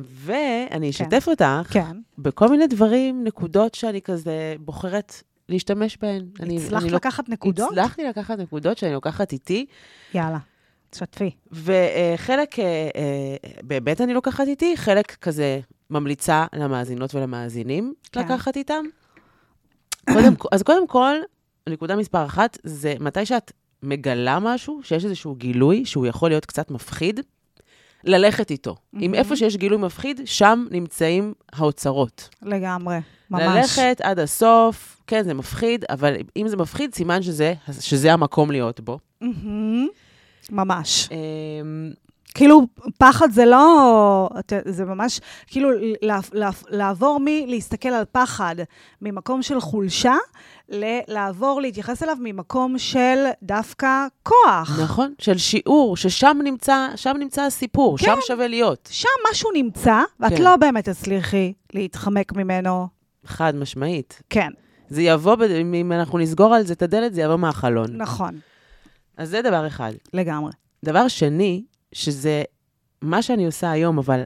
ואני 0.03 0.89
אשתף 0.89 1.25
כן. 1.25 1.32
אותך 1.32 1.73
כן. 1.73 1.97
בכל 2.17 2.47
מיני 2.47 2.67
דברים, 2.67 3.23
נקודות 3.23 3.75
שאני 3.75 4.01
כזה 4.01 4.55
בוחרת 4.59 5.13
להשתמש 5.49 5.97
בהן. 6.01 6.25
הצלחת 6.57 6.84
לא- 6.84 6.95
לקחת 6.95 7.29
לא, 7.29 7.34
נקודות? 7.34 7.71
הצלחתי 7.71 8.03
לקחת 8.03 8.39
נקודות 8.39 8.77
שאני 8.77 8.93
לוקחת 8.93 9.32
איתי. 9.32 9.65
יאללה, 10.13 10.38
תשתפי. 10.89 11.32
וחלק, 11.51 12.59
אה, 12.59 12.65
אה, 12.95 13.36
באמת 13.63 14.01
אני 14.01 14.13
לוקחת 14.13 14.47
איתי, 14.47 14.77
חלק 14.77 15.15
כזה 15.15 15.59
ממליצה 15.89 16.45
למאזינות 16.53 17.15
ולמאזינים 17.15 17.93
כן. 18.11 18.19
לקחת 18.19 18.57
איתם. 18.57 18.84
קודם, 20.13 20.34
אז 20.51 20.63
קודם 20.63 20.88
כל, 20.88 21.15
נקודה 21.69 21.95
מספר 21.95 22.25
אחת, 22.25 22.57
זה 22.63 22.93
מתי 22.99 23.25
שאת 23.25 23.51
מגלה 23.84 24.39
משהו, 24.39 24.79
שיש 24.84 25.05
איזשהו 25.05 25.36
גילוי 25.36 25.86
שהוא 25.86 26.05
יכול 26.07 26.29
להיות 26.29 26.45
קצת 26.45 26.71
מפחיד, 26.71 27.19
ללכת 28.04 28.52
איתו. 28.52 28.76
Mm-hmm. 28.76 28.99
אם 29.02 29.14
איפה 29.14 29.36
שיש 29.36 29.58
גילוי 29.58 29.78
מפחיד, 29.78 30.22
שם 30.26 30.66
נמצאים 30.72 31.34
האוצרות. 31.54 32.30
לגמרי, 32.41 32.97
ממש. 33.32 33.41
ללכת 33.43 34.02
עד 34.04 34.20
הסוף, 34.20 35.02
כן, 35.08 35.24
זה 35.24 35.34
מפחיד, 35.34 35.86
אבל 35.89 36.16
אם 36.38 36.47
זה 36.47 36.58
מפחיד, 36.58 36.95
סימן 36.95 37.22
שזה, 37.22 37.54
שזה 37.80 38.14
המקום 38.14 38.52
להיות 38.52 38.80
בו. 38.80 38.99
Mm-hmm. 39.24 40.47
ממש. 40.52 41.10
אמ, 41.12 41.91
כאילו, 42.34 42.67
פחד 42.97 43.32
זה 43.32 43.45
לא... 43.45 44.29
זה 44.65 44.86
ממש, 44.86 45.19
כאילו, 45.47 45.69
לעבור 46.69 47.19
מלהסתכל 47.25 47.89
על 47.89 48.03
פחד 48.11 48.55
ממקום 49.01 49.41
של 49.41 49.59
חולשה, 49.59 50.15
לעבור 51.07 51.61
להתייחס 51.61 52.03
אליו 52.03 52.17
ממקום 52.19 52.77
של 52.77 53.25
דווקא 53.43 54.07
כוח. 54.23 54.79
נכון, 54.84 55.13
של 55.19 55.38
שיעור, 55.38 55.97
ששם 55.97 56.38
נמצא, 56.43 56.88
שם 56.95 57.15
נמצא 57.19 57.41
הסיפור, 57.41 57.97
כן. 57.97 58.05
שם 58.05 58.17
שווה 58.27 58.47
להיות. 58.47 58.89
שם 58.91 59.07
משהו 59.32 59.51
נמצא, 59.51 60.01
ואת 60.19 60.34
כן. 60.34 60.41
לא 60.41 60.55
באמת 60.55 60.89
תצליחי 60.89 61.53
להתחמק 61.73 62.34
ממנו. 62.34 62.88
חד 63.25 63.55
משמעית. 63.55 64.21
כן, 64.29 64.49
זה 64.89 65.01
יבוא, 65.01 65.36
אם 65.61 65.91
אנחנו 65.91 66.17
נסגור 66.17 66.55
על 66.55 66.63
זה 66.63 66.73
את 66.73 66.82
הדלת, 66.82 67.13
זה 67.13 67.21
יבוא 67.21 67.36
מהחלון. 67.36 67.97
נכון, 67.97 68.39
אז 69.17 69.29
זה 69.29 69.41
דבר 69.41 69.67
אחד. 69.67 69.91
לגמרי. 70.13 70.51
דבר 70.86 71.07
שני, 71.07 71.63
שזה 71.94 72.44
מה 73.02 73.22
שאני 73.22 73.46
עושה 73.46 73.72
היום, 73.72 73.98
אבל 73.98 74.24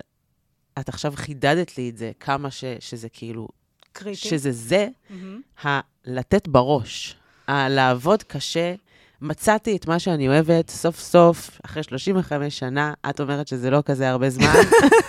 את 0.79 0.89
עכשיו 0.89 1.13
חידדת 1.15 1.77
לי 1.77 1.89
את 1.89 1.97
זה, 1.97 2.11
כמה 2.19 2.51
ש, 2.51 2.63
שזה 2.79 3.09
כאילו, 3.09 3.47
קריטי. 3.93 4.15
שזה 4.15 4.51
זה, 4.51 4.87
מהמם. 5.09 5.41
הלתת 5.61 6.47
בראש, 6.47 7.15
הלעבוד 7.47 8.23
קשה. 8.23 8.75
מצאתי 9.21 9.75
את 9.75 9.87
מה 9.87 9.99
שאני 9.99 10.27
אוהבת, 10.27 10.69
סוף 10.69 10.99
סוף, 10.99 11.59
אחרי 11.65 11.83
35 11.83 12.59
שנה, 12.59 12.93
את 13.09 13.19
אומרת 13.19 13.47
שזה 13.47 13.69
לא 13.69 13.83
כזה 13.85 14.09
הרבה 14.09 14.29
זמן, 14.29 14.53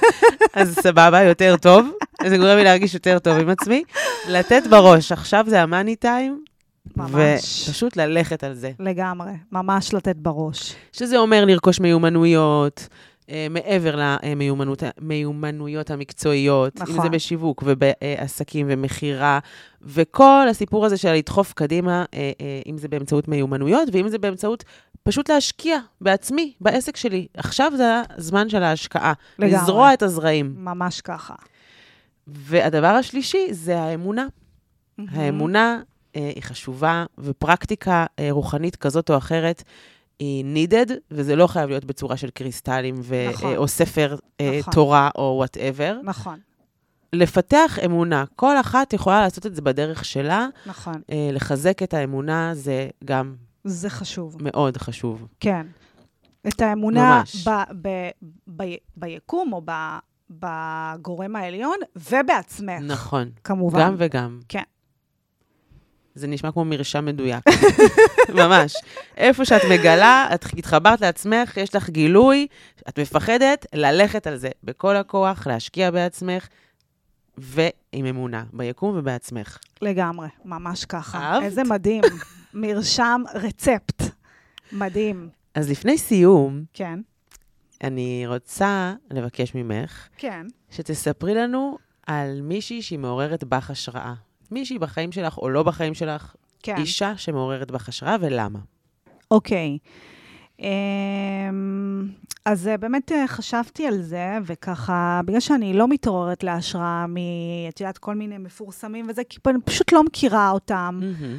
אז 0.54 0.74
סבבה, 0.74 1.22
יותר 1.22 1.56
טוב. 1.56 1.86
זה 2.26 2.36
גורם 2.36 2.56
לי 2.56 2.64
להרגיש 2.64 2.94
יותר 2.94 3.18
טוב 3.18 3.38
עם 3.38 3.48
עצמי. 3.48 3.82
לתת 4.28 4.62
בראש, 4.70 5.12
עכשיו 5.12 5.44
זה 5.48 5.62
המאני 5.62 5.96
טיים, 5.96 6.44
ממש. 6.96 7.68
ופשוט 7.68 7.96
ללכת 7.96 8.44
על 8.44 8.54
זה. 8.54 8.70
לגמרי, 8.80 9.32
ממש 9.52 9.94
לתת 9.94 10.16
בראש. 10.16 10.74
שזה 10.92 11.18
אומר 11.18 11.44
לרכוש 11.44 11.80
מיומנויות, 11.80 12.88
אה, 13.30 13.46
מעבר 13.50 13.98
למיומנויות 15.02 15.90
המקצועיות, 15.90 16.76
אם 16.76 16.82
נכון. 16.82 17.02
זה 17.02 17.08
בשיווק 17.08 17.62
ובעסקים 17.66 18.66
ומכירה, 18.70 19.38
וכל 19.82 20.46
הסיפור 20.50 20.86
הזה 20.86 20.96
של 20.96 21.12
לדחוף 21.12 21.52
קדימה, 21.52 22.04
אה, 22.14 22.32
אה, 22.40 22.60
אם 22.66 22.78
זה 22.78 22.88
באמצעות 22.88 23.28
מיומנויות, 23.28 23.88
ואם 23.92 24.08
זה 24.08 24.18
באמצעות 24.18 24.64
פשוט 25.02 25.30
להשקיע 25.30 25.78
בעצמי, 26.00 26.52
בעסק 26.60 26.96
שלי. 26.96 27.26
עכשיו 27.36 27.72
זה 27.76 28.02
הזמן 28.16 28.48
של 28.48 28.62
ההשקעה. 28.62 29.12
לגמרי. 29.38 29.56
לזרוע 29.56 29.94
את 29.94 30.02
הזרעים. 30.02 30.54
ממש 30.58 31.00
ככה. 31.00 31.34
והדבר 32.26 32.86
השלישי 32.86 33.46
זה 33.50 33.78
האמונה. 33.80 34.26
האמונה 35.08 35.76
אה, 35.78 35.95
היא 36.34 36.42
חשובה, 36.42 37.04
ופרקטיקה 37.18 38.06
אה, 38.18 38.28
רוחנית 38.30 38.76
כזאת 38.76 39.10
או 39.10 39.16
אחרת 39.16 39.62
היא 40.18 40.44
needed, 40.54 40.92
וזה 41.10 41.36
לא 41.36 41.46
חייב 41.46 41.68
להיות 41.70 41.84
בצורה 41.84 42.16
של 42.16 42.30
קריסטלים, 42.30 42.94
ו- 43.02 43.28
נכון. 43.32 43.52
אה, 43.52 43.56
או 43.56 43.68
ספר 43.68 44.16
אה, 44.40 44.56
נכון. 44.60 44.74
תורה 44.74 45.10
או 45.18 45.34
וואטאבר. 45.38 45.98
נכון, 46.02 46.38
לפתח 47.12 47.78
אמונה. 47.84 48.24
כל 48.36 48.60
אחת 48.60 48.92
יכולה 48.92 49.20
לעשות 49.20 49.46
את 49.46 49.54
זה 49.54 49.62
בדרך 49.62 50.04
שלה. 50.04 50.46
נכון. 50.66 50.94
אה, 51.10 51.28
לחזק 51.32 51.82
את 51.82 51.94
האמונה 51.94 52.50
זה 52.54 52.88
גם 53.04 53.34
זה 53.64 53.90
חשוב. 53.90 54.36
מאוד 54.40 54.76
חשוב. 54.76 55.26
כן. 55.40 55.66
את 56.48 56.60
האמונה 56.60 57.18
ממש. 57.18 57.48
ב, 57.48 57.50
ב, 57.82 57.88
ב, 58.56 58.62
ביקום 58.96 59.52
או 59.52 59.62
ב, 59.64 59.70
בגורם 60.30 61.36
העליון, 61.36 61.76
ובעצמך, 61.96 62.82
נכון. 62.82 63.30
כמובן. 63.44 63.80
גם 63.80 63.94
וגם. 63.98 64.40
כן. 64.48 64.62
זה 66.16 66.26
נשמע 66.26 66.52
כמו 66.52 66.64
מרשם 66.64 67.04
מדויק. 67.04 67.44
ממש. 68.34 68.74
איפה 69.16 69.44
שאת 69.44 69.62
מגלה, 69.70 70.28
את 70.34 70.44
התחברת 70.58 71.00
לעצמך, 71.00 71.56
יש 71.56 71.74
לך 71.74 71.90
גילוי, 71.90 72.46
את 72.88 72.98
מפחדת, 72.98 73.66
ללכת 73.74 74.26
על 74.26 74.36
זה 74.36 74.48
בכל 74.64 74.96
הכוח, 74.96 75.46
להשקיע 75.46 75.90
בעצמך, 75.90 76.48
ועם 77.38 78.06
אמונה, 78.06 78.44
ביקום 78.52 78.96
ובעצמך. 78.98 79.58
לגמרי, 79.82 80.28
ממש 80.44 80.84
ככה. 80.84 81.18
אהבת? 81.18 81.44
איזה 81.44 81.64
מדהים. 81.64 82.02
מרשם 82.54 83.22
רצפט. 83.34 84.02
מדהים. 84.72 85.28
אז 85.54 85.70
לפני 85.70 85.98
סיום, 85.98 86.64
כן. 86.72 87.00
אני 87.84 88.24
רוצה 88.26 88.94
לבקש 89.10 89.54
ממך 89.54 90.08
כן. 90.16 90.46
שתספרי 90.70 91.34
לנו 91.34 91.78
על 92.06 92.40
מישהי 92.42 92.82
שהיא 92.82 92.98
מעוררת 92.98 93.44
בך 93.44 93.70
השראה. 93.70 94.14
מישהי 94.52 94.78
בחיים 94.78 95.12
שלך 95.12 95.38
או 95.38 95.48
לא 95.48 95.62
בחיים 95.62 95.94
שלך, 95.94 96.34
כן. 96.62 96.76
אישה 96.76 97.16
שמעוררת 97.16 97.70
בך 97.70 97.88
השראה, 97.88 98.16
ולמה? 98.20 98.58
אוקיי. 99.30 99.78
אמ, 100.60 102.08
אז 102.44 102.68
אה, 102.68 102.76
באמת 102.76 103.12
אה, 103.12 103.26
חשבתי 103.26 103.86
על 103.86 104.02
זה, 104.02 104.38
וככה, 104.44 105.20
בגלל 105.24 105.40
שאני 105.40 105.72
לא 105.72 105.88
מתעוררת 105.88 106.44
להשראה 106.44 107.06
מ... 107.06 107.16
את 107.68 107.80
יודעת, 107.80 107.98
כל 107.98 108.14
מיני 108.14 108.38
מפורסמים 108.38 109.06
וזה, 109.08 109.22
כי 109.28 109.38
אני 109.46 109.58
פשוט 109.64 109.92
לא 109.92 110.04
מכירה 110.04 110.50
אותם. 110.50 111.00
מהמם. 111.00 111.38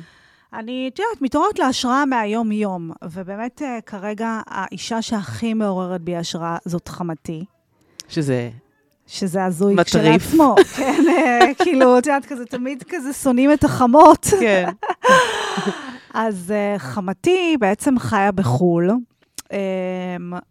אני, 0.54 0.90
את 0.94 1.00
יודעת, 1.00 1.22
מתעוררת 1.22 1.60
להשראה 1.60 2.06
מהיום-יום, 2.06 2.92
ובאמת 3.04 3.62
אה, 3.62 3.80
כרגע 3.86 4.42
האישה 4.48 5.02
שהכי 5.02 5.54
מעוררת 5.54 6.02
בי 6.02 6.16
השראה 6.16 6.58
זאת 6.66 6.88
חמתי. 6.88 7.46
שזה 8.10 8.50
שזה 9.08 9.46
הזוי. 9.46 9.76
כשלעצמו. 9.84 10.56
כן, 10.78 11.04
אה, 11.10 11.54
כאילו, 11.64 11.98
את 11.98 12.06
יודעת, 12.06 12.26
כזה, 12.26 12.46
תמיד 12.46 12.84
כזה 12.90 13.14
שונאים 13.14 13.54
את 13.54 13.64
החמות. 13.64 14.28
כן. 14.40 14.70
אז 16.14 16.54
uh, 16.76 16.80
חמתי 16.80 17.58
בעצם 17.60 18.00
חיה 18.00 18.32
בחו"ל, 18.32 18.92
um, 19.44 19.52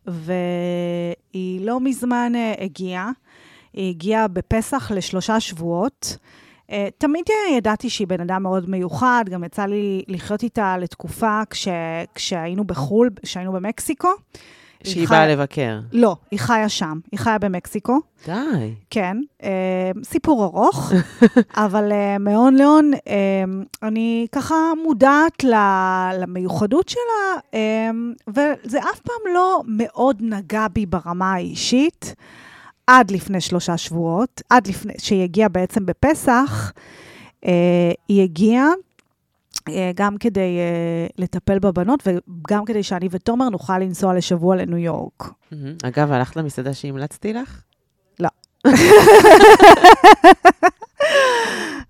והיא 0.06 1.66
לא 1.66 1.80
מזמן 1.80 2.32
uh, 2.34 2.62
הגיעה. 2.62 3.10
היא 3.72 3.90
הגיעה 3.90 4.28
בפסח 4.28 4.90
לשלושה 4.90 5.40
שבועות. 5.40 6.16
Uh, 6.70 6.72
תמיד 6.98 7.24
ידעתי 7.56 7.90
שהיא 7.90 8.06
בן 8.06 8.20
אדם 8.20 8.42
מאוד 8.42 8.70
מיוחד, 8.70 9.24
גם 9.30 9.44
יצא 9.44 9.66
לי 9.66 10.02
לחיות 10.08 10.42
איתה 10.42 10.78
לתקופה 10.78 11.40
כש, 11.50 11.68
כשהיינו 12.14 12.64
בחו"ל, 12.64 13.10
כשהיינו 13.22 13.52
במקסיקו. 13.52 14.08
שהיא 14.84 15.00
היא 15.00 15.08
באה 15.08 15.18
חיה- 15.18 15.34
לבקר. 15.34 15.80
לא, 15.92 16.16
היא 16.30 16.38
חיה 16.40 16.68
שם, 16.68 16.98
היא 17.12 17.20
חיה 17.20 17.38
במקסיקו. 17.38 18.00
די. 18.26 18.74
כן, 18.90 19.16
אה, 19.42 19.50
סיפור 20.04 20.44
ארוך, 20.44 20.92
אבל 21.66 21.92
אה, 21.92 22.18
מהון 22.18 22.54
להון 22.54 22.90
אה, 23.08 23.44
אני 23.88 24.26
ככה 24.32 24.54
מודעת 24.84 25.44
ל- 25.44 25.54
למיוחדות 26.18 26.88
שלה, 26.88 27.00
אה, 27.54 27.90
וזה 28.28 28.78
אף 28.78 29.00
פעם 29.00 29.34
לא 29.34 29.62
מאוד 29.66 30.16
נגע 30.20 30.66
בי 30.72 30.86
ברמה 30.86 31.32
האישית, 31.34 32.14
עד 32.86 33.10
לפני 33.10 33.40
שלושה 33.40 33.76
שבועות, 33.76 34.42
עד 34.50 34.66
לפני, 34.66 34.92
שהיא 34.98 35.22
הגיעה 35.24 35.48
בעצם 35.48 35.86
בפסח, 35.86 36.72
אה, 37.46 37.52
היא 38.08 38.22
הגיעה. 38.22 38.68
אה, 39.68 39.90
גם 39.94 40.16
כדי 40.18 40.58
אה, 40.58 41.06
לטפל 41.18 41.58
בבנות, 41.58 42.02
וגם 42.06 42.64
כדי 42.64 42.82
שאני 42.82 43.08
ותומר 43.10 43.48
נוכל 43.48 43.78
לנסוע 43.78 44.14
לשבוע 44.14 44.56
לניו 44.56 44.78
יורק. 44.78 45.30
אגב, 45.84 46.12
הלכת 46.12 46.36
למסעדה 46.36 46.74
שהמלצתי 46.74 47.32
לך? 47.32 47.62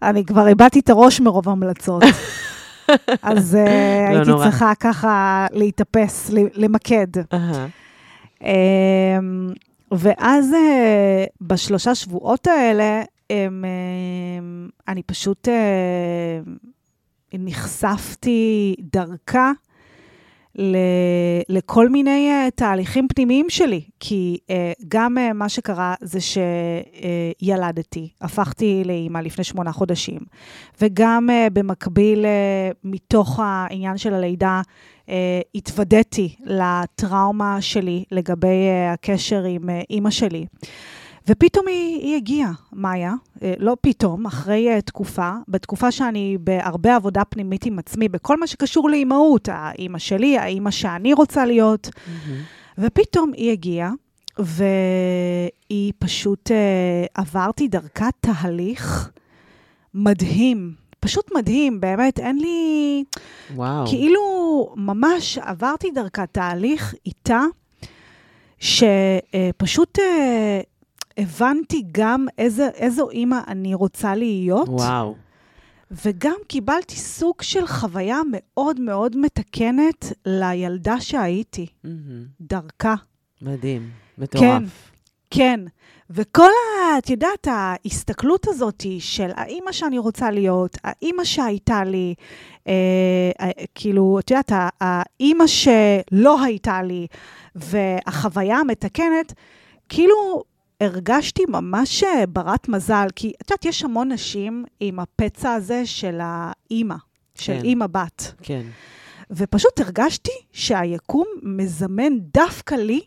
אני 0.03 0.24
כבר 0.24 0.49
איבדתי 0.49 0.79
את 0.81 0.91
הראש 0.91 1.20
מרוב 1.20 1.49
המלצות. 1.49 2.03
אז 3.22 3.55
uh, 3.55 4.14
לא 4.14 4.16
הייתי. 4.16 4.31
צריכה 4.51 4.72
ככה 4.81 5.47
להתאפס, 5.53 6.31
ל- 6.31 6.64
למקד. 6.64 7.07
Um, 8.43 8.45
ואז 9.91 10.51
בשלושה 11.41 11.95
שבועות 11.95 12.47
האלה, 12.47 13.03
אני 14.89 15.03
פשוט 15.03 15.49
נחשפתי 17.35 18.74
דרכה 18.81 19.53
ל, 20.59 20.77
לכל 21.49 21.89
מיני 21.89 22.31
uh, 22.31 22.51
תהליכים 22.51 23.09
פנימיים 23.09 23.51
שלי. 23.51 23.85
כי 24.01 24.39
uh, 24.47 24.85
גם 24.89 25.18
uh, 25.18 25.33
מה 25.33 25.49
שקרה 25.49 25.95
זה 26.01 26.18
שילדתי, 26.20 28.09
הפכתי 28.20 28.83
לאימא 28.85 29.18
לפני 29.18 29.45
שמונה 29.45 29.72
חודשים. 29.72 30.20
וגם 30.81 31.29
uh, 31.31 31.51
במקביל, 31.51 32.24
uh, 32.24 32.29
מתוך 32.85 33.41
העניין 33.43 33.99
של 33.99 34.14
הלידה, 34.14 34.61
uh, 35.07 35.09
התוודעתי 35.55 36.35
לטראומה 36.45 37.61
שלי 37.61 38.05
לגבי 38.12 38.47
uh, 38.47 38.95
הקשר 38.95 39.45
עם 39.45 39.68
uh, 39.68 39.72
אימא 39.91 40.11
שלי. 40.11 40.47
ופתאום 41.29 41.68
היא, 41.68 42.01
היא 42.03 42.16
הגיעה, 42.16 42.53
מאיה, 42.72 43.14
אה, 43.43 43.55
לא 43.59 43.77
פתאום, 43.81 44.27
אחרי 44.27 44.79
uh, 44.79 44.81
תקופה, 44.81 45.33
בתקופה 45.49 45.93
שאני 45.93 46.39
בהרבה 46.41 46.97
עבודה 46.97 47.24
פנימית 47.24 47.66
עם 47.66 47.79
עצמי, 47.79 48.09
בכל 48.09 48.41
מה 48.41 48.47
שקשור 48.47 48.91
לאימהות, 48.91 49.49
האימא 49.53 49.99
שלי, 49.99 50.39
האימא 50.39 50.70
שאני 50.70 51.12
רוצה 51.12 51.47
להיות, 51.47 51.91
מהמם. 52.07 52.41
ופתאום 52.79 53.33
היא 53.33 53.53
הגיעה, 53.53 53.93
והיא 54.39 55.93
פשוט, 55.99 56.51
uh, 56.51 56.53
עברתי 57.14 57.68
דרכה 57.68 58.09
תהליך 58.20 59.11
מדהים, 59.95 60.74
פשוט 61.01 61.31
מדהים, 61.35 61.81
באמת, 61.81 62.18
אין 62.18 62.39
לי... 62.39 63.05
וואו. 63.55 63.87
כאילו, 63.87 64.20
ממש 64.77 65.39
עברתי 65.39 65.91
דרכה 65.91 66.27
תהליך 66.27 66.95
איתה, 67.07 67.43
שפשוט 68.59 69.99
אה, 69.99 70.61
הבנתי 71.16 71.82
גם 71.92 72.26
איזה, 72.38 72.68
איזו 72.74 73.10
אימא 73.10 73.38
אני 73.48 73.74
רוצה 73.74 74.14
להיות. 74.14 74.68
וואו. 74.68 75.14
וגם 75.90 76.36
קיבלתי 76.46 76.96
סוג 76.96 77.42
של 77.42 77.66
חוויה 77.66 78.20
מאוד 78.30 78.80
מאוד 78.80 79.16
מתקנת 79.16 80.12
לילדה 80.26 81.00
שהייתי, 81.00 81.66
מהמם. 81.84 82.24
דרכה. 82.40 82.94
מדהים. 83.42 83.90
מטורף. 84.18 84.42
כן. 84.42 84.64
כן, 85.30 85.60
וכל 86.10 86.42
ה... 86.42 86.98
את 86.98 87.10
יודעת, 87.10 87.48
ההסתכלות 87.50 88.48
הזאת 88.48 88.84
של 88.98 89.30
האימא 89.34 89.72
שאני 89.72 89.98
רוצה 89.98 90.30
להיות, 90.30 90.78
האימא 90.84 91.24
שהייתה 91.24 91.84
לי, 91.84 92.14
אה, 92.68 92.72
אה, 93.40 93.50
כאילו, 93.74 94.18
את 94.18 94.30
יודעת, 94.30 94.52
האימא 94.80 95.44
שלא 95.46 96.42
הייתה 96.42 96.82
לי, 96.82 97.06
והחוויה 97.54 98.56
המתקנת, 98.56 99.32
כאילו, 99.88 100.42
הרגשתי 100.81 101.43
ממש 101.49 102.05
אה, 102.05 102.27
ברת 102.27 102.68
מזל, 102.68 103.07
כי 103.16 103.33
את 103.43 103.51
יודעת, 103.51 103.64
יש 103.64 103.83
המון 103.83 104.12
נשים 104.12 104.64
עם 104.81 104.99
הפצע 104.99 105.53
הזה 105.53 105.87
של 105.87 106.18
האימא, 106.22 106.95
של 107.35 107.53
כן. 107.53 107.64
אימא 107.64 107.87
בת. 107.87 108.33
כן. 108.43 108.62
ופשוט 109.31 109.81
הרגשתי 109.81 110.33
שהיקום 110.53 111.27
מזמן 111.43 112.18
דווקא 112.18 112.74
לי 112.74 113.01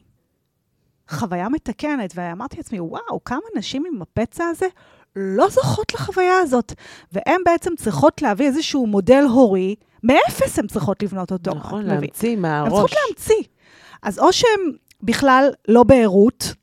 חוויה 1.09 1.49
מתקנת, 1.49 2.13
ואמרתי 2.15 2.57
לעצמי, 2.57 2.79
וואו, 2.79 3.23
כמה 3.23 3.39
נשים 3.55 3.83
עם 3.93 4.01
הפצע 4.01 4.45
הזה 4.45 4.65
לא 5.15 5.49
זוכות 5.49 5.93
לחוויה 5.93 6.39
הזאת, 6.39 6.73
והן 7.11 7.41
בעצם 7.45 7.75
צריכות 7.75 8.21
להביא 8.21 8.45
איזשהו 8.45 8.87
מודל 8.87 9.23
הורי, 9.29 9.75
מאפס 10.03 10.59
הן 10.59 10.67
צריכות 10.67 11.03
לבנות 11.03 11.31
אותו. 11.31 11.51
נכון? 11.55 11.85
להמציא 11.85 12.31
הן 12.33 12.39
מהראש. 12.39 12.69
צריכות 12.69 12.91
להמציא. 12.91 13.43
אז 14.03 14.19
או 14.19 14.33
שהן 14.33 14.59
בכלל 15.03 15.49
לא 15.67 15.83
בערות, 15.83 16.53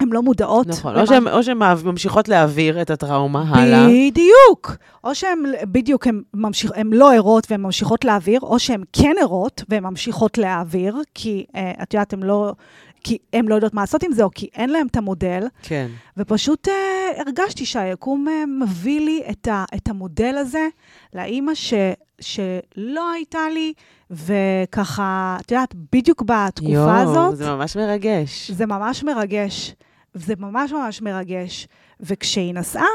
הן 0.00 0.08
לא 0.08 0.22
מודעות. 0.22 0.66
נכון, 0.66 0.94
למה- 0.94 1.32
או 1.32 1.42
שהן- 1.42 1.58
ממשיכות 1.84 2.28
להעביר 2.28 2.82
את 2.82 2.90
הטראומה 2.90 3.44
הלאה. 3.48 3.86
בדיוק. 3.86 4.76
או 5.04 5.14
שהן, 5.14 5.38
בדיוק, 5.64 6.06
הן 6.06 6.22
ממשיכ... 6.34 6.70
לא 6.92 7.14
ערות 7.14 7.46
והן 7.50 7.60
ממשיכות 7.60 8.04
להעביר, 8.04 8.40
או 8.40 8.58
שהן 8.58 8.82
כן 8.92 9.14
ערות 9.20 9.62
והן 9.68 9.82
ממשיכות 9.82 10.38
להעביר, 10.38 10.96
כי 11.14 11.46
אה, 11.56 11.72
את 11.82 11.94
יודעת, 11.94 12.12
הן 12.12 12.22
לא... 12.22 12.52
כי 13.04 13.18
הן 13.32 13.48
לא 13.48 13.54
יודעות 13.54 13.74
מה 13.74 13.80
לעשות 13.82 14.02
עם 14.02 14.12
זה, 14.12 14.24
או 14.24 14.30
כי 14.34 14.48
אין 14.54 14.70
להן 14.70 14.86
את 14.86 14.96
המודל, 14.96 15.46
כן. 15.62 15.86
ופשוט 16.16 16.68
אה, 16.68 16.74
הרגשתי 17.26 17.66
שהיקום 17.66 18.28
אה, 18.28 18.44
מביא 18.46 19.00
לי 19.00 19.22
את, 19.30 19.48
ה, 19.48 19.64
את 19.74 19.88
המודל 19.88 20.34
הזה 20.38 20.68
לאימא 21.14 21.54
ש, 21.54 21.74
שלא 22.20 23.12
הייתה 23.12 23.38
לי, 23.54 23.72
וככה, 24.10 25.36
את 25.40 25.52
יודעת, 25.52 25.74
בדיוק 25.92 26.22
בתקופה 26.22 26.72
יואו, 26.72 26.90
הזאת, 26.90 27.36
זה 27.36 27.50
ממש 27.50 27.76
מרגש. 27.76 28.50
זה 28.50 28.66
ממש 28.66 29.04
מרגש. 29.04 29.74
זה 30.14 30.34
ממש 30.38 30.72
ממש 30.72 31.02
מרגש. 31.02 31.68
וכשהיא 32.00 32.54
נסעה, 32.54 32.86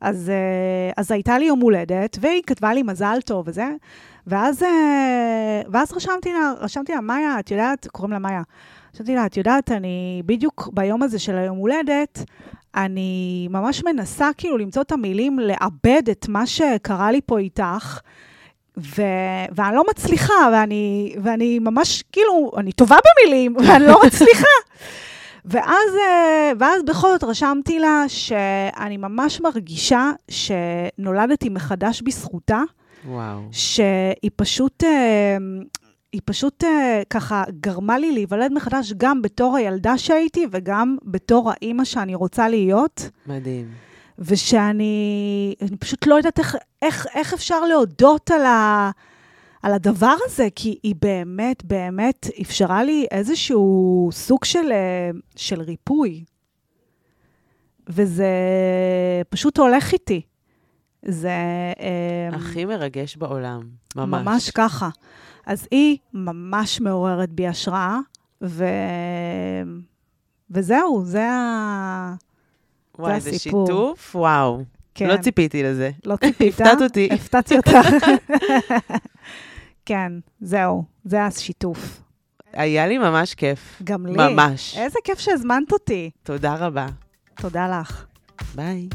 אז, 0.00 0.30
אה, 0.30 0.92
אז 0.96 1.10
הייתה 1.10 1.38
לי 1.38 1.44
יום 1.44 1.60
הולדת, 1.60 2.18
והיא 2.20 2.42
כתבה 2.46 2.74
לי 2.74 2.82
מזל 2.82 3.18
טוב 3.24 3.48
וזה, 3.48 3.68
ואז, 4.26 4.62
אה, 4.62 5.62
ואז 5.72 5.92
רשמתי 5.92 6.32
לה, 6.32 6.52
רשמתי 6.60 6.92
לה, 6.92 7.00
מאיה, 7.00 7.38
את 7.38 7.50
יודעת, 7.50 7.86
קוראים 7.86 8.12
לה 8.12 8.18
מאיה, 8.18 8.42
רשמתי 8.94 9.14
לה, 9.14 9.26
את 9.26 9.36
יודעת, 9.36 9.70
אני 9.70 10.22
בדיוק 10.26 10.68
ביום 10.72 11.02
הזה 11.02 11.18
של 11.18 11.36
היום 11.36 11.56
הולדת, 11.56 12.24
אני 12.74 13.48
ממש 13.50 13.84
מנסה 13.84 14.30
כאילו 14.38 14.58
למצוא 14.58 14.82
את 14.82 14.92
המילים 14.92 15.38
לעבד 15.38 16.02
את 16.10 16.28
מה 16.28 16.46
שקרה 16.46 17.12
לי 17.12 17.20
פה 17.26 17.38
איתך. 17.38 18.00
ו... 18.96 19.02
ואני 19.54 19.76
לא 19.76 19.84
מצליחה, 19.90 20.48
ואני, 20.52 21.14
ואני 21.22 21.58
ממש, 21.58 22.04
כאילו, 22.12 22.50
אני 22.56 22.72
טובה 22.72 22.96
במילים, 23.06 23.56
ואני 23.66 23.86
לא 23.86 24.00
מצליחה. 24.06 24.46
ואז, 25.44 25.96
אה, 26.00 26.52
ואז 26.58 26.82
בכל 26.82 27.08
זאת 27.12 27.24
רשמתי 27.24 27.78
לה 27.78 28.04
שאני 28.08 28.96
ממש 28.96 29.40
מרגישה 29.40 30.10
שנולדתי 30.30 31.48
מחדש 31.48 32.02
בזכותה, 32.02 32.62
וואו. 33.08 33.40
שהיא 33.52 34.30
פשוט, 34.36 34.84
אה, 34.84 35.36
היא 36.12 36.20
פשוט 36.24 36.64
אה, 36.64 37.02
ככה 37.10 37.44
גרמה 37.60 37.98
לי 37.98 38.12
להיוולד 38.12 38.52
מחדש 38.52 38.92
גם 38.96 39.22
בתור 39.22 39.56
הילדה 39.56 39.98
שהייתי 39.98 40.46
וגם 40.50 40.96
בתור 41.04 41.50
האימא 41.50 41.84
שאני 41.84 42.14
רוצה 42.14 42.48
להיות. 42.48 43.10
מדהים. 43.26 43.89
ושאני 44.20 45.54
אני 45.60 45.76
פשוט 45.76 46.06
לא 46.06 46.14
יודעת 46.14 46.38
איך, 46.38 46.56
איך, 46.82 47.06
איך 47.14 47.34
אפשר 47.34 47.60
להודות 47.64 48.30
על, 48.30 48.44
ה, 48.44 48.90
על 49.62 49.72
הדבר 49.72 50.14
הזה, 50.24 50.48
כי 50.54 50.78
היא 50.82 50.94
באמת, 51.00 51.64
באמת 51.64 52.26
אפשרה 52.42 52.84
לי 52.84 53.06
איזשהו 53.10 54.08
סוג 54.12 54.44
של, 54.44 54.72
אה, 54.72 55.10
של 55.36 55.60
ריפוי. 55.60 56.24
וזה 57.88 58.32
פשוט 59.28 59.58
הולך 59.58 59.92
איתי. 59.92 60.22
זה... 61.04 61.28
אה, 61.80 62.36
הכי 62.36 62.64
מרגש 62.64 63.16
בעולם. 63.16 63.60
ממש. 63.96 64.22
ממש 64.24 64.50
ככה. 64.50 64.88
אז 65.46 65.68
היא 65.70 65.98
ממש 66.14 66.80
מעוררת 66.80 67.30
בי 67.30 67.46
השראה, 67.46 67.98
ו... 68.42 68.64
וזהו, 70.50 71.02
זה 71.04 71.30
ה... 71.30 72.14
וואי, 73.00 73.20
זה 73.20 73.30
הסיפור. 73.30 73.66
שיתוף, 73.66 74.16
וואו. 74.16 74.62
כן. 74.94 75.08
לא 75.08 75.16
ציפיתי 75.16 75.62
לזה. 75.62 75.90
לא 76.04 76.16
ציפית? 76.16 76.60
הפתעת 76.60 76.82
אותי. 76.82 77.08
הפתעתי 77.12 77.56
אותך. 77.56 77.70
כן, 79.86 80.12
זהו, 80.40 80.84
זה 81.04 81.24
השיתוף. 81.24 82.00
היה 82.52 82.86
לי 82.86 82.98
ממש 82.98 83.34
כיף. 83.34 83.80
גם 83.84 84.06
לי. 84.06 84.12
ממש. 84.16 84.76
איזה 84.78 84.98
כיף 85.04 85.18
שהזמנת 85.18 85.72
אותי. 85.72 86.10
תודה 86.22 86.54
רבה. 86.54 86.86
תודה 87.36 87.80
לך. 87.80 88.06
ביי. 88.54 88.88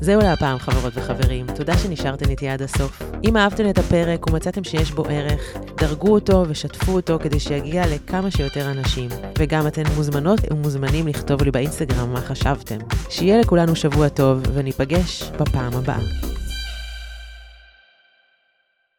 זהו 0.00 0.20
להפעם, 0.20 0.58
חברות 0.58 0.92
וחברים. 0.96 1.46
תודה 1.54 1.78
שנשארתן 1.78 2.30
איתי 2.30 2.48
עד 2.48 2.62
הסוף. 2.62 3.02
אם 3.24 3.36
אהבתן 3.36 3.70
את 3.70 3.78
הפרק 3.78 4.26
ומצאתם 4.26 4.64
שיש 4.64 4.90
בו 4.90 5.04
ערך, 5.08 5.56
דרגו 5.76 6.14
אותו 6.14 6.44
ושתפו 6.48 6.92
אותו 6.92 7.18
כדי 7.22 7.40
שיגיע 7.40 7.86
לכמה 7.86 8.30
שיותר 8.30 8.70
אנשים. 8.70 9.10
וגם 9.38 9.66
אתן 9.66 9.82
מוזמנות 9.96 10.40
ומוזמנים 10.50 11.08
לכתוב 11.08 11.42
לי 11.42 11.50
באינסטגרם 11.50 12.12
מה 12.12 12.20
חשבתם. 12.20 12.78
שיהיה 13.08 13.40
לכולנו 13.40 13.76
שבוע 13.76 14.08
טוב, 14.08 14.42
וניפגש 14.54 15.30
בפעם 15.40 15.74
הבאה. 15.74 16.35